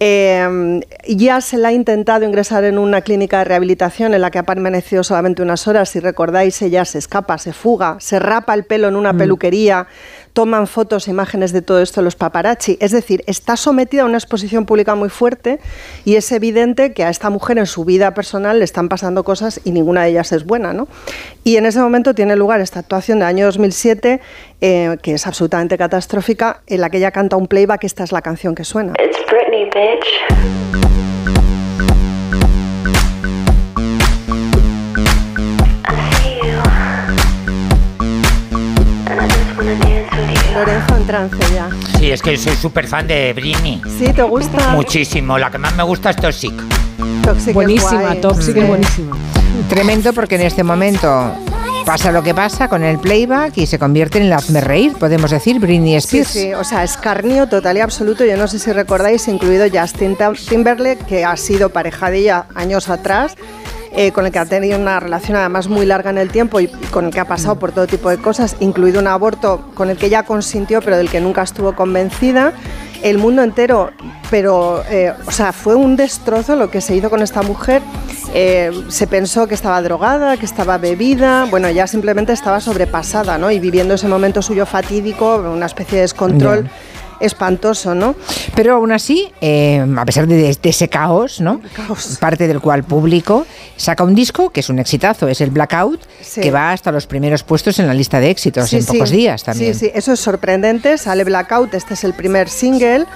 [0.00, 4.38] Eh, ya se la ha intentado ingresar en una clínica de rehabilitación en la que
[4.38, 5.88] ha permanecido solamente unas horas.
[5.88, 9.86] Si recordáis, ella se escapa, se fuga, se rapa el pelo en una peluquería,
[10.34, 12.76] toman fotos e imágenes de todo esto los paparazzi.
[12.80, 15.60] Es decir, está sometida a una exposición pública muy fuerte
[16.04, 19.60] y es evidente que a esta mujer en su vida personal le están pasando cosas
[19.64, 20.72] y ninguna de ellas es buena.
[20.72, 20.88] ¿no?
[21.44, 24.20] Y en ese momento tiene lugar esta actuación del año 2007,
[24.60, 27.84] eh, que es absolutamente catastrófica, en la que ella canta un playback.
[27.84, 28.92] Esta es la canción que suena.
[28.98, 30.83] It's Britney, bitch.
[40.54, 41.68] Lorenzo en trance ya.
[41.98, 43.82] Sí, es que soy súper fan de Britney.
[43.98, 44.12] ¿Sí?
[44.12, 44.68] ¿Te gusta?
[44.70, 45.38] Muchísimo.
[45.38, 46.52] La que más me gusta es Toxic.
[47.24, 48.20] Toxic es Buenísima, guay.
[48.20, 48.60] Toxic Sí.
[48.60, 49.16] es buenísima.
[49.68, 51.32] Tremendo porque en este momento
[51.84, 55.30] pasa lo que pasa con el playback y se convierte en el hazme reír, podemos
[55.30, 56.28] decir, Britney Sí, Spears.
[56.30, 58.24] sí, o sea, escarnio total y absoluto.
[58.24, 62.46] Yo no sé si recordáis, incluido Justin Tim- Timberlake, que ha sido pareja de ella
[62.54, 63.34] años atrás,
[63.96, 66.66] eh, con el que ha tenido una relación además muy larga en el tiempo y
[66.66, 69.96] con el que ha pasado por todo tipo de cosas, incluido un aborto con el
[69.96, 72.52] que ella consintió, pero del que nunca estuvo convencida.
[73.02, 73.90] El mundo entero,
[74.30, 77.82] pero, eh, o sea, fue un destrozo lo que se hizo con esta mujer.
[78.32, 83.50] Eh, se pensó que estaba drogada, que estaba bebida, bueno, ya simplemente estaba sobrepasada, ¿no?
[83.50, 86.70] Y viviendo ese momento suyo fatídico, una especie de descontrol
[87.20, 88.14] espantoso, ¿no?
[88.54, 91.60] Pero aún así, eh, a pesar de, de ese caos, ¿no?
[92.20, 93.46] Parte del cual público
[93.76, 96.40] saca un disco que es un exitazo, es el Blackout, Sí.
[96.40, 98.92] que va hasta los primeros puestos en la lista de éxitos Sí, en sí.
[98.92, 99.74] pocos días también.
[99.74, 100.98] Sí, sí, eso es sorprendente.
[100.98, 103.06] Sale Blackout, este es el primer single.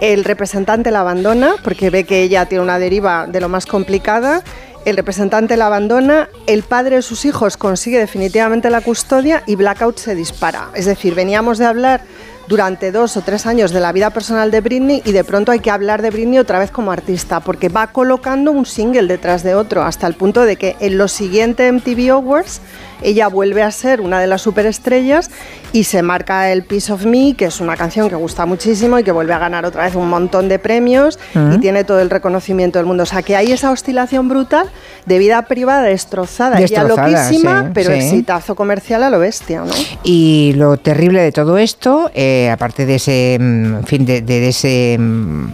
[0.00, 4.42] El representante la abandona porque ve que ella tiene una deriva de lo más complicada.
[4.84, 9.98] El representante la abandona, el padre de sus hijos consigue definitivamente la custodia y Blackout
[9.98, 10.68] se dispara.
[10.74, 12.00] Es decir, veníamos de hablar
[12.48, 15.60] durante dos o tres años de la vida personal de Britney y de pronto hay
[15.60, 19.54] que hablar de Britney otra vez como artista, porque va colocando un single detrás de
[19.54, 22.60] otro, hasta el punto de que en los siguientes MTV Awards
[23.02, 25.30] ella vuelve a ser una de las superestrellas
[25.72, 29.04] y se marca el Piece of Me, que es una canción que gusta muchísimo y
[29.04, 32.78] que vuelve a ganar otra vez un montón de premios y tiene todo el reconocimiento
[32.78, 33.02] del mundo.
[33.02, 34.70] O sea, que hay esa oscilación brutal
[35.08, 37.98] de vida privada destrozada, Destrozada, ella loquísima, sí, pero sí.
[37.98, 39.72] exitazo comercial a lo bestia, ¿no?
[40.04, 44.48] Y lo terrible de todo esto, eh, aparte de ese, mm, en fin, de, de
[44.48, 45.46] ese mm,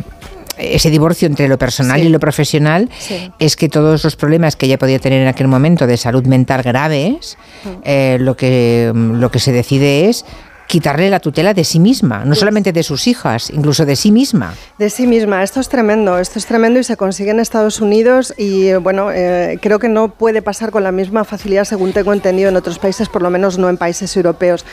[0.56, 2.06] ese divorcio entre lo personal Sí.
[2.06, 3.32] y lo profesional Sí.
[3.40, 6.62] es que todos los problemas que ella podía tener en aquel momento de salud mental
[6.62, 7.36] graves,
[7.82, 10.24] eh, lo que mm, lo que se decide es
[10.74, 14.54] quitarle la tutela de sí misma, no solamente de sus hijas, incluso de sí misma.
[14.76, 18.34] De sí misma, esto es tremendo, esto es tremendo y se consigue en Estados Unidos
[18.36, 22.48] y bueno, eh, creo que no puede pasar con la misma facilidad según tengo entendido
[22.48, 24.66] en otros países, por lo menos no en países europeos.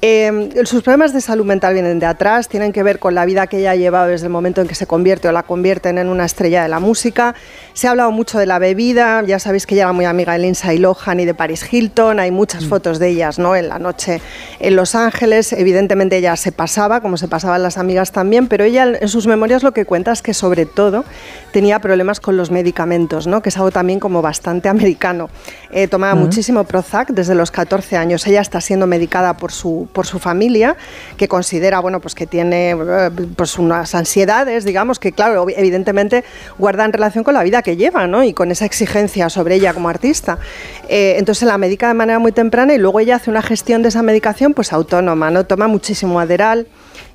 [0.00, 3.46] Eh, sus problemas de salud mental vienen de atrás, tienen que ver con la vida
[3.46, 6.08] que ella ha llevado desde el momento en que se convierte o la convierten en
[6.08, 7.34] una estrella de la música.
[7.74, 10.40] Se ha hablado mucho de la bebida, ya sabéis que ella era muy amiga de
[10.40, 13.56] Lindsay Lohan y de Paris Hilton, hay muchas fotos de ellas ¿no?
[13.56, 14.20] en la noche
[14.60, 18.84] en Los Ángeles, evidentemente ella se pasaba, como se pasaban las amigas también, pero ella
[19.00, 21.04] en sus memorias lo que cuenta es que sobre todo
[21.52, 23.42] tenía problemas con los medicamentos, ¿no?
[23.42, 25.30] que es algo también como bastante americano.
[25.70, 26.18] Eh, tomaba Mm.
[26.18, 30.76] muchísimo Prozac desde los 14 años, ella está siendo medicada por su, por su familia,
[31.16, 36.24] que considera bueno, pues que tiene eh, pues unas ansiedades, digamos, que claro, evidentemente
[36.58, 38.24] guardan relación con la vida que lleva ¿no?
[38.24, 40.38] y con esa exigencia sobre ella como artista.
[40.88, 43.88] Eh, entonces la medica de manera muy temprana y luego ella hace una gestión de
[43.88, 45.46] esa medicación pues autónoma, ¿no?
[45.46, 46.66] toma muchísimo Aderal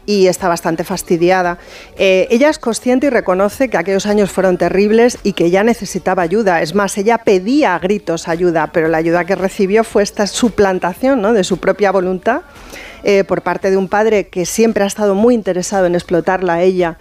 [0.07, 1.59] y está bastante fastidiada.
[1.97, 6.23] Eh, ella es consciente y reconoce que aquellos años fueron terribles y que ya necesitaba
[6.23, 6.61] ayuda.
[6.61, 11.21] Es más, ella pedía a gritos ayuda, pero la ayuda que recibió fue esta suplantación
[11.21, 11.33] ¿no?
[11.33, 12.41] de su propia voluntad
[13.03, 16.63] eh, por parte de un padre que siempre ha estado muy interesado en explotarla a
[16.63, 16.97] ella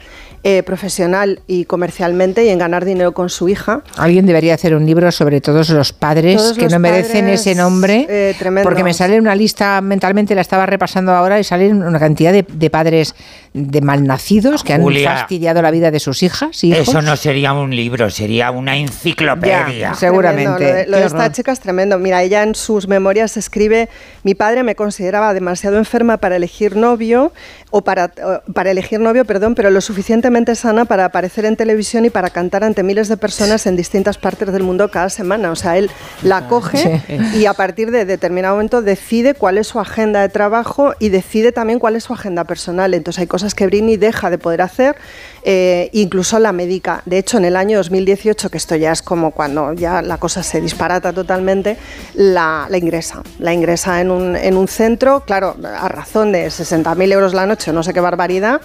[0.48, 3.82] eh, profesional y comercialmente y en ganar dinero con su hija.
[3.97, 7.40] Alguien debería hacer un libro sobre todos los padres Todos que los no merecen padres,
[7.40, 8.06] ese nombre.
[8.09, 8.68] eh, tremendo.
[8.68, 12.47] porque me sale una lista, mentalmente la estaba repasando ahora, y salen una cantidad de,
[12.48, 13.16] de padres
[13.55, 15.10] de malnacidos que Julia.
[15.10, 16.62] han fastidiado la vida de sus hijas.
[16.62, 16.86] y hijos.
[16.90, 19.73] Eso no sería un libro, sería una enciclopedia.
[19.73, 20.59] Ya, seguramente.
[20.59, 21.98] Tremendo, Lo de, lo Qué de esta chica es tremendo.
[21.98, 23.89] Mira, ella en sus memorias escribe,
[24.23, 27.32] mi padre me consideraba demasiado enferma para elegir novio,
[27.70, 28.12] o para,
[28.47, 32.31] o para elegir novio, perdón, pero lo suficientemente sana para aparecer en televisión y para
[32.31, 35.51] cantar ante miles de personas en distintas partes del mundo cada semana.
[35.51, 35.91] O sea, él
[36.23, 37.39] la coge Sí.
[37.39, 41.53] y a partir de determinado momento decide cuál es su agenda de trabajo y decide
[41.53, 42.93] también cuál es su agenda personal.
[42.93, 44.97] Entonces hay cosas que Britney deja de poder hacer,
[45.43, 47.03] eh, incluso la médica.
[47.07, 50.43] De hecho, en el año 2018, que esto ya es como cuando ya la cosa
[50.43, 51.77] se disparata totalmente,
[52.15, 53.23] la, la ingresa.
[53.39, 57.73] La ingresa en un, en un centro, claro, a razón de 60.000 euros la noche,
[57.73, 58.61] no sé qué barbaridad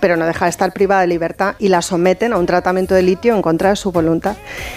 [0.00, 3.02] pero no deja de estar privada de libertad y la someten a un tratamiento de
[3.02, 4.36] litio en contra de su voluntad.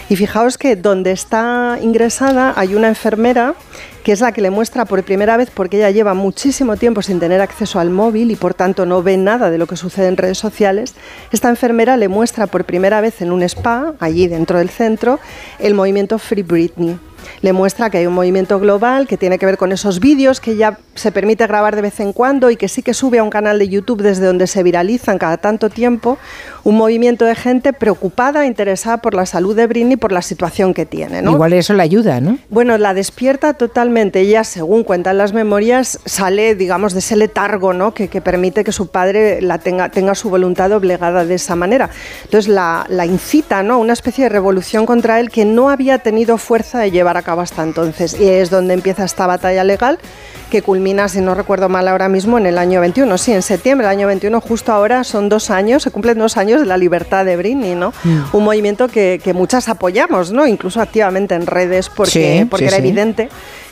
[0.09, 3.55] Y fijaos que donde está ingresada hay una enfermera
[4.03, 7.19] que es la que le muestra por primera vez, porque ella lleva muchísimo tiempo sin
[7.19, 10.17] tener acceso al móvil y por tanto no ve nada de lo que sucede en
[10.17, 10.95] redes sociales,
[11.31, 15.19] esta enfermera le muestra por primera vez en un spa, allí dentro del centro,
[15.59, 16.97] el movimiento Free Britney.
[17.41, 20.51] Le muestra que hay un movimiento global que tiene que ver con esos vídeos que
[20.51, 23.29] ella se permite grabar de vez en cuando y que sí que sube a un
[23.29, 26.17] canal de YouTube desde donde se viralizan cada tanto tiempo,
[26.63, 30.85] un movimiento de gente preocupada, interesada por la salud de Britney, por la situación que
[30.85, 31.21] tiene.
[31.21, 31.31] ¿no?
[31.31, 32.37] Igual eso le ayuda, ¿no?
[32.49, 34.19] Bueno, la despierta totalmente.
[34.19, 37.93] Ella, según cuentan las memorias, sale, digamos, de ese letargo, ¿no?
[37.93, 41.89] Que, que permite que su padre la tenga, tenga su voluntad doblegada de esa manera.
[42.25, 43.75] Entonces la, la incita, ¿no?
[43.75, 47.21] A una especie de revolución contra él que no había tenido fuerza de llevar a
[47.21, 48.19] cabo hasta entonces.
[48.19, 49.99] Y es donde empieza esta batalla legal
[50.49, 53.17] que culmina, si no recuerdo mal ahora mismo, en el año 21.
[53.19, 56.59] Sí, en septiembre del año 21, justo ahora son dos años, se cumplen dos años
[56.59, 57.93] de la libertad de Britney, ¿no?
[58.03, 58.21] Mm.
[58.35, 60.47] Un movimiento que, que muchas apoyamos, ¿no?
[60.47, 62.87] Incluso activamente en redes, porque, Sí, porque sí, era sí.
[62.87, 63.29] evidente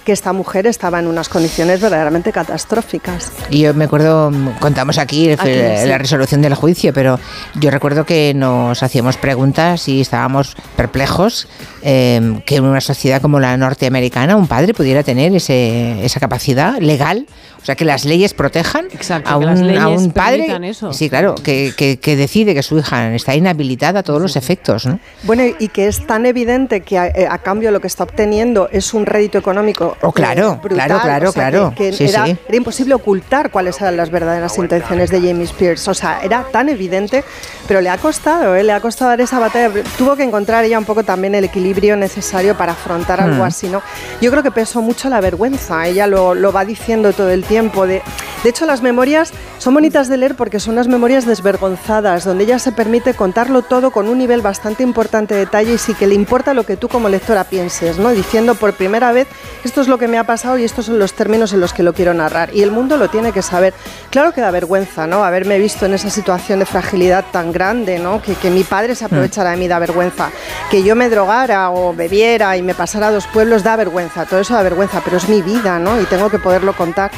[0.08, 3.30] que esta mujer estaba en unas condiciones verdaderamente catastróficas.
[3.50, 4.32] Y yo me acuerdo,
[4.62, 5.50] contamos aquí, el- Aquí,
[5.82, 5.86] sí.
[5.90, 7.20] la resolución del juicio, pero
[7.56, 11.50] yo recuerdo que nos hacíamos preguntas y estábamos perplejos
[11.82, 16.78] eh, que en una sociedad como la norteamericana un padre pudiera tener ese, esa capacidad
[16.80, 17.26] legal,
[17.62, 20.58] o sea, que las leyes protejan a que un, las leyes a un padre.
[20.70, 20.94] eso.
[20.94, 24.86] Sí, claro, que, que- que decide que su hija está inhabilitada a todos los efectos,
[24.86, 25.00] ¿no?
[25.24, 28.70] Bueno, y que es tan evidente que a, eh, a cambio lo que está obteniendo
[28.72, 29.97] es un rédito económico.
[30.02, 31.74] Oh, claro, eh, brutal, claro, claro, o sea, claro.
[31.76, 32.38] Que, que Sí, era, sí.
[32.48, 35.88] era imposible ocultar cuáles eran las verdaderas intenciones de Jamie Spears.
[35.88, 37.24] O sea, era tan evidente,
[37.68, 38.64] pero le ha costado, ¿eh?
[38.64, 39.72] le ha costado dar esa batalla.
[39.98, 43.48] Tuvo que encontrar ella un poco también el equilibrio necesario para afrontar algo Hmm.
[43.48, 43.82] así, ¿no?
[44.22, 45.86] Yo creo que pesó mucho la vergüenza.
[45.88, 48.02] Ella lo, lo va diciendo todo el tiempo de
[48.44, 52.60] De hecho, las memorias son bonitas de leer porque son unas memorias desvergonzadas, donde ella
[52.60, 56.14] se permite contarlo todo con un nivel bastante importante de detalle y sí que le
[56.14, 58.12] importa lo que tú como lectora pienses, ¿no?
[58.12, 59.28] Diciendo por primera vez,
[59.64, 61.82] esto es lo que me ha pasado y estos son los términos en los que
[61.82, 62.50] lo quiero narrar.
[62.54, 63.74] Y el mundo lo tiene que saber.
[64.10, 65.24] Claro que da vergüenza, ¿no?
[65.24, 68.22] Haberme visto en esa situación de fragilidad tan grande, ¿no?
[68.22, 70.30] Que, que mi padre se aprovechara de mí da vergüenza.
[70.70, 74.26] Que yo me drogara o bebiera y me pasara a dos pueblos da vergüenza.
[74.26, 76.02] Todo eso da vergüenza, pero es mi vida, ¿no?
[76.02, 77.10] Y tengo que poderlo contar.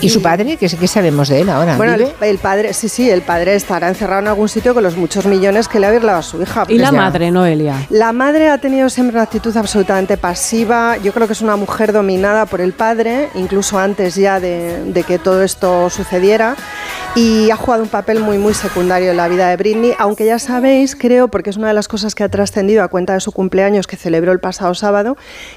[0.00, 0.56] ¿Y su padre?
[0.56, 1.76] ¿Qué, qué sabemos de él ahora?
[1.76, 4.96] Bueno, el, el padre, sí, sí, el padre estará encerrado en algún sitio con los
[4.96, 6.64] muchos millones que le ha virlado a su hija.
[6.66, 6.92] Y la ya.
[6.92, 7.86] madre, Noelia.
[7.90, 10.96] La madre ha tenido siempre una actitud absolutamente pasiva.
[10.96, 15.02] Yo creo que es una mujer dominada por el padre, incluso antes ya de, de
[15.02, 16.56] que todo esto sucediera.
[17.14, 19.92] Y ha jugado un papel muy, muy secundario en la vida de Britney.
[19.98, 23.14] Aunque ya sabéis, creo, porque es una de las cosas que ha trascendido a cuenta
[23.14, 25.16] de su cumpleaños que celebró el pasado sábado,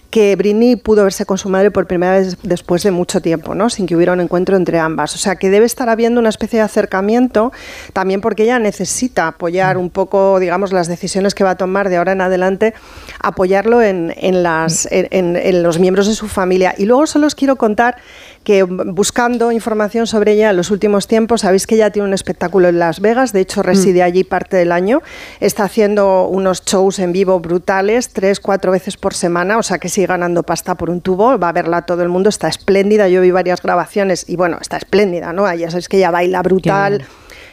[0.09, 3.69] que Britney pudo verse con su madre por primera vez después de mucho tiempo, ¿no?
[3.69, 5.15] sin que hubiera un encuentro entre ambas.
[5.15, 7.51] O sea que debe estar habiendo una especie de acercamiento,
[7.91, 11.97] también porque ella necesita apoyar un poco, digamos, las decisiones que va a tomar de
[11.97, 12.73] ahora en adelante,
[13.21, 16.48] apoyarlo en, en las, en- en los miembros de su familia.
[16.77, 17.97] Y luego solo os quiero contar
[18.43, 22.13] que mm, buscando información sobre ella en los últimos tiempos, sabéis que ella tiene un
[22.13, 25.01] espectáculo en Las Vegas, de hecho reside allí parte del año,
[25.39, 29.89] está haciendo unos shows en vivo brutales, tres, cuatro veces por semana, o sea que
[29.89, 33.21] sigue ganando pasta por un tubo, va a verla todo el mundo, está espléndida, yo
[33.21, 35.53] vi varias grabaciones y bueno, está espléndida, ¿no?
[35.53, 37.05] Ya sabéis que ella baila brutal.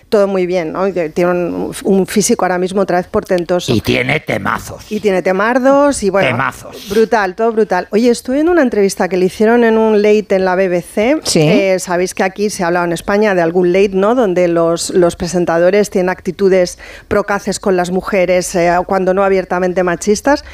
[0.08, 0.90] Todo muy bien, ¿no?
[0.92, 3.72] Tiene un, un físico ahora mismo otra vez portentoso.
[3.72, 4.90] Y tiene temazos.
[4.90, 6.28] Y tiene temardos y bueno.
[6.28, 6.88] Temazos.
[6.88, 7.88] Brutal, todo brutal.
[7.90, 11.20] Oye, estuve en una entrevista que le hicieron en un late en la BBC.
[11.24, 11.40] Sí.
[11.40, 14.14] Eh, Sabéis que aquí se ha hablado en España de algún late, ¿no?
[14.14, 16.78] Donde los, los presentadores tienen actitudes
[17.08, 20.44] procaces con las mujeres, eh, cuando no abiertamente machistas.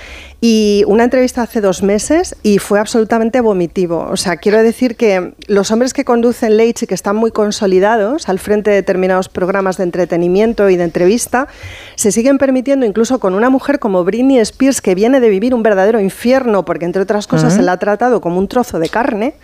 [0.41, 4.09] Y una entrevista hace dos meses y fue absolutamente vomitivo.
[4.11, 8.29] O sea, quiero decir que los hombres que conducen lates y que están muy consolidados
[8.29, 11.49] al frente de determinados programas de entretenimiento y de entrevista,
[11.97, 15.65] se siguen permitiendo, incluso con una mujer como Britney Spears, que viene de vivir un
[15.65, 19.35] verdadero infierno, porque entre otras cosas se la ha tratado como un trozo de carne,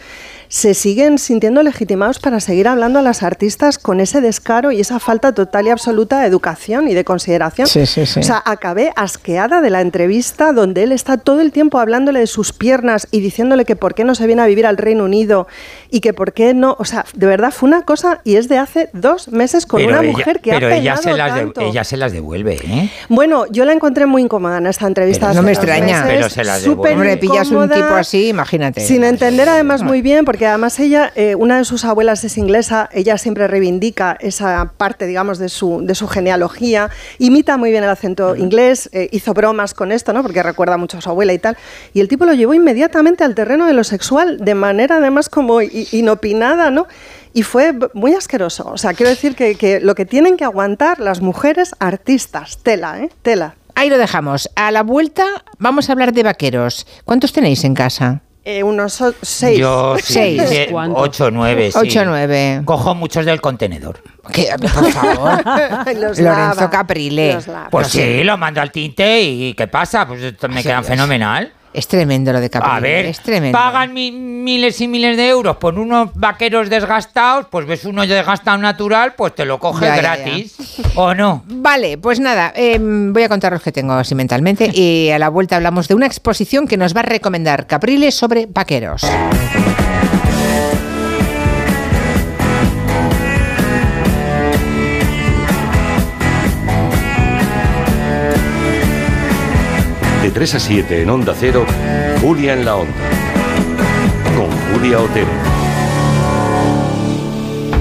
[0.49, 4.99] se siguen sintiendo legitimados para seguir hablando a las artistas con ese descaro y esa
[4.99, 7.66] falta total y absoluta de educación y de consideración.
[7.66, 8.20] Sí, sí, sí.
[8.20, 12.27] O sea, acabé asqueada de la entrevista donde él está todo el tiempo hablándole de
[12.27, 15.47] sus piernas y diciéndole que por qué no se viene a vivir al Reino Unido
[15.90, 16.77] y que por qué no.
[16.78, 19.93] O sea, de verdad fue una cosa y es de hace dos meses con Pero
[19.93, 21.60] una ella- mujer que pero ha ella se, las de- tanto.
[21.62, 22.90] ella se las devuelve, ¿eh?
[23.09, 25.28] Bueno, yo la encontré muy incómoda en esta entrevista.
[25.28, 26.02] Pero no me extraña.
[26.05, 26.93] meses, Pero se la súper devuelve.
[26.94, 28.81] Hombre, pillas un tipo así, imagínate.
[28.81, 32.89] Sin entender además muy bien, porque además ella, eh, una de sus abuelas es inglesa,
[32.93, 37.90] ella siempre reivindica esa parte, digamos, de su, de su genealogía, imita muy bien el
[37.90, 40.23] acento inglés, eh, hizo bromas con esto, ¿no?
[40.23, 41.56] Porque recuerda mucho a su abuela y tal.
[41.94, 45.60] Y el tipo lo llevó inmediatamente al terreno de lo sexual, de manera además como
[45.93, 46.87] inopinada, ¿no?
[47.35, 48.71] Y fue muy asqueroso.
[48.73, 52.99] O sea, quiero decir que, que lo que tienen que aguantar las mujeres artistas, tela,
[53.01, 53.11] ¿eh?
[53.23, 53.55] Tela.
[53.75, 54.51] Ahí lo dejamos.
[54.57, 55.25] A la vuelta
[55.59, 56.87] vamos a hablar de vaqueros.
[57.05, 58.23] ¿Cuántos tenéis en casa?
[58.45, 59.59] Eh, unos seis.
[59.59, 60.43] Yo sí, Seis.
[60.49, 61.79] sí, ocho, nueve, sí.
[61.79, 62.63] Ocho, nueve.
[62.65, 64.03] Cojo muchos del contenedor.
[64.33, 64.49] ¿Qué?
[64.61, 65.43] Por favor.
[65.95, 66.71] Los Lorenzo lava.
[66.71, 67.35] Caprile.
[67.35, 67.47] Los.
[67.71, 70.09] Pues sí, lo mando al tinte y ¿qué pasa?
[70.09, 71.53] Pues me quedan fenomenal.
[71.73, 72.77] Es tremendo lo de Caprile.
[72.77, 73.57] A ver, es tremendo.
[73.57, 78.57] pagan mi- miles y miles de euros por unos vaqueros desgastados, pues ves uno desgastado
[78.59, 80.57] natural, pues te lo Ya, ya, gratis.
[80.95, 81.45] ¿O no?
[81.47, 85.57] Vale, pues nada, eh, voy a contaros que tengo así mentalmente y a la vuelta
[85.57, 89.03] hablamos de una exposición que nos va a recomendar Caprile sobre vaqueros.
[100.29, 101.65] De 3 a 7 en Onda Cero,
[102.21, 102.93] Julia en la Onda.
[104.37, 105.27] Con Julia Otero.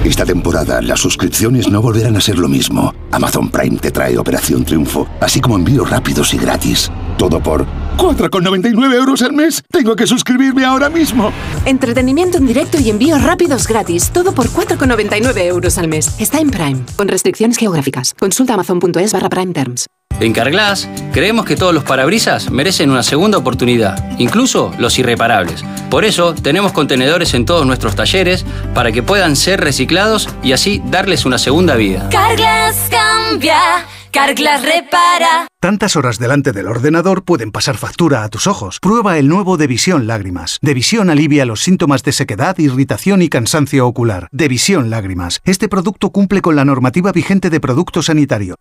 [0.02, 2.94] Esta temporada las suscripciones no volverán a ser lo mismo.
[3.10, 6.90] Amazon Prime te trae Operación Triunfo, así como envíos rápidos y gratis.
[7.18, 7.66] Todo por
[7.98, 9.62] 4,99 euros al mes.
[9.70, 11.30] Tengo que suscribirme ahora mismo.
[11.66, 14.08] Entretenimiento en directo y envíos rápidos gratis.
[14.10, 16.18] Todo por 4,99 euros al mes.
[16.18, 16.80] Está en Prime.
[16.96, 18.14] Con restricciones geográficas.
[18.14, 19.84] Consulta amazon.es barra Prime Terms.
[20.20, 25.64] En Carglass creemos que todos los parabrisas merecen una segunda oportunidad, incluso los irreparables.
[25.90, 30.82] Por eso tenemos contenedores en todos nuestros talleres para que puedan ser reciclados y así
[30.86, 32.08] darles una segunda vida.
[32.10, 35.46] Carglass cambia, Carglass repara.
[35.60, 38.80] Tantas horas delante del ordenador pueden pasar factura a tus ojos.
[38.80, 40.58] Prueba el nuevo Devisión Lágrimas.
[40.62, 44.28] Devisión alivia los síntomas de sequedad, irritación y cansancio ocular.
[44.32, 45.40] Devisión Lágrimas.
[45.44, 48.56] Este producto cumple con la normativa vigente de producto sanitario.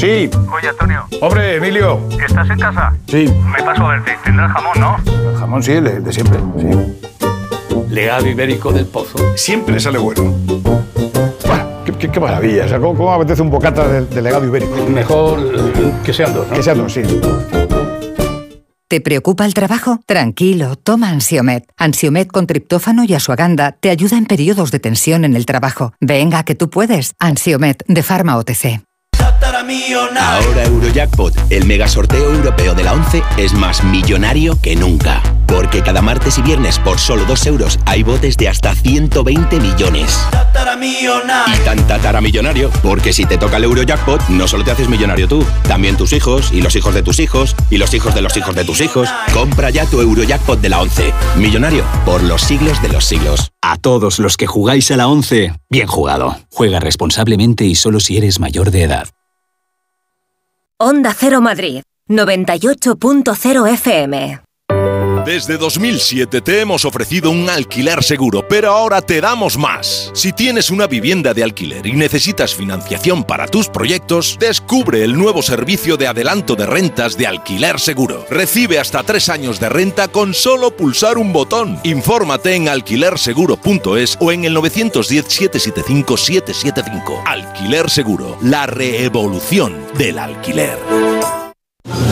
[0.00, 0.30] Sí.
[0.50, 1.04] Oye, Antonio.
[1.20, 2.00] Hombre, Emilio.
[2.26, 2.94] ¿Estás en casa?
[3.06, 3.26] Sí.
[3.54, 4.12] Me paso a verte.
[4.24, 4.96] Tendrás jamón, ¿no?
[5.30, 6.38] El jamón sí, el de, de siempre.
[6.58, 6.98] Sí.
[7.90, 9.18] Legado ibérico del pozo.
[9.36, 10.34] Siempre sale bueno.
[11.84, 12.64] Qué, qué- qué maravilla.
[12.64, 14.74] O sea, ¿cómo, cómo apetece un bocata de, de legado ibérico?
[14.88, 16.54] Mejor que sean dos, ¿no?
[16.54, 17.02] Que sean dos, sí.
[18.88, 20.00] ¿Te preocupa el trabajo?
[20.06, 21.64] Tranquilo, toma Ansiomet.
[21.76, 25.92] Ansiomet con triptófano y asuaganda te ayuda en periodos de tensión en el trabajo.
[26.00, 27.12] Venga, que tú puedes.
[27.20, 28.80] Ansiomet de Pharma OTC.
[30.20, 35.22] Ahora Eurojackpot, el mega sorteo europeo de la 11, es más millonario que nunca.
[35.46, 40.18] Porque cada martes y viernes por solo 2 euros hay botes de hasta 120 millones.
[41.54, 45.44] Y tan tataramillonario, porque si te toca el Eurojackpot, no solo te haces millonario tú,
[45.68, 48.54] también tus hijos, y los hijos de tus hijos, y los hijos de los hijos
[48.54, 49.10] de tus hijos.
[49.34, 51.12] Compra ya tu Eurojackpot de la 11.
[51.36, 53.52] Millonario por los siglos de los siglos.
[53.60, 56.38] A todos los que jugáis a la 11, bien jugado.
[56.50, 59.08] Juega responsablemente y solo si eres mayor de edad.
[60.82, 64.49] Onda Cero Madrid, 98.0 FM.
[65.24, 70.10] Desde 2007 te hemos ofrecido un alquiler seguro, pero ahora te damos más.
[70.14, 75.42] Si tienes una vivienda de alquiler y necesitas financiación para tus proyectos, descubre el nuevo
[75.42, 78.24] servicio de adelanto de rentas de alquiler seguro.
[78.30, 81.78] Recibe hasta tres años de renta con solo pulsar un botón.
[81.84, 87.24] Infórmate en alquilerseguro.es o en el 910-775-775.
[87.26, 90.78] Alquiler Seguro, la reevolución del alquiler.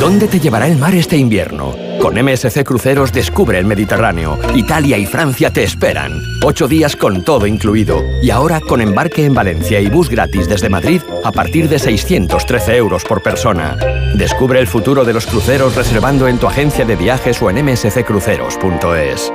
[0.01, 1.75] ¿Dónde te llevará el mar este invierno?
[2.01, 4.39] Con MSC Cruceros descubre el Mediterráneo.
[4.55, 6.23] Italia y Francia te esperan.
[6.45, 8.05] Ocho días con todo incluido.
[8.23, 12.77] Y ahora con embarque en Valencia y bus gratis desde Madrid a partir de 613
[12.77, 13.77] euros por persona.
[14.15, 19.33] Descubre el futuro de los cruceros reservando en tu agencia de viajes o en msccruceros.es.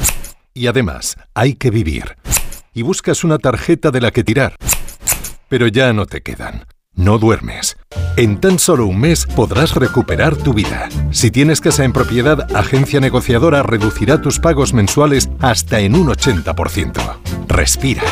[0.54, 2.16] Y además, hay que vivir.
[2.74, 4.56] Y buscas una tarjeta de la que tirar.
[5.48, 6.64] Pero ya no te quedan.
[6.94, 7.76] No duermes.
[8.16, 10.88] En tan solo un mes podrás recuperar tu vida.
[11.12, 17.18] Si tienes casa en propiedad, Agencia Negociadora reducirá tus pagos mensuales hasta en un 80%.
[17.46, 18.02] Respira.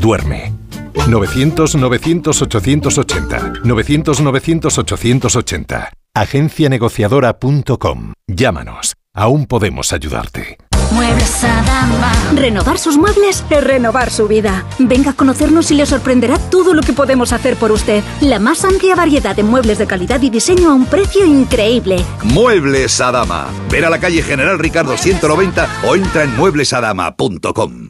[0.00, 0.54] Duerme.
[0.94, 3.60] 900-900-880.
[3.62, 5.90] 900-900-880.
[6.14, 8.14] Agencianegociadora.com.
[8.26, 8.95] Llámanos.
[9.16, 10.58] Aún podemos ayudarte.
[10.92, 12.12] Muebles Adama.
[12.34, 14.66] Renovar sus muebles es renovar su vida.
[14.78, 18.04] Venga a conocernos y le sorprenderá todo lo que podemos hacer por usted.
[18.20, 21.96] La más amplia variedad de muebles de calidad y diseño a un precio increíble.
[22.24, 23.46] Muebles Adama.
[23.70, 27.88] Ver a la calle General Ricardo 190 o entra en mueblesadama.com.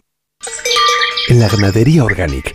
[1.28, 2.54] En la ganadería Organic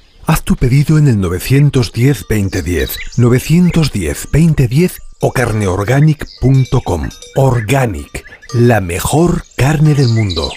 [0.25, 7.09] Haz tu pedido en el 910-2010, 910-2010 o carneorganic.com.
[7.35, 10.51] Organic, la mejor carne del mundo.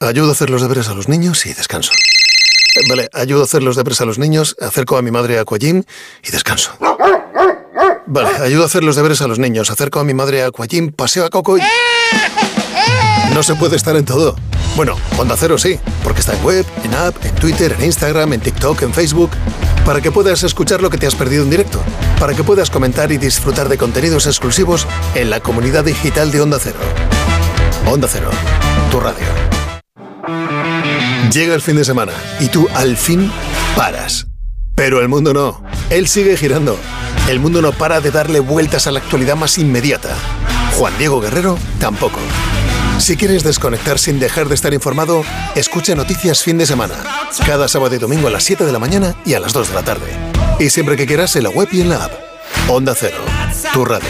[0.00, 1.92] Ayudo a hacer los deberes a los niños y descanso.
[1.92, 5.44] Eh, Vale, ayudo a hacer los deberes a los niños, acerco a mi madre a
[6.22, 6.76] y descanso.
[8.06, 10.50] Vale, ayudo a hacer los deberes a los niños, acerco a mi madre a
[10.94, 11.62] paseo a Coco y...
[13.34, 14.36] No se puede estar en todo.
[14.76, 18.40] Bueno, Onda Cero sí, porque está en web, en app, en Twitter, en Instagram, en
[18.40, 19.30] TikTok, en Facebook,
[19.84, 21.82] para que puedas escuchar lo que te has perdido en directo,
[22.20, 24.86] para que puedas comentar y disfrutar de contenidos exclusivos
[25.16, 26.78] en la comunidad digital de Onda Cero.
[27.86, 28.30] Onda Cero,
[28.92, 29.26] tu radio.
[31.32, 33.32] Llega el fin de semana y tú al fin
[33.74, 34.28] paras.
[34.76, 35.60] Pero el mundo no.
[35.90, 36.78] Él sigue girando.
[37.28, 40.14] El mundo no para de darle vueltas a la actualidad más inmediata.
[40.78, 42.20] Juan Diego Guerrero tampoco.
[42.98, 46.94] Si quieres desconectar sin dejar de estar informado, escucha Noticias Fin de Semana.
[47.44, 49.74] Cada sábado y domingo a las 7 de la mañana y a las 2 de
[49.74, 50.06] la tarde.
[50.58, 52.12] Y siempre que quieras en la web y en la app.
[52.68, 53.18] Onda Cero,
[53.72, 54.08] tu radio.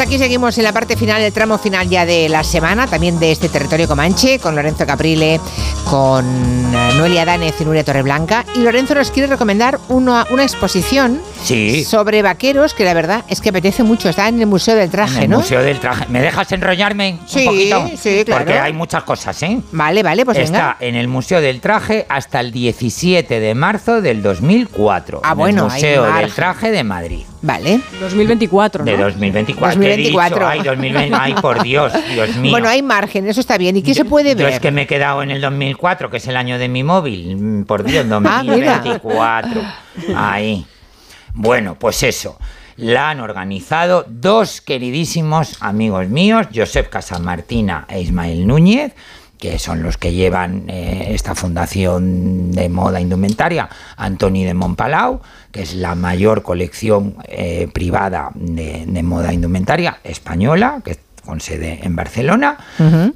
[0.00, 3.32] Aquí seguimos en la parte final, el tramo final ya de la semana, también de
[3.32, 5.40] este territorio comanche, con Lorenzo Caprile,
[5.88, 8.44] con Noelia Danez y Nuria Torreblanca.
[8.54, 11.84] Y Lorenzo nos quiere recomendar una, una exposición Sí.
[11.84, 14.08] sobre vaqueros que la verdad es que apetece mucho.
[14.08, 15.38] Está en el Museo del Traje, En el ¿no?
[15.38, 16.06] Museo del Traje.
[16.08, 17.90] ¿Me dejas enrollarme Sí, un poquito?
[17.96, 18.44] sí, claro.
[18.44, 19.60] Porque hay muchas cosas, ¿eh?
[19.72, 20.76] Vale, vale, pues Está venga.
[20.80, 25.20] en el Museo del Traje hasta el 17 de marzo del 2004.
[25.24, 26.32] Ah, en bueno, El Museo del.
[26.32, 27.24] Traje de Madrid.
[27.42, 27.80] Vale.
[28.00, 28.90] 2024, ¿no?
[28.90, 29.76] De 2024.
[29.76, 29.80] 2024.
[29.80, 30.46] ¿qué he dicho?
[30.46, 31.16] Ay, 2020.
[31.20, 32.50] Ay, por Dios, Dios mío.
[32.50, 33.76] Bueno, hay margen, eso está bien.
[33.76, 34.54] ¿Y qué se puede Yo ver?
[34.54, 37.36] es que me he quedado en el 2004, que es el año de mi móvil.
[37.36, 38.80] Mm, Por Dios, Ah, mira.
[38.82, 39.62] 2024.
[40.16, 40.66] Ahí.
[41.34, 42.38] Bueno, pues eso.
[42.76, 48.92] La han organizado dos queridísimos amigos míos, Josep Casamartina e Ismael Núñez,
[49.38, 55.20] que son los que llevan eh, esta fundación de moda indumentaria, Antoni de Montpalau,
[55.56, 61.80] que es la mayor colección eh, privada de, de moda indumentaria española, que con sede
[61.82, 62.58] en Barcelona,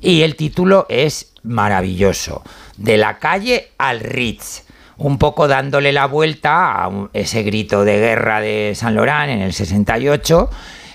[0.01, 2.43] y el título es maravilloso,
[2.79, 4.63] De la calle al Ritz,
[4.97, 9.53] un poco dándole la vuelta a ese grito de guerra de San Laurent en el
[9.53, 10.51] 68,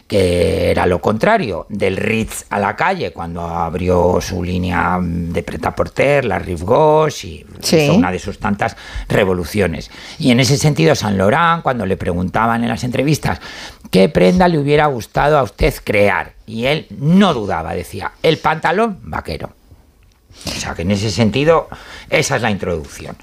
[0.07, 6.25] que era lo contrario, del Ritz a la calle, cuando abrió su línea de prêt-à-porter,
[6.25, 7.77] la Rive Gauche, y Sí.
[7.77, 8.77] hizo una de sus tantas
[9.09, 9.89] revoluciones.
[10.19, 13.41] Y en ese sentido, San Laurent, cuando le preguntaban en las entrevistas
[13.89, 18.99] qué prenda le hubiera gustado a usted crear, y él no dudaba, decía, el pantalón
[19.01, 19.54] vaquero.
[20.47, 21.67] O sea que en ese sentido,
[22.09, 23.15] esa es la introducción.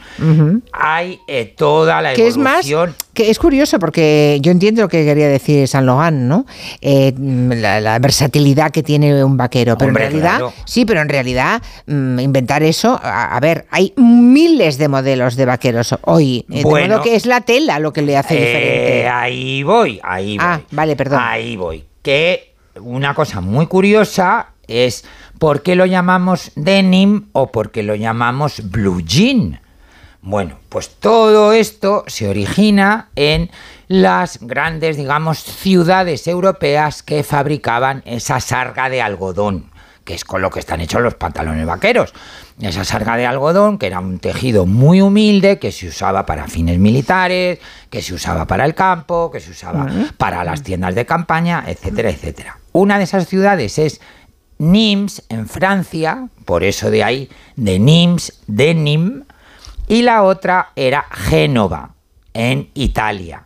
[0.72, 2.96] Hay eh, toda la que es más evolución.
[3.14, 6.46] que es curioso porque yo entiendo lo que quería decir San Logan, ¿no?
[6.80, 10.52] Eh, la, la versatilidad que tiene un vaquero, pero Hombre, en realidad claro.
[10.64, 15.44] sí, pero en realidad mm, inventar eso, a, a ver, hay miles de modelos de
[15.46, 16.94] vaqueros hoy, eh, de Bueno.
[16.94, 19.08] modo que es la tela lo que le hace diferente.
[19.08, 20.46] ahí voy, ahí voy.
[20.46, 21.20] Ah, vale, perdón.
[21.22, 21.84] Ahí voy.
[22.02, 25.04] Que una cosa muy curiosa es
[25.42, 29.60] por qué lo llamamos denim o por qué lo llamamos blue jean.
[30.20, 33.50] Bueno, pues todo esto se origina en
[33.88, 39.72] las grandes, digamos, ciudades europeas que fabricaban esa sarga de algodón,
[40.04, 42.14] que es con lo que están hechos los pantalones vaqueros.
[42.60, 46.78] Esa sarga de algodón, que era un tejido muy humilde, que se usaba para fines
[46.78, 47.58] militares,
[47.90, 49.88] que se usaba para el campo, que se usaba
[50.18, 52.58] para las tiendas de campaña, etcétera, etcétera.
[52.70, 54.00] Una de esas ciudades es
[54.62, 59.24] Nimes, en Francia, por eso de ahí, de Nimes, denim,
[59.88, 61.94] y la otra era Génova,
[62.32, 63.42] en Italia,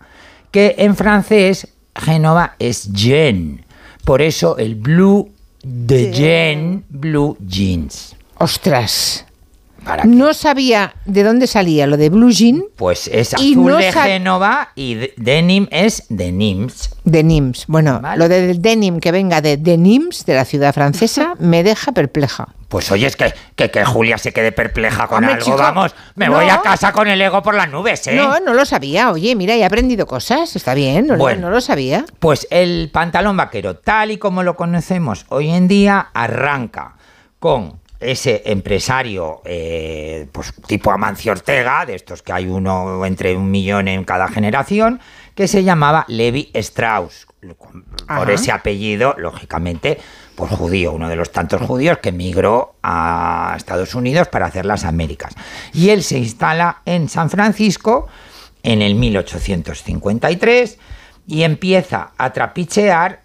[0.51, 3.65] que en francés Génova es jean,
[4.05, 5.33] por eso el blue
[5.63, 8.15] de jean, blue jeans.
[8.37, 9.26] Ostras.
[9.87, 13.77] ¿Para No sabía de dónde salía lo de blue jean Pues es Y azul no
[13.77, 16.91] de Génova y de- denim es denims.
[17.05, 17.65] denims.
[17.69, 22.49] Bueno, lo del denim que venga de denims de la ciudad francesa me deja perpleja.
[22.69, 25.95] Pues oye, es que, que, que Julia se quede perpleja con Hombre, algo, chico, vamos,
[26.17, 26.33] me no.
[26.33, 28.17] voy a casa con el ego por las nubes, ¿eh?
[28.17, 29.13] No, no lo sabía.
[29.13, 30.57] Oye, mira, he aprendido cosas.
[30.57, 31.43] Está bien, no, Bueno.
[31.43, 32.05] no lo sabía.
[32.19, 36.97] Pues el pantalón vaquero, tal y como lo conocemos hoy en día, arranca
[37.39, 43.51] con ese empresario eh, pues tipo Amancio Ortega, de estos que hay uno entre un
[43.51, 45.01] millón en cada generación,
[45.35, 47.27] que se llamaba Levi Strauss.
[47.41, 48.33] Por Ajá.
[48.33, 49.99] ese apellido, lógicamente,
[50.35, 54.85] pues judío, uno de los tantos judíos que emigró a Estados Unidos para hacer las
[54.85, 55.35] Américas.
[55.73, 58.09] Y él se instala en San Francisco
[58.63, 60.79] en el 1853
[61.29, 63.21] y empieza a trapichear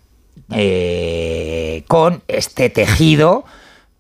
[0.52, 3.46] eh, con este tejido.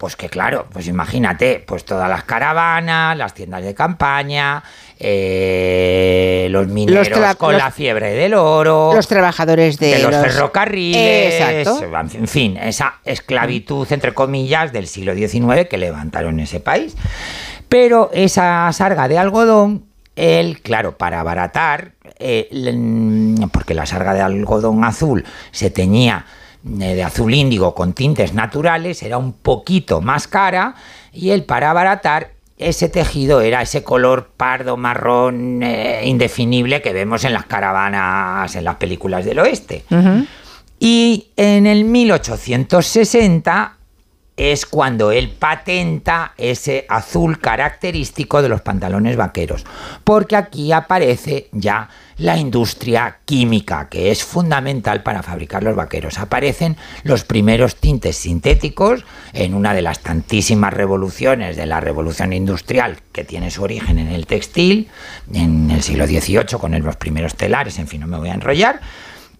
[0.01, 4.63] Pues que claro, pues imagínate, pues todas las caravanas, las tiendas de campaña,
[4.99, 7.07] eh, los mineros
[7.37, 12.07] con los- la fiebre del oro, Los trabajadores de, de los, los- ferrocarriles, Exacto.
[12.17, 16.95] en fin, esa esclavitud, entre comillas, del siglo XIX que levantaron ese país.
[17.69, 22.49] Pero esa sarga de algodón, él, claro, para abaratar, eh,
[23.53, 26.25] porque la sarga de algodón azul se teñía
[26.63, 30.75] de azul índigo con tintes naturales, era un poquito más cara,
[31.11, 37.23] y él para abaratar ese tejido era ese color pardo marrón eh, indefinible que vemos
[37.23, 39.83] en las caravanas, en las películas del oeste.
[40.79, 43.77] Y en el 1860
[44.37, 49.65] es cuando él patenta ese azul característico de los pantalones vaqueros,
[50.03, 56.19] porque aquí aparece ya la industria química, que es fundamental para fabricar los vaqueros.
[56.19, 62.97] Aparecen los primeros tintes sintéticos en una de las tantísimas revoluciones de la revolución industrial
[63.11, 64.89] que tiene su origen en el textil,
[65.33, 68.81] en el siglo XVIII con los primeros telares, en fin, no me voy a enrollar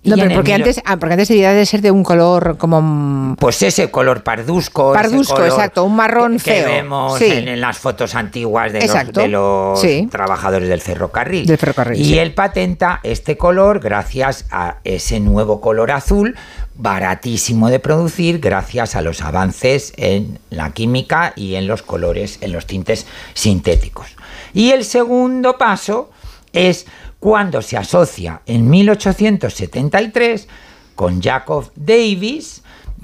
[0.03, 3.35] No, pero porque antes, ah, porque antes debía de ser de un color como...
[3.39, 4.95] Pues ese color pardusco.
[4.95, 6.67] ese Pardusco, color exacto, un marrón que, que feo.
[6.67, 7.25] vemos Sí.
[7.25, 10.07] en, en las fotos antiguas de los, Exacto, de los sí.
[10.09, 11.45] trabajadores del ferrocarril.
[11.45, 12.17] Del ferrocarril, y sí.
[12.17, 16.35] él patenta este color gracias a ese nuevo color azul,
[16.75, 22.53] baratísimo de producir, gracias a los avances en la química y en los colores, en
[22.53, 23.05] los tintes
[23.35, 24.07] sintéticos.
[24.53, 26.09] Y el segundo paso
[26.53, 26.87] es
[27.21, 30.47] cuando se asocia en 1873
[30.95, 32.63] con Jacob Davis,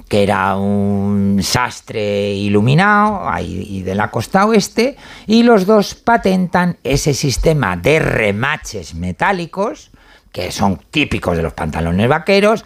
[0.09, 7.13] que era un sastre iluminado ahí de la costa oeste, y los dos patentan ese
[7.13, 9.91] sistema de remaches metálicos,
[10.31, 12.65] que son típicos de los pantalones vaqueros,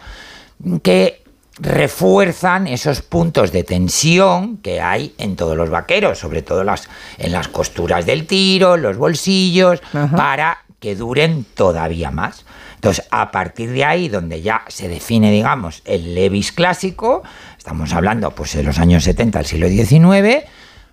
[0.82, 1.22] que
[1.58, 6.88] refuerzan esos puntos de tensión que hay en todos los vaqueros, sobre todo las,
[7.18, 9.82] en las costuras del tiro, en los bolsillos,
[10.16, 12.44] para que duren todavía más.
[12.74, 17.22] Entonces, a partir de ahí, donde ya se define, digamos, el Levis clásico,
[17.56, 20.44] estamos hablando pues de los años 70 del siglo XIX,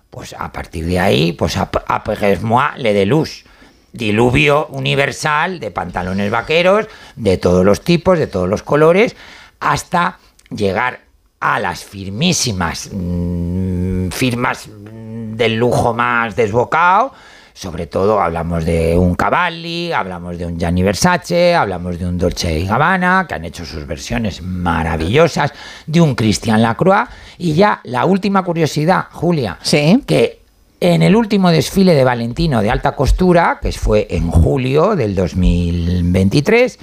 [0.08, 3.44] pues a partir de ahí, pues après-moi le deluxe.
[3.92, 6.86] Diluvio universal de pantalones vaqueros,
[7.16, 9.16] de todos los tipos, de todos los colores,
[9.58, 11.00] hasta llegar
[11.40, 17.12] a las firmísimas mm, firmas del lujo más desbocado.
[17.60, 22.58] Sobre todo hablamos de un Cavalli, hablamos de un Gianni Versace, hablamos de un Dolce
[22.58, 25.52] y Gabbana, que han hecho sus versiones maravillosas,
[25.86, 27.10] de un Christian Lacroix.
[27.36, 29.58] Y ya la última curiosidad, Julia,
[30.06, 30.40] que
[30.80, 36.78] en el último desfile de Valentino de alta costura, que fue en julio del 2023,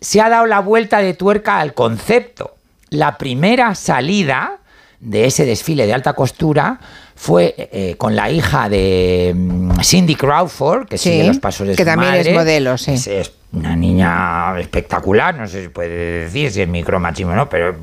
[0.00, 2.56] se ha dado la vuelta de tuerca al concepto.
[2.90, 4.58] La primera salida
[4.98, 6.80] de ese desfile de alta costura
[7.24, 11.76] fue eh, con la hija de mm, Cindy Crawford, que Sí, sigue los pasos de
[11.76, 12.94] que su también es modelo, sí.
[12.94, 17.48] Es, es una niña espectacular, no sé si puede decir si es micromachismo o no,
[17.48, 17.76] pero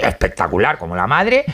[0.00, 1.44] espectacular como la madre.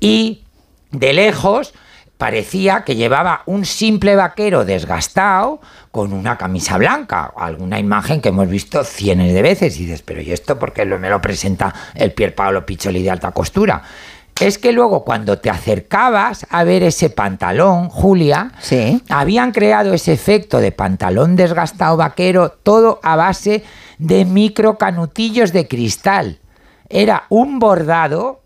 [0.00, 0.42] Y
[0.90, 1.74] de lejos
[2.18, 5.60] parecía que llevaba un simple vaquero desgastado
[5.92, 10.20] con una camisa blanca, alguna imagen que hemos visto cientos de veces y dices, pero
[10.22, 13.80] ¿y esto por qué lo- me lo presenta el Pierpaolo Piccioli de alta costura?
[14.40, 18.52] Es que luego cuando te acercabas a ver ese pantalón, Julia,
[19.08, 23.64] habían creado ese efecto de pantalón desgastado vaquero, todo a base
[23.98, 26.40] de micro canutillos de cristal.
[26.88, 28.42] Era un bordado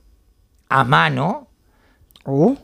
[0.69, 1.48] a mano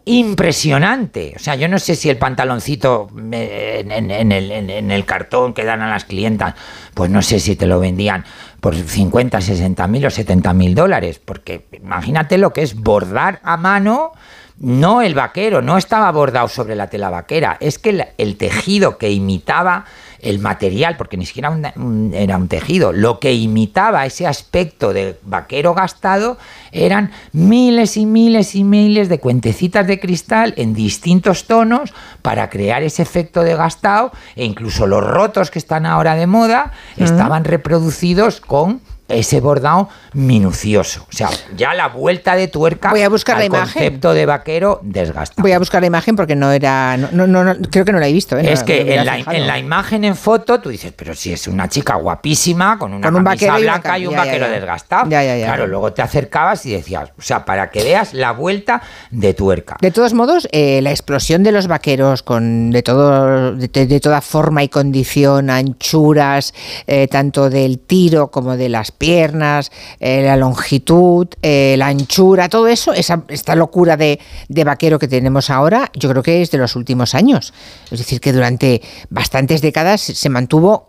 [0.04, 1.34] impresionante.
[1.36, 5.64] O sea, yo no sé si el pantaloncito eh, en, el, en el cartón que
[5.64, 6.54] dan a las clientas,
[6.94, 8.24] pues no sé si te lo vendían
[8.60, 13.56] por 50, 60 mil o 70 mil dólares, porque imagínate lo que es bordar a
[13.56, 14.12] mano.
[14.58, 18.98] No el vaquero, no estaba bordado sobre la tela vaquera, es que el, el tejido
[18.98, 19.84] que imitaba
[20.20, 24.92] el material, porque ni siquiera un- un- era un tejido, lo que imitaba ese aspecto
[24.92, 26.38] de vaquero gastado
[26.72, 32.82] eran miles y miles y miles de cuentecitas de cristal en distintos tonos para crear
[32.84, 38.40] ese efecto de gastado e incluso los rotos que están ahora de moda estaban reproducidos
[38.40, 41.06] con ese bordado minucioso.
[41.08, 43.72] O sea, ya la vuelta de tuerca Voy a buscar al la imagen.
[43.72, 45.42] concepto de vaquero desgastado.
[45.42, 46.96] Voy a buscar la imagen porque no era.
[46.96, 48.36] No, no, creo que no la he visto.
[48.38, 48.52] ¿eh?
[48.52, 49.36] Es no que en la, fijado.
[49.36, 53.06] en la imagen en foto tú dices, pero si es una chica guapísima, con una
[53.06, 54.52] Con un camisa vaquero y una blanca y un ya, vaquero ya.
[54.52, 55.10] desgastado.
[55.10, 55.22] Ya.
[55.44, 59.76] Claro, luego te acercabas y decías, o sea, para que veas la vuelta de tuerca.
[59.80, 64.20] De todos modos, eh, la explosión de los vaqueros con de todo de, de toda
[64.20, 66.54] forma y condición, anchuras,
[66.86, 72.68] eh, tanto del tiro como de las piernas, eh, la longitud, eh, la anchura, todo
[72.68, 76.58] eso, esa, esta locura de, de vaquero que tenemos ahora, yo creo que es de
[76.58, 77.52] los últimos años.
[77.90, 80.86] Es decir, que durante bastantes décadas se mantuvo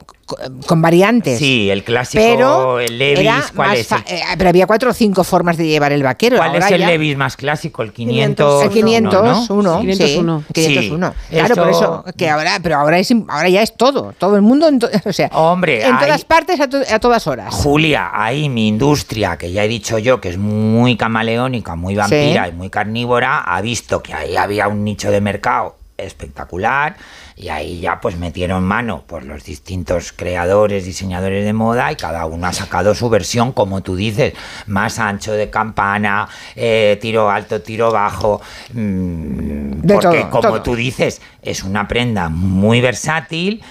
[0.66, 1.38] con variantes.
[1.38, 3.92] Sí, el clásico, pero el Levis, ¿cuál es?
[3.92, 6.38] eh, pero había cuatro o cinco formas de llevar el vaquero.
[6.38, 7.84] ¿Cuál es el ya- Levis más clásico?
[7.84, 8.64] El 500.
[8.64, 9.82] el 501, ¿no?
[9.82, 10.44] sí, 501.
[10.54, 10.92] Sí,
[11.30, 14.68] Claro, por eso que ahora, pero ahora es ahora ya es todo, todo el mundo,
[14.68, 17.54] en to- o sea, Hombre, en hay- todas partes a, to- a todas horas.
[17.54, 22.46] Julia, ahí mi industria, que ya he dicho yo que es muy camaleónica, muy vampira
[22.46, 22.50] Sí.
[22.50, 26.96] y muy carnívora, ha visto que ahí había un nicho de mercado espectacular
[27.36, 32.26] y ahí ya pues metieron mano por los distintos creadores, diseñadores de moda y cada
[32.26, 34.34] uno ha sacado su versión, como tú dices,
[34.68, 38.42] más ancho de campana, eh, tiro alto, tiro bajo,
[38.74, 40.62] mm, De porque todo, como todo.
[40.64, 43.62] tú dices, es una prenda muy versátil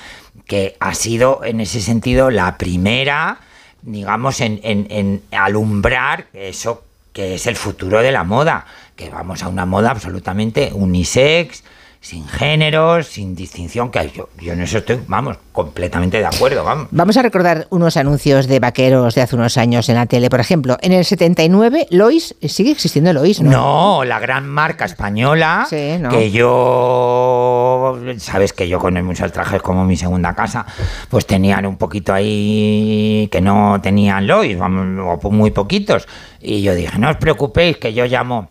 [0.46, 3.38] que ha sido en ese sentido la primera,
[3.82, 9.42] digamos, en, en- en alumbrar eso que es el futuro de la moda, que vamos
[9.42, 11.62] a una moda absolutamente unisex,
[12.04, 16.88] sin géneros, sin distinción, que yo, yo en eso estoy, vamos, completamente de acuerdo, vamos.
[16.90, 20.28] Vamos a recordar unos anuncios de vaqueros de hace unos años en la tele.
[20.28, 23.50] Por ejemplo, en el 79, Lois, sigue existiendo Lois, ¿no?
[23.50, 29.56] No, la gran marca española, que yo, sabes que yo con el Museo del Traje
[29.56, 30.66] es como mi segunda casa,
[31.08, 36.06] pues tenían un poquito ahí que no tenían Lois, vamos, o muy poquitos.
[36.38, 38.50] Y yo dije, no os preocupéis, que yo llamo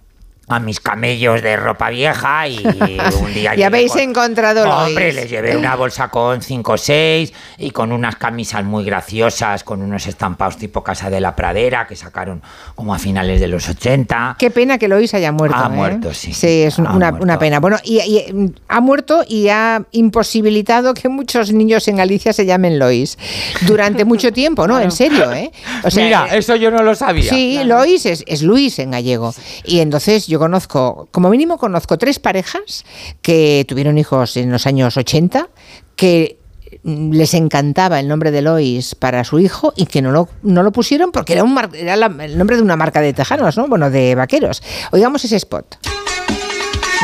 [0.54, 2.58] a mis camellos de ropa vieja y
[3.22, 3.56] un día...
[3.56, 4.88] y habéis encontrado Lois.
[4.90, 9.64] Hombre, les llevé una bolsa con 5 o 6 y con unas camisas muy graciosas,
[9.64, 12.42] con unos estampados tipo Casa de la Pradera que sacaron
[12.76, 14.36] como a finales de los 80.
[14.40, 15.58] Qué pena que Lois haya muerto.
[15.58, 15.70] Ha ¿eh?
[15.70, 16.34] muerto, sí.
[16.34, 17.60] Sí, es una, una pena.
[17.60, 22.80] Bueno, y, y, ha muerto y ha imposibilitado que muchos niños en Galicia se llamen
[22.80, 23.18] Lois
[23.62, 24.80] durante mucho tiempo, ¿no?
[24.80, 25.52] En serio, ¿eh?
[25.84, 27.30] O sea, Mira, eso yo no lo sabía.
[27.30, 29.34] Sí, Lois es, es Luis en gallego.
[29.64, 32.84] Y entonces yo conozco, como mínimo conozco tres parejas
[33.22, 35.48] que tuvieron hijos en los años 80,
[35.96, 36.38] que
[36.84, 41.32] les encantaba el nombre de Lois para su hijo y que no lo, pusieron porque
[41.32, 43.70] era, un mar- el nombre de una marca de tejanos, ¿no?
[43.70, 44.62] Bueno, de vaqueros.
[44.92, 45.78] Oigamos ese spot.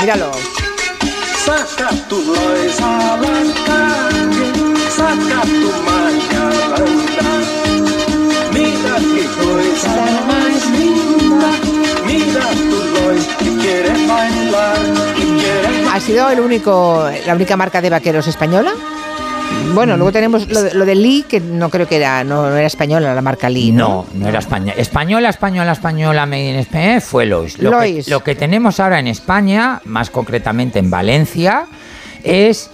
[0.01, 0.31] Míralo.
[1.45, 3.17] Saca tu Lois a
[4.97, 6.85] saca tu mañana.
[8.53, 9.95] Mira qué cosa
[10.27, 11.51] más linda,
[12.05, 12.88] mira tu
[15.91, 18.71] ¿Ha sido el único, la única marca de vaqueros española?
[19.73, 22.55] Bueno, luego tenemos lo de, lo de Lee, que no creo que era, no, no
[22.55, 23.71] era española la marca Lee.
[23.71, 24.73] No, no era española.
[24.77, 27.59] Española, española, española, made in Spain fue Lois.
[27.59, 28.05] Lo, Lois.
[28.05, 31.67] Que, lo que tenemos ahora en España, más concretamente en Valencia,
[32.23, 32.71] es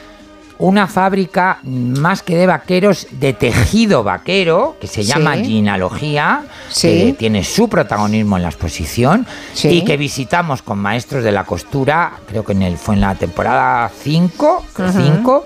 [0.57, 5.09] una fábrica más que de vaqueros, de tejido vaquero, que se Sí.
[5.11, 6.87] llama Ginalogía, Sí.
[6.87, 9.69] que tiene su protagonismo en la exposición Sí.
[9.69, 13.15] y que visitamos con maestros de la costura, creo que en el, fue en la
[13.15, 15.43] temporada 5, Ujú.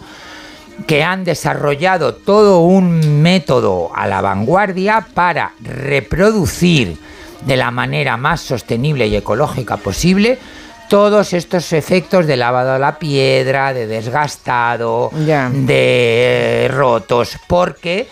[0.85, 6.97] que han desarrollado todo un método a la vanguardia para reproducir
[7.45, 10.37] de la manera más sostenible y ecológica posible
[10.89, 18.07] todos estos efectos de lavado a la piedra, de desgastado, de eh, rotos, porque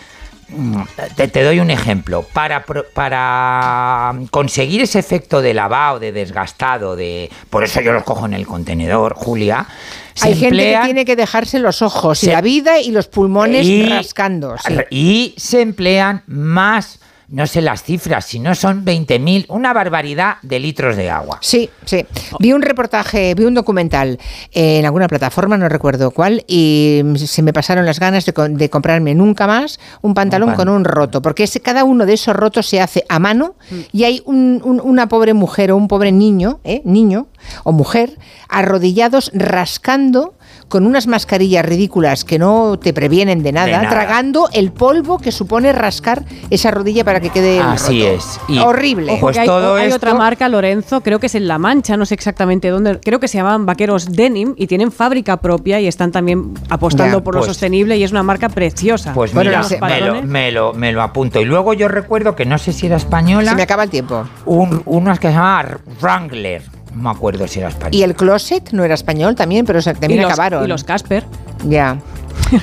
[0.48, 0.82] mm,
[1.16, 2.24] te, te doy un ejemplo.
[2.32, 8.26] Para, para conseguir ese efecto de lavado, de desgastado, de por eso yo los cojo
[8.26, 9.66] en el contenedor, Julia.
[10.14, 13.66] se Hay gente que tiene que dejarse los ojos y la vida y los pulmones
[13.66, 14.56] y- rascando.
[14.58, 14.74] sí.
[14.90, 20.58] Y se emplean más, no sé las cifras, si no son 20.000, una barbaridad de
[20.60, 21.38] litros de agua.
[21.42, 22.06] Sí, sí.
[22.40, 24.18] Vi un reportaje, vi un documental
[24.52, 28.70] en alguna plataforma, no recuerdo cuál, y se me pasaron las ganas de, co- de
[28.70, 32.34] comprarme nunca más un pantalón pan- con un roto, porque ese- cada uno de esos
[32.34, 33.56] rotos se hace a mano
[33.92, 36.80] y hay un- un- una pobre mujer o un pobre niño, ¿eh?
[36.86, 37.26] niño
[37.64, 38.16] o mujer,
[38.48, 40.34] arrodillados rascando
[40.68, 43.88] con unas mascarillas ridículas que no te previenen de nada, De nada.
[43.88, 48.14] tragando el polvo que supone rascar esa rodilla para que quede Así roto.
[48.16, 48.40] es.
[48.48, 49.12] Y- Horrible.
[49.12, 51.96] Ojo, Pues hay, todo hay esto- otra marca, Lorenzo, creo que es en La Mancha,
[51.96, 55.86] no sé exactamente dónde, creo que se llaman Vaqueros Denim y tienen fábrica propia y
[55.86, 59.12] están también apostando Ya, por lo pues- sostenible y es una marca preciosa.
[59.14, 61.40] Pues Bueno, mira, me, lo, me, lo, me lo apunto.
[61.40, 64.24] Y luego yo recuerdo que no sé si era española, Se me acaba el tiempo.
[64.44, 66.62] un, unas que se llamaba Wrangler.
[66.98, 67.96] No me acuerdo si era española.
[67.96, 70.64] Y el closet no era español también, pero se- también y los, acabaron.
[70.64, 71.24] Y los Casper.
[71.64, 71.96] Ya.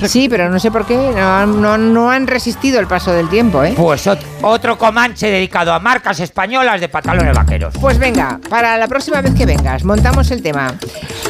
[0.07, 0.95] Sí, pero no sé por qué.
[0.95, 3.73] No, han- no- no han resistido el paso del tiempo, ¿eh?
[3.77, 7.73] Pues ot- otro comanche dedicado a marcas españolas de pantalones vaqueros.
[7.79, 10.73] Pues venga, para la próxima vez que vengas, montamos el tema.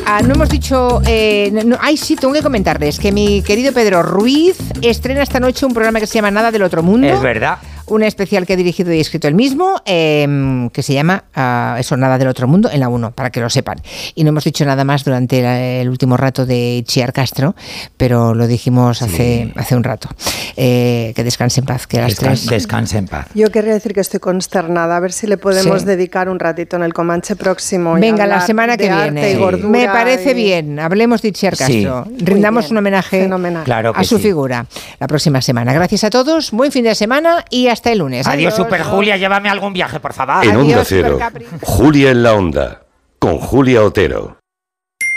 [0.05, 1.01] Ah, no hemos dicho.
[1.05, 5.65] Eh, no- ay, sí, tengo que comentarles que mi querido Pedro Ruiz estrena esta noche
[5.65, 7.07] un programa que se llama Nada del Otro Mundo.
[7.07, 7.57] Es verdad.
[7.87, 11.95] Un especial que ha dirigido y escrito él mismo, eh, que se llama ah, Eso,
[11.97, 13.79] Nada del Otro Mundo, en la 1, para que lo sepan.
[14.15, 17.55] Y no hemos dicho nada más durante la- el último rato de Chiar Castro,
[17.97, 20.09] pero lo dijimos hace, hace un rato.
[20.57, 22.47] Eh, que descanse en paz, que las Descan- tres.
[22.47, 23.27] descanse en paz.
[23.35, 25.85] Yo querría decir que estoy consternada, a ver si le podemos Sí.
[25.85, 27.97] dedicar un ratito en el Comanche próximo.
[27.97, 29.37] y Venga, la semana que viene.
[29.67, 30.79] Me parece y- bien.
[30.79, 31.47] Hablemos de Sí.
[31.49, 32.07] Castro.
[32.17, 33.63] Rindamos un homenaje fenomenal.
[33.93, 34.23] A su sí.
[34.23, 34.65] figura
[34.99, 35.73] la próxima semana.
[35.73, 38.27] Gracias a todos, buen fin de semana y hasta el lunes.
[38.27, 40.43] Adiós, Super Julia, llévame a algún viaje, por favor.
[40.45, 41.45] En Onda Adiós, Cero, Supercapri.
[41.61, 42.81] Julia en la Onda,
[43.19, 44.37] con Julia Otero.